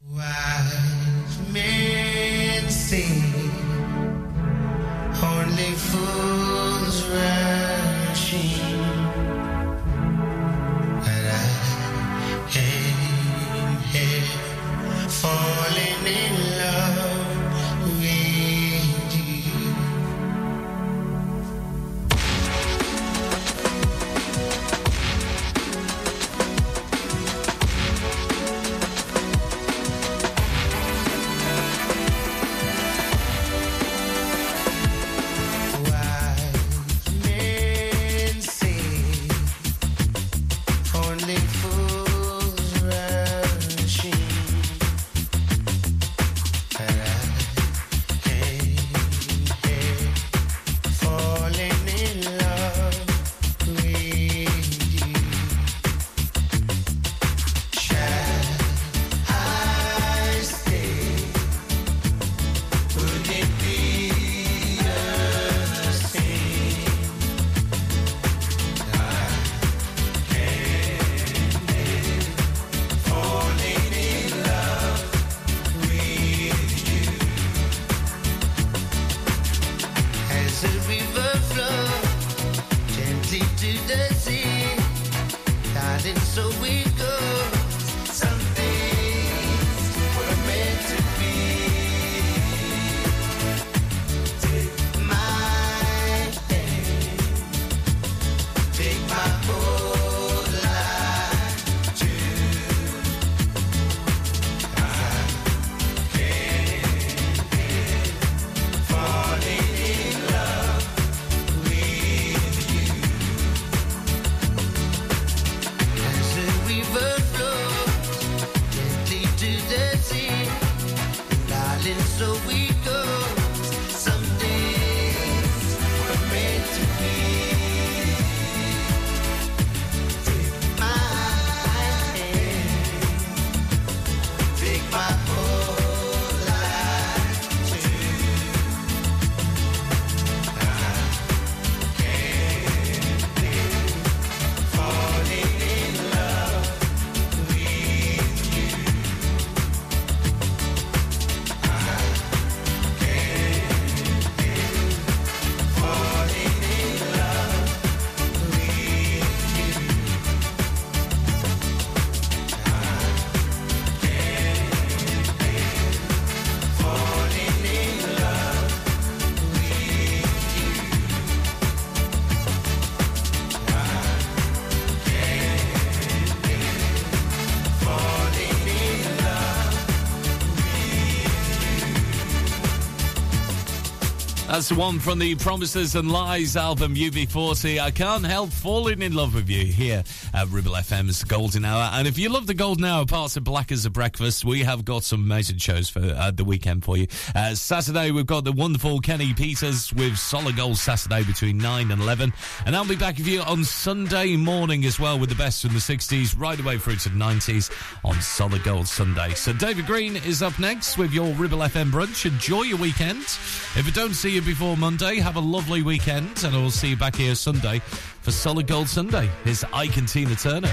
That's 184.54 184.68
the 184.68 184.76
one 184.76 185.00
from 185.00 185.18
the 185.18 185.34
Promises 185.34 185.96
and 185.96 186.12
Lies 186.12 186.56
album 186.56 186.94
UB40. 186.94 187.80
I 187.80 187.90
can't 187.90 188.24
help 188.24 188.50
falling 188.50 189.02
in 189.02 189.12
love 189.12 189.34
with 189.34 189.50
you 189.50 189.64
here 189.64 190.04
at 190.32 190.46
Ribble 190.46 190.74
FM's 190.74 191.24
Golden 191.24 191.64
Hour. 191.64 191.90
And 191.92 192.06
if 192.06 192.16
you 192.18 192.28
love 192.28 192.46
the 192.46 192.54
Golden 192.54 192.84
Hour 192.84 193.04
parts 193.04 193.36
of 193.36 193.42
Black 193.42 193.72
as 193.72 193.84
a 193.84 193.90
Breakfast, 193.90 194.44
we 194.44 194.60
have 194.60 194.84
got 194.84 195.02
some 195.02 195.24
amazing 195.24 195.58
shows 195.58 195.88
for 195.88 195.98
uh, 195.98 196.30
the 196.30 196.44
weekend 196.44 196.84
for 196.84 196.96
you. 196.96 197.08
Uh, 197.34 197.56
Saturday, 197.56 198.12
we've 198.12 198.26
got 198.26 198.44
the 198.44 198.52
wonderful 198.52 199.00
Kenny 199.00 199.34
Peters 199.34 199.92
with 199.92 200.16
Solid 200.16 200.54
Gold 200.54 200.78
Saturday 200.78 201.24
between 201.24 201.58
9 201.58 201.90
and 201.90 202.00
11. 202.00 202.32
And 202.64 202.76
I'll 202.76 202.86
be 202.86 202.94
back 202.94 203.18
with 203.18 203.26
you 203.26 203.40
on 203.40 203.64
Sunday 203.64 204.36
morning 204.36 204.84
as 204.84 205.00
well 205.00 205.18
with 205.18 205.30
the 205.30 205.34
best 205.34 205.62
from 205.62 205.74
the 205.74 205.80
60s 205.80 206.38
right 206.38 206.60
away 206.60 206.78
through 206.78 206.96
to 206.96 207.08
the 207.08 207.18
90s 207.18 207.72
on 208.14 208.20
Solid 208.20 208.62
Gold 208.62 208.86
Sunday. 208.86 209.34
So 209.34 209.52
David 209.52 209.86
Green 209.86 210.16
is 210.16 210.42
up 210.42 210.58
next 210.58 210.98
with 210.98 211.12
your 211.12 211.32
Ribble 211.34 211.58
FM 211.58 211.90
brunch. 211.90 212.26
Enjoy 212.26 212.62
your 212.62 212.78
weekend. 212.78 213.22
If 213.22 213.86
I 213.86 213.90
don't 213.90 214.14
see 214.14 214.30
you 214.30 214.42
before 214.42 214.76
Monday, 214.76 215.16
have 215.16 215.36
a 215.36 215.40
lovely 215.40 215.82
weekend, 215.82 216.44
and 216.44 216.54
I 216.54 216.58
will 216.58 216.70
see 216.70 216.90
you 216.90 216.96
back 216.96 217.16
here 217.16 217.34
Sunday 217.34 217.80
for 218.20 218.30
Solid 218.30 218.66
Gold 218.66 218.88
Sunday. 218.88 219.28
Here's 219.42 219.64
Ike 219.72 219.96
and 219.96 220.08
Tina 220.08 220.34
Turner. 220.36 220.72